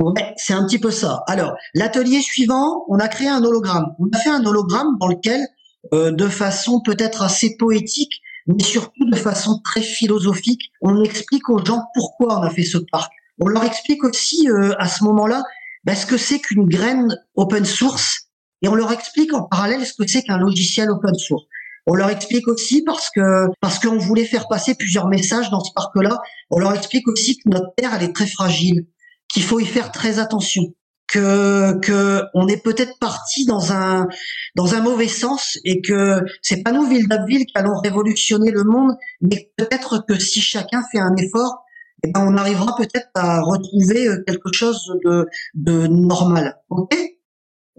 [0.00, 1.22] Ouais, c'est un petit peu ça.
[1.26, 3.94] Alors, l'atelier suivant, on a créé un hologramme.
[3.98, 5.46] On a fait un hologramme dans lequel,
[5.92, 10.72] euh, de façon peut-être assez poétique, mais surtout de façon très philosophique.
[10.80, 13.12] On explique aux gens pourquoi on a fait ce parc.
[13.40, 15.42] On leur explique aussi euh, à ce moment-là
[15.84, 18.30] ben, ce que c'est qu'une graine open source
[18.62, 21.44] et on leur explique en parallèle ce que c'est qu'un logiciel open source.
[21.86, 25.72] On leur explique aussi parce que parce qu'on voulait faire passer plusieurs messages dans ce
[25.74, 26.20] parc-là.
[26.50, 28.86] On leur explique aussi que notre terre elle est très fragile,
[29.32, 30.74] qu'il faut y faire très attention
[31.10, 34.06] que que on est peut-être parti dans un
[34.54, 38.64] dans un mauvais sens et que c'est pas nous ville d'Abbeville qui allons révolutionner le
[38.64, 41.64] monde, mais peut-être que si chacun fait un effort,
[42.04, 46.58] eh ben on arrivera peut-être à retrouver euh, quelque chose de de normal.
[46.70, 46.94] Ok?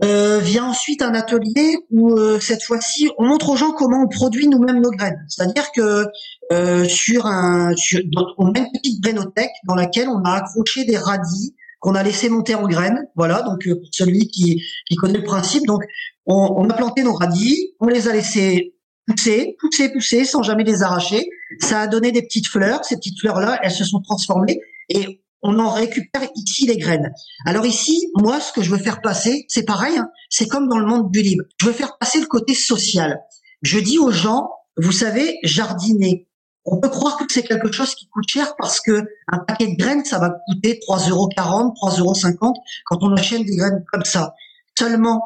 [0.04, 4.08] Euh, vient ensuite un atelier où euh, cette fois-ci on montre aux gens comment on
[4.08, 5.24] produit nous-mêmes nos graines.
[5.28, 6.08] C'est-à-dire que
[6.52, 8.02] euh, sur un sur,
[8.38, 12.30] on a une petite grainothèque dans laquelle on a accroché des radis qu'on a laissé
[12.30, 13.08] monter en graines.
[13.16, 15.82] Voilà, donc euh, pour celui qui, qui connaît le principe, donc
[16.26, 18.76] on, on, a planté nos radis, on les a laissés
[19.08, 21.28] pousser, pousser, pousser, sans jamais les arracher.
[21.60, 22.86] Ça a donné des petites fleurs.
[22.86, 24.60] Ces petites fleurs-là, elles se sont transformées
[24.90, 27.12] et on en récupère ici les graines.
[27.46, 30.78] Alors ici, moi, ce que je veux faire passer, c'est pareil, hein, c'est comme dans
[30.78, 31.44] le monde du libre.
[31.60, 33.20] Je veux faire passer le côté social.
[33.64, 36.28] Je dis aux gens, vous savez, jardiner,
[36.66, 39.76] on peut croire que c'est quelque chose qui coûte cher parce que un paquet de
[39.78, 42.54] graines, ça va coûter 3,40 euros, 3,50 euros
[42.86, 44.36] quand on achète des graines comme ça.
[44.78, 45.22] Seulement,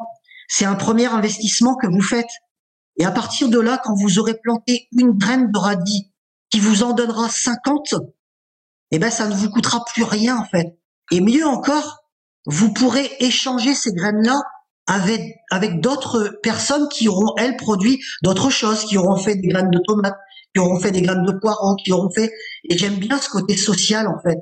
[0.48, 2.30] c'est un premier investissement que vous faites.
[2.98, 6.12] Et à partir de là, quand vous aurez planté une graine de radis
[6.50, 7.94] qui vous en donnera 50,
[8.92, 10.78] eh ben, ça ne vous coûtera plus rien, en fait.
[11.10, 12.04] Et mieux encore,
[12.46, 14.40] vous pourrez échanger ces graines-là
[14.86, 19.70] avec, avec d'autres personnes qui auront, elles, produit d'autres choses, qui auront fait des graines
[19.70, 20.16] de tomates,
[20.56, 22.32] qui auront fait des graines de poireaux, qui auront fait.
[22.64, 24.38] Et j'aime bien ce côté social en fait.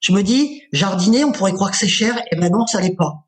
[0.00, 3.27] Je me dis, jardiner, on pourrait croire que c'est cher, et maintenant ça l'est pas.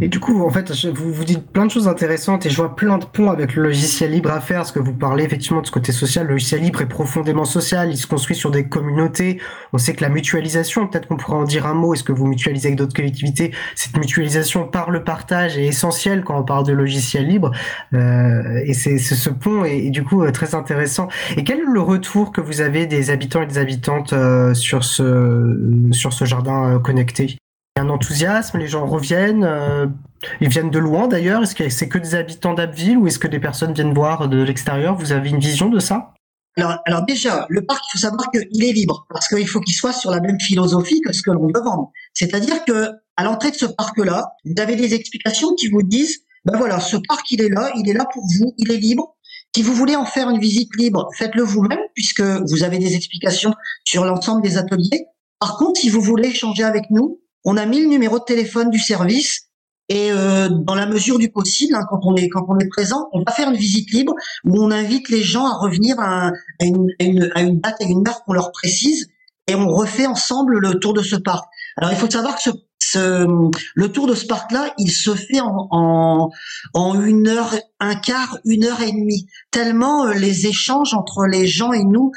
[0.00, 2.74] Et du coup, en fait, vous, vous dites plein de choses intéressantes et je vois
[2.74, 5.66] plein de ponts avec le logiciel libre à faire, parce que vous parlez effectivement de
[5.66, 6.26] ce côté social.
[6.26, 9.40] Le logiciel libre est profondément social, il se construit sur des communautés.
[9.72, 12.26] On sait que la mutualisation, peut-être qu'on pourrait en dire un mot, est-ce que vous
[12.26, 13.52] mutualisez avec d'autres collectivités?
[13.76, 17.52] Cette mutualisation par le partage est essentielle quand on parle de logiciel libre.
[17.92, 21.06] Euh, et c'est ce pont est, du coup euh, très intéressant.
[21.36, 24.82] Et quel est le retour que vous avez des habitants et des habitantes euh, sur,
[24.82, 25.56] ce,
[25.92, 26.80] sur ce jardin
[27.76, 29.86] un enthousiasme, les gens reviennent, euh,
[30.40, 31.42] ils viennent de loin d'ailleurs.
[31.42, 34.42] Est-ce que c'est que des habitants d'Abbeville ou est-ce que des personnes viennent voir de
[34.42, 34.96] l'extérieur?
[34.96, 36.14] Vous avez une vision de ça?
[36.56, 39.74] Alors, alors déjà, le parc, il faut savoir qu'il est libre parce qu'il faut qu'il
[39.74, 41.90] soit sur la même philosophie que ce que l'on veut vendre.
[42.12, 46.56] C'est-à-dire que à l'entrée de ce parc-là, vous avez des explications qui vous disent, ben
[46.56, 49.16] voilà, ce parc, il est là, il est là pour vous, il est libre.
[49.54, 53.54] Si vous voulez en faire une visite libre, faites-le vous-même puisque vous avez des explications
[53.84, 55.06] sur l'ensemble des ateliers.
[55.40, 58.70] Par contre, si vous voulez échanger avec nous, on a mis le numéro de téléphone
[58.70, 59.48] du service
[59.88, 63.08] et euh, dans la mesure du possible, hein, quand on est quand on est présent,
[63.12, 64.14] on va faire une visite libre
[64.44, 66.30] où on invite les gens à revenir à,
[66.60, 66.88] une,
[67.34, 69.08] à une, date et une heure qu'on leur précise,
[69.46, 71.44] et on refait ensemble le tour de ce parc.
[71.76, 73.26] Alors il faut savoir que ce, ce,
[73.74, 76.30] le tour de ce parc-là, il se fait en, en,
[76.72, 79.26] en, une heure, un quart, une heure et demie.
[79.50, 82.10] Tellement euh, les échanges entre les gens et nous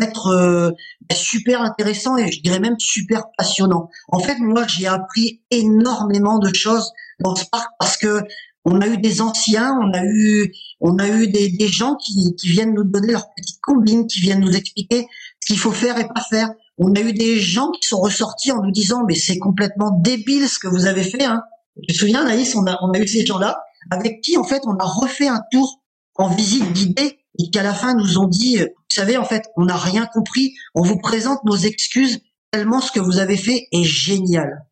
[0.00, 0.70] être euh,
[1.12, 3.88] super intéressants et je dirais même super passionnants.
[4.08, 8.22] En fait, moi, j'ai appris énormément de choses dans ce parc parce que
[8.64, 12.74] on a eu des anciens, on a eu, on a eu des, gens qui, viennent
[12.74, 15.08] nous donner leurs petites combines, qui viennent nous expliquer
[15.40, 16.48] ce qu'il faut faire et pas faire.
[16.78, 20.48] On a eu des gens qui sont ressortis en nous disant mais c'est complètement débile
[20.48, 21.24] ce que vous avez fait.
[21.24, 21.42] Hein.
[21.76, 23.60] Je me souviens, Naïs, on a, on a eu ces gens-là
[23.90, 25.82] avec qui en fait on a refait un tour
[26.14, 29.44] en visite guidée et qui à la fin nous ont dit, vous savez, en fait,
[29.56, 33.68] on n'a rien compris, on vous présente nos excuses, tellement ce que vous avez fait
[33.72, 34.66] est génial.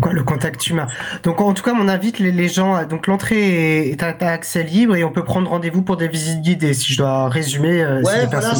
[0.00, 0.86] Quoi, le contact humain.
[1.24, 2.74] Donc en tout cas, on invite les, les gens.
[2.74, 6.40] À, donc l'entrée est à, accès libre et on peut prendre rendez-vous pour des visites
[6.40, 6.72] guidées.
[6.72, 7.82] Si je dois résumer.
[7.82, 8.54] Euh, ouais, voilà,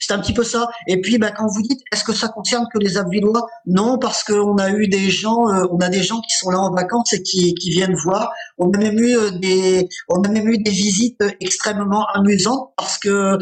[0.00, 0.66] c'est un, petit peu ça.
[0.88, 4.24] Et puis, bah, quand vous dites, est-ce que ça concerne que les Abbevillois Non, parce
[4.24, 7.12] qu'on a eu des gens, euh, on a des gens qui sont là en vacances
[7.12, 8.32] et qui, qui viennent voir.
[8.62, 12.96] On a même eu euh, des, on a même eu des visites extrêmement amusantes parce
[12.98, 13.38] que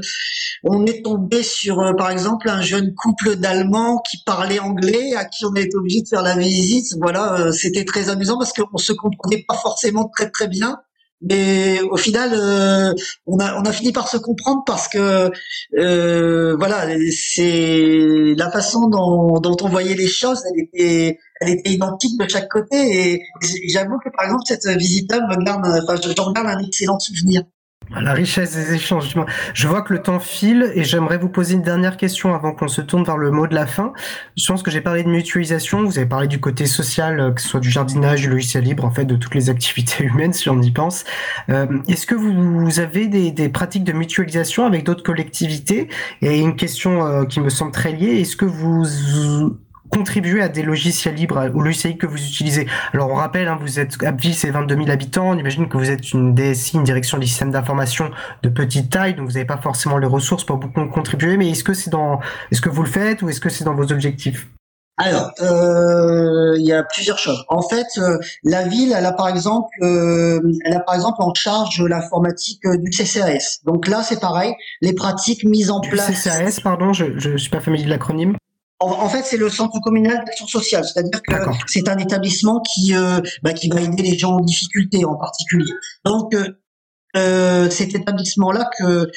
[0.65, 5.25] on est tombé sur, euh, par exemple, un jeune couple d'Allemands qui parlait anglais, à
[5.27, 6.87] qui on été obligé de faire la visite.
[7.01, 10.79] Voilà, euh, c'était très amusant parce qu'on se comprenait pas forcément très très bien.
[11.23, 12.95] Mais au final, euh,
[13.27, 15.31] on, a, on a fini par se comprendre parce que
[16.57, 22.29] voilà, c'est la façon dont, on voyait les choses, elle était, elle était identique de
[22.29, 22.77] chaque côté.
[23.13, 23.23] Et
[23.69, 27.43] j'avoue que par exemple cette visite-là me garde, enfin, j'en garde un excellent souvenir.
[27.99, 29.17] La richesse des échanges.
[29.53, 32.69] Je vois que le temps file et j'aimerais vous poser une dernière question avant qu'on
[32.69, 33.93] se tourne vers le mot de la fin.
[34.37, 37.41] Je pense que j'ai parlé de mutualisation, vous avez parlé du côté social, euh, que
[37.41, 40.49] ce soit du jardinage, du logiciel libre, en fait, de toutes les activités humaines, si
[40.49, 41.05] on y pense.
[41.49, 45.89] Euh, Est-ce que vous, avez des, des, pratiques de mutualisation avec d'autres collectivités?
[46.23, 48.87] Et une question euh, qui me semble très liée, est-ce que vous
[49.91, 52.67] contribuer à des logiciels libres ou logiciels que vous utilisez.
[52.93, 55.31] Alors on rappelle, hein, vous êtes Abville, c'est 22 000 habitants.
[55.31, 58.11] On imagine que vous êtes une DSI, une direction des systèmes d'information
[58.43, 61.37] de petite taille, donc vous n'avez pas forcément les ressources pour beaucoup contribuer.
[61.37, 63.75] Mais est-ce que c'est dans, est-ce que vous le faites ou est-ce que c'est dans
[63.75, 64.49] vos objectifs?
[64.97, 67.43] Alors, euh, il y a plusieurs choses.
[67.49, 71.33] En fait, euh, la ville, elle a par exemple, euh, elle a par exemple en
[71.33, 73.61] charge l'informatique du CCAS.
[73.65, 74.53] Donc là, c'est pareil,
[74.83, 76.11] les pratiques mises en place.
[76.11, 78.37] CCAS, pardon, je ne suis pas familier de l'acronyme.
[78.83, 81.35] En, fait, c'est le centre communal d'action sociale, c'est-à-dire que
[81.67, 85.71] c'est un établissement qui euh, bah, qui va aider les gens en difficulté en particulier.
[86.07, 86.60] Donc, euh,
[87.17, 89.11] euh, cet établissement-là que,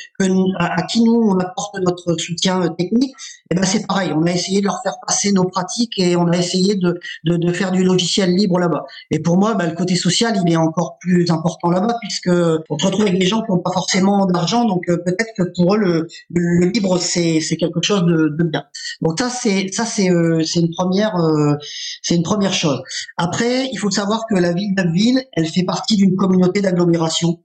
[0.60, 4.11] à, qui nous on apporte notre soutien euh, technique, et eh ben c'est pareil.
[4.15, 7.38] On a essayé de leur faire passer nos pratiques et on a essayé de, de,
[7.38, 8.86] de faire du logiciel libre là-bas.
[9.11, 12.30] Et pour moi, bah, le côté social, il est encore plus important là-bas puisque
[12.70, 15.44] on se retrouve avec des gens qui n'ont pas forcément d'argent, donc euh, peut-être que
[15.56, 18.64] pour eux le, le libre c'est c'est quelque chose de, de bien.
[19.02, 21.15] Donc ça c'est ça c'est euh, c'est une première
[22.02, 22.82] c'est une première chose.
[23.18, 27.40] Après, il faut savoir que la ville d'Abbeville, elle fait partie d'une communauté d'agglomération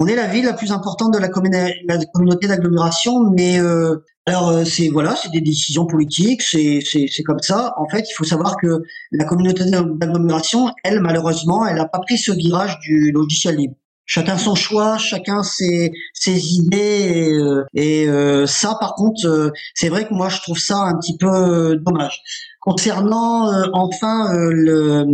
[0.00, 4.64] on est la ville la plus importante de la, communauté d'agglomération, mais euh, alors euh,
[4.64, 7.74] c'est voilà, c'est des décisions politiques, c'est comme ça.
[7.76, 8.82] En fait, il faut savoir que
[9.12, 13.74] la communauté d'agglomération, elle malheureusement, elle n'a pas pris ce virage du logiciel libre.
[14.06, 20.14] Chacun son choix, chacun ses, ses idées et, euh, ça par contre c'est vrai que
[20.14, 22.22] moi je trouve ça un petit peu dommage.
[22.60, 25.04] Concernant enfin le,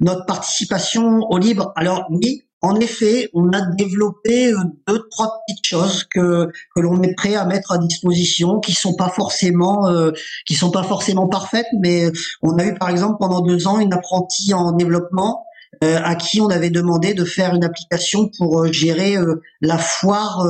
[0.00, 5.64] notre participation au libre, alors oui, en effet, on a développé euh, deux, trois petites
[5.64, 10.10] choses que que l'on est prêt à mettre à disposition, qui sont pas forcément euh,
[10.46, 12.10] qui sont pas forcément parfaites, mais
[12.42, 15.44] on a eu par exemple pendant deux ans une apprentie en développement
[15.84, 19.78] euh, à qui on avait demandé de faire une application pour euh, gérer euh, la
[19.78, 20.46] foire,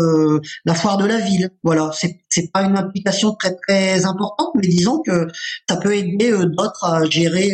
[0.64, 1.50] la foire de la ville.
[1.62, 5.28] Voilà, c'est c'est pas une application très très importante, mais disons que
[5.68, 7.50] ça peut aider d'autres à gérer.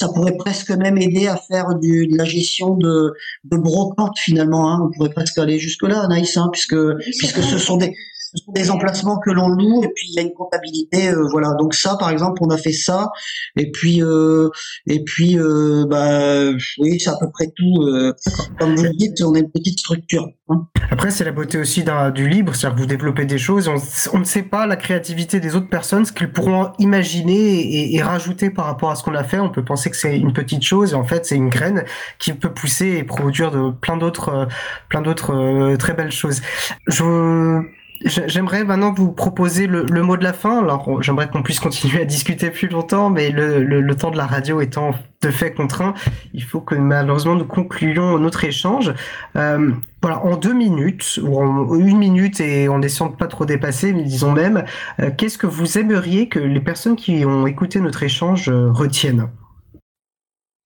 [0.00, 3.12] ça pourrait presque même aider à faire du, de la gestion de,
[3.44, 4.72] de brocante finalement.
[4.72, 4.80] Hein.
[4.82, 6.76] On pourrait presque aller jusque là, Anaïs, hein, puisque
[7.18, 7.94] puisque ce sont des
[8.30, 11.26] ce sont des emplacements que l'on loue et puis il y a une comptabilité, euh,
[11.30, 11.54] voilà.
[11.58, 13.10] Donc ça, par exemple, on a fait ça
[13.56, 14.48] et puis euh,
[14.86, 17.82] et puis euh, bah oui, c'est à peu près tout.
[17.82, 18.12] euh,
[18.58, 20.26] comme vous le dites, on est une petite structure.
[20.48, 20.66] hein.
[20.90, 21.84] Après, c'est la beauté aussi
[22.14, 23.76] du libre, c'est-à-dire que vous développez des choses, on,
[24.14, 28.02] on ne sait pas la créativité des autres personnes, ce qu'ils pourront imaginer et, et
[28.02, 29.38] rajouter par rapport à ce qu'on a fait.
[29.38, 31.84] On peut penser que c'est une petite chose, et en fait, c'est une graine
[32.18, 34.46] qui peut pousser et produire de plein d'autres, euh,
[34.88, 36.40] plein d'autres euh, très belles choses.
[36.86, 37.62] Je
[38.04, 40.60] J'aimerais maintenant vous proposer le, le mot de la fin.
[40.62, 44.16] Alors, j'aimerais qu'on puisse continuer à discuter plus longtemps, mais le, le- le temps de
[44.16, 45.94] la radio étant de fait contraint,
[46.32, 48.94] il faut que malheureusement nous concluions notre échange.
[49.36, 53.44] Euh, voilà, en deux minutes ou en une minute et en essayant de pas trop
[53.44, 54.64] dépasser, mais disons même,
[55.00, 59.28] euh, qu'est-ce que vous aimeriez que les personnes qui ont écouté notre échange euh, retiennent?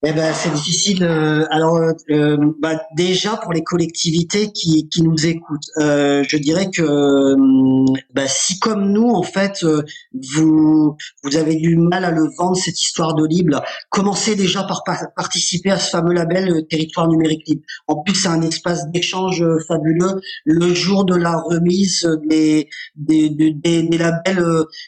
[0.05, 1.01] Eh ben, c'est difficile.
[1.05, 6.35] euh, alors, euh, euh, bah, déjà pour les collectivités qui, qui nous écoutent, euh, je
[6.35, 9.65] dirais que euh, bah, si comme nous, en fait,
[10.35, 14.83] vous vous avez du mal à le vendre cette histoire de libre, commencez déjà par
[14.83, 17.63] pa- participer à ce fameux label Territoire numérique libre.
[17.87, 20.19] En plus, c'est un espace d'échange fabuleux.
[20.43, 22.67] Le jour de la remise des
[22.97, 24.43] des, des, des- labels,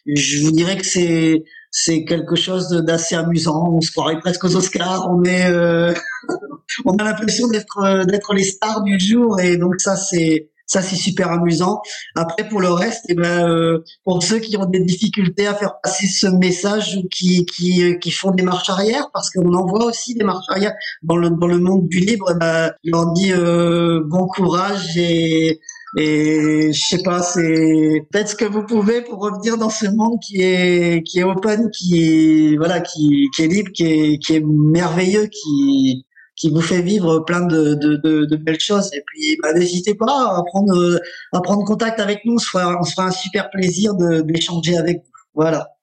[0.08, 1.44] je vous dirais que c'est
[1.78, 3.70] c'est quelque chose d'assez amusant.
[3.70, 5.10] On se croirait presque aux Oscars.
[5.12, 5.94] On est, euh,
[6.86, 10.82] on a l'impression d'être euh, d'être les stars du jour et donc ça c'est ça
[10.82, 11.82] c'est super amusant.
[12.16, 15.82] Après pour le reste, eh ben euh, pour ceux qui ont des difficultés à faire
[15.84, 19.66] passer ce message ou qui qui euh, qui font des marches arrière parce qu'on en
[19.66, 20.74] voit aussi des marches arrière
[21.04, 24.96] dans le dans le monde du libre, eh ben, je leur dis euh, bon courage
[24.96, 25.60] et
[25.98, 30.20] et je sais pas, c'est peut-être ce que vous pouvez pour revenir dans ce monde
[30.22, 34.36] qui est qui est open, qui est voilà, qui qui est libre, qui est qui
[34.36, 36.06] est merveilleux, qui
[36.36, 38.90] qui vous fait vivre plein de de, de, de belles choses.
[38.94, 41.00] Et puis bah, n'hésitez pas à prendre
[41.32, 44.78] à prendre contact avec nous, on se fera on se fera un super plaisir d'échanger
[44.78, 45.12] avec vous.
[45.34, 45.75] Voilà.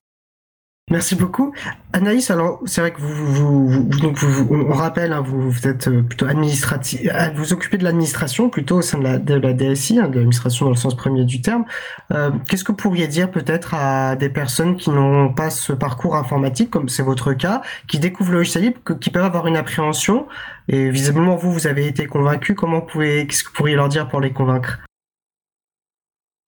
[0.91, 1.55] Merci beaucoup.
[1.93, 4.13] Anaïs, alors c'est vrai que vous, vous, vous-
[4.45, 8.79] vous- on rappelle, hein, vous, êtes euh, plutôt administratif, euh, vous occupez de l'administration plutôt
[8.79, 11.41] au sein de la, de la DSI, hein, de l'administration dans le sens premier du
[11.41, 11.65] terme.
[12.13, 16.17] Euh, Qu'est-ce que vous pourriez dire peut-être à des personnes qui n'ont pas ce parcours
[16.17, 20.27] informatique, comme c'est votre cas, qui découvrent le logiciel libre, qui peuvent avoir une appréhension,
[20.69, 22.55] et visiblement vous, vous avez été convaincu.
[22.55, 24.81] Comment pouvez, qu'est-ce que vous pourriez leur dire pour les convaincre?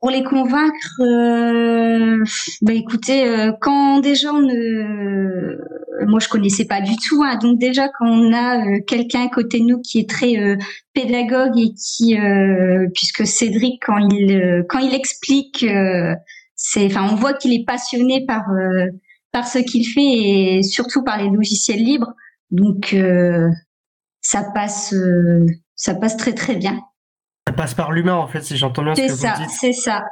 [0.05, 2.23] Pour les convaincre, euh,
[2.61, 5.57] bah écoutez, euh, quand déjà on ne,
[6.07, 9.29] moi je connaissais pas du tout, hein, donc déjà quand on a euh, quelqu'un à
[9.31, 10.59] côté de nous qui est très euh,
[10.93, 15.65] pédagogue et qui, euh, puisque Cédric quand il quand il explique,
[16.55, 18.45] c'est, enfin on voit qu'il est passionné par
[19.33, 22.13] par ce qu'il fait et surtout par les logiciels libres,
[22.51, 22.95] donc
[24.21, 24.95] ça passe
[25.77, 26.79] ça passe très très bien.
[27.47, 29.51] Ça passe par l'humain en fait, si j'entends bien ce que ça, vous dites.
[29.51, 30.05] c'est ça.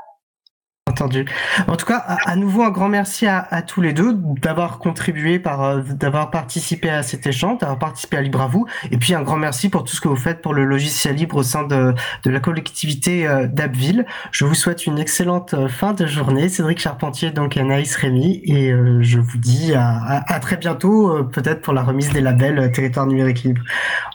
[0.91, 1.25] Entendu.
[1.69, 4.79] En tout cas, à, à nouveau un grand merci à, à tous les deux d'avoir
[4.81, 8.99] contribué, par, euh, d'avoir participé à cet échange, d'avoir participé à Libre à vous, et
[8.99, 11.45] puis un grand merci pour tout ce que vous faites pour le logiciel libre au
[11.45, 11.95] sein de,
[12.25, 14.05] de la collectivité euh, d'Abbeville.
[14.33, 18.75] Je vous souhaite une excellente euh, fin de journée, Cédric Charpentier, donc Anaïs Rémy, et
[19.01, 23.45] je vous dis à, à, très bientôt, peut-être pour la remise des labels Territoire numérique
[23.45, 23.63] libre.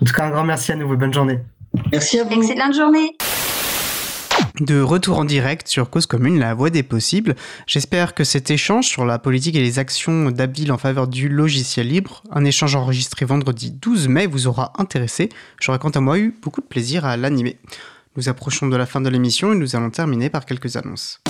[0.01, 1.39] En tout cas, un grand merci à nouveau, bonne journée.
[1.91, 2.41] Merci à vous.
[2.41, 3.15] Excellente journée.
[4.59, 7.35] De retour en direct sur Cause Commune, la voix des possibles.
[7.67, 11.87] J'espère que cet échange sur la politique et les actions d'Abil en faveur du logiciel
[11.87, 15.29] libre, un échange enregistré vendredi 12 mai, vous aura intéressé.
[15.59, 17.59] J'aurais quant à moi eu beaucoup de plaisir à l'animer.
[18.15, 21.21] Nous approchons de la fin de l'émission et nous allons terminer par quelques annonces.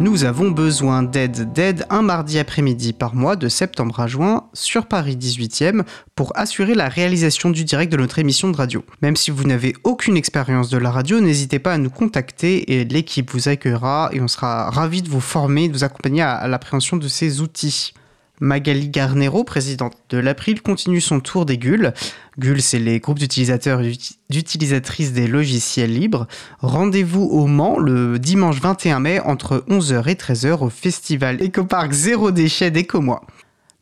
[0.00, 4.86] Nous avons besoin d'aide, d'aide un mardi après-midi par mois de septembre à juin sur
[4.86, 5.82] Paris 18e
[6.14, 8.84] pour assurer la réalisation du direct de notre émission de radio.
[9.02, 12.84] Même si vous n'avez aucune expérience de la radio, n'hésitez pas à nous contacter et
[12.84, 16.32] l'équipe vous accueillera et on sera ravis de vous former et de vous accompagner à,
[16.32, 17.92] à l'appréhension de ces outils.
[18.40, 21.92] Magali Garnero, présidente de l'April, continue son tour des GUL.
[22.38, 23.92] GUL, c'est les groupes d'utilisateurs et
[24.30, 26.26] d'utilisatrices des logiciels libres.
[26.60, 32.30] Rendez-vous au Mans le dimanche 21 mai entre 11h et 13h au festival Écoparc Zéro
[32.30, 33.22] Déchet d'Écomois.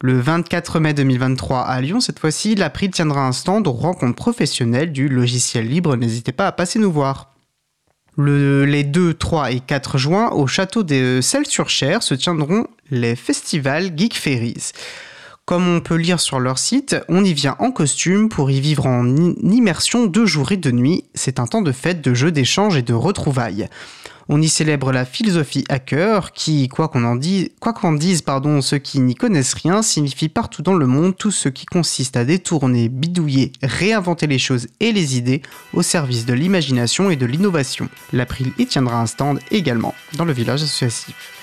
[0.02, 4.92] Le 24 mai 2023 à Lyon, cette fois-ci, l'April tiendra un stand aux rencontres professionnelles
[4.92, 5.96] du logiciel libre.
[5.96, 7.35] N'hésitez pas à passer nous voir.
[8.16, 13.92] Le- les 2, 3 et 4 juin, au château de Celles-sur-Cher se tiendront les festivals
[13.96, 14.72] Geek Ferries.
[15.44, 18.86] Comme on peut lire sur leur site, on y vient en costume pour y vivre
[18.86, 19.06] en
[19.44, 21.04] immersion deux jours et deux nuits.
[21.14, 23.68] C'est un temps de fête, de jeux, d'échanges et de retrouvailles.
[24.28, 28.78] On y célèbre la philosophie hacker qui, quoi qu'on en dise, qu'en dise pardon, ceux
[28.78, 32.88] qui n'y connaissent rien, signifie partout dans le monde tout ce qui consiste à détourner,
[32.88, 35.42] bidouiller, réinventer les choses et les idées
[35.74, 37.88] au service de l'imagination et de l'innovation.
[38.12, 41.35] L'April y tiendra un stand également dans le village associatif.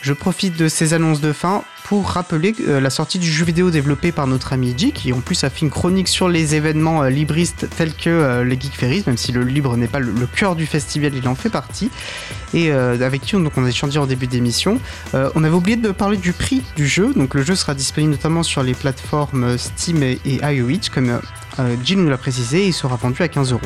[0.00, 3.70] Je profite de ces annonces de fin pour rappeler euh, la sortie du jeu vidéo
[3.70, 7.02] développé par notre ami J, qui en plus a fait une chronique sur les événements
[7.02, 10.12] euh, libristes tels que euh, les Geek Ferries, même si le libre n'est pas le,
[10.26, 11.90] cœur du festival, il en fait partie,
[12.54, 14.78] et avec qui donc, on a échangé en début d'émission.
[15.12, 18.42] On avait oublié de parler du prix du jeu, donc le jeu sera disponible notamment
[18.42, 21.20] sur les plateformes Steam et, iOS, comme
[21.82, 23.60] Jill nous l'a précisé, et il sera vendu à 15 euros.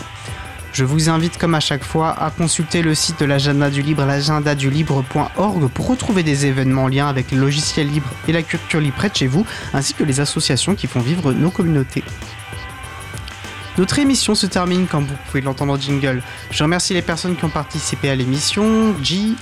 [0.73, 4.07] Je vous invite comme à chaque fois à consulter le site de l'agenda du libre,
[4.07, 8.97] l'agendadulibre.org pour retrouver des événements en lien avec le logiciel libre et la culture libre
[8.97, 9.45] près de chez vous,
[9.75, 12.03] ainsi que les associations qui font vivre nos communautés.
[13.77, 16.23] Notre émission se termine comme vous pouvez l'entendre jingle.
[16.51, 19.35] Je remercie les personnes qui ont participé à l'émission, G,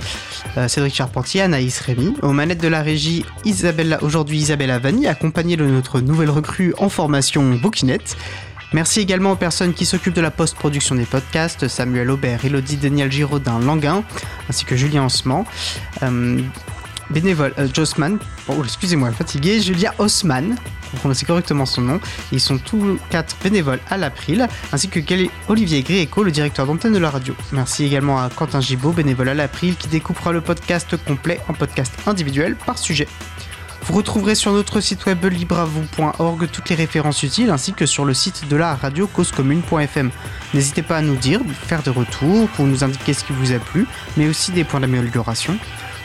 [0.57, 2.15] euh, Cédric Charpentier, Anaïs Rémy.
[2.23, 6.89] Aux manettes de la régie, Isabelle, aujourd'hui Isabelle Vanni, accompagnée de notre nouvelle recrue en
[6.89, 8.17] formation Bouquinette.
[8.73, 13.11] Merci également aux personnes qui s'occupent de la post-production des podcasts, Samuel Aubert, Elodie Daniel
[13.11, 14.05] Giraudin Languin,
[14.49, 15.45] ainsi que Julien Osman.
[16.03, 16.41] Euh,
[17.11, 18.19] bénévole, euh, Jossman,
[18.49, 20.55] oh, excusez-moi, fatigué, Julia Osman,
[20.91, 22.01] pour prononcer correctement son nom.
[22.33, 25.01] Ils sont tous quatre bénévoles à l'April, ainsi que
[25.49, 27.35] Olivier Gréco, le directeur d'antenne de la radio.
[27.53, 31.93] Merci également à Quentin Gibaud, bénévole à l'April, qui découpera le podcast complet en podcast
[32.07, 33.09] individuel par sujet.
[33.83, 38.15] Vous retrouverez sur notre site web libravou.org toutes les références utiles ainsi que sur le
[38.15, 40.11] site de la radio causecommune.fm.
[40.55, 43.59] N'hésitez pas à nous dire, faire des retours, pour nous indiquer ce qui vous a
[43.59, 43.87] plu,
[44.17, 45.57] mais aussi des points d'amélioration.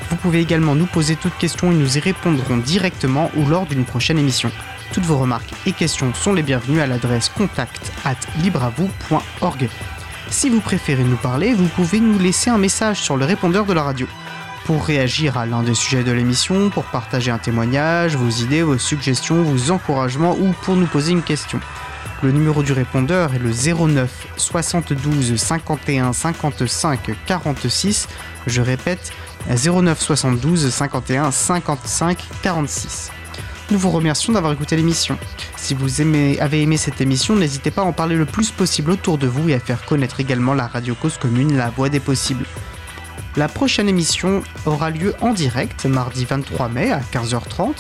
[0.09, 3.85] Vous pouvez également nous poser toutes questions et nous y répondrons directement ou lors d'une
[3.85, 4.51] prochaine émission.
[4.93, 9.69] Toutes vos remarques et questions sont les bienvenues à l'adresse contact at libravou.org.
[10.29, 13.73] Si vous préférez nous parler, vous pouvez nous laisser un message sur le répondeur de
[13.73, 14.07] la radio.
[14.65, 18.79] Pour réagir à l'un des sujets de l'émission, pour partager un témoignage, vos idées, vos
[18.79, 21.59] suggestions, vos encouragements ou pour nous poser une question.
[22.23, 28.07] Le numéro du répondeur est le 09 72 51 55 46.
[28.47, 29.11] Je répète,
[29.47, 33.11] 09 72 51 55 46.
[33.69, 35.19] Nous vous remercions d'avoir écouté l'émission.
[35.57, 39.19] Si vous avez aimé cette émission, n'hésitez pas à en parler le plus possible autour
[39.19, 42.45] de vous et à faire connaître également la radio cause commune, la voix des possibles.
[43.37, 47.73] La prochaine émission aura lieu en direct mardi 23 mai à 15h30.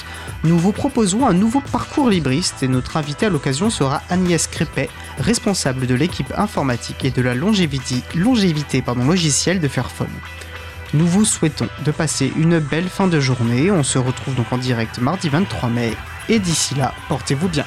[0.43, 4.89] Nous vous proposons un nouveau parcours libriste et notre invité à l'occasion sera Agnès Crépet,
[5.17, 10.09] responsable de l'équipe informatique et de la longévité, longévité logicielle de Fairphone.
[10.93, 13.71] Nous vous souhaitons de passer une belle fin de journée.
[13.71, 15.93] On se retrouve donc en direct mardi 23 mai.
[16.27, 17.65] Et d'ici là, portez-vous bien.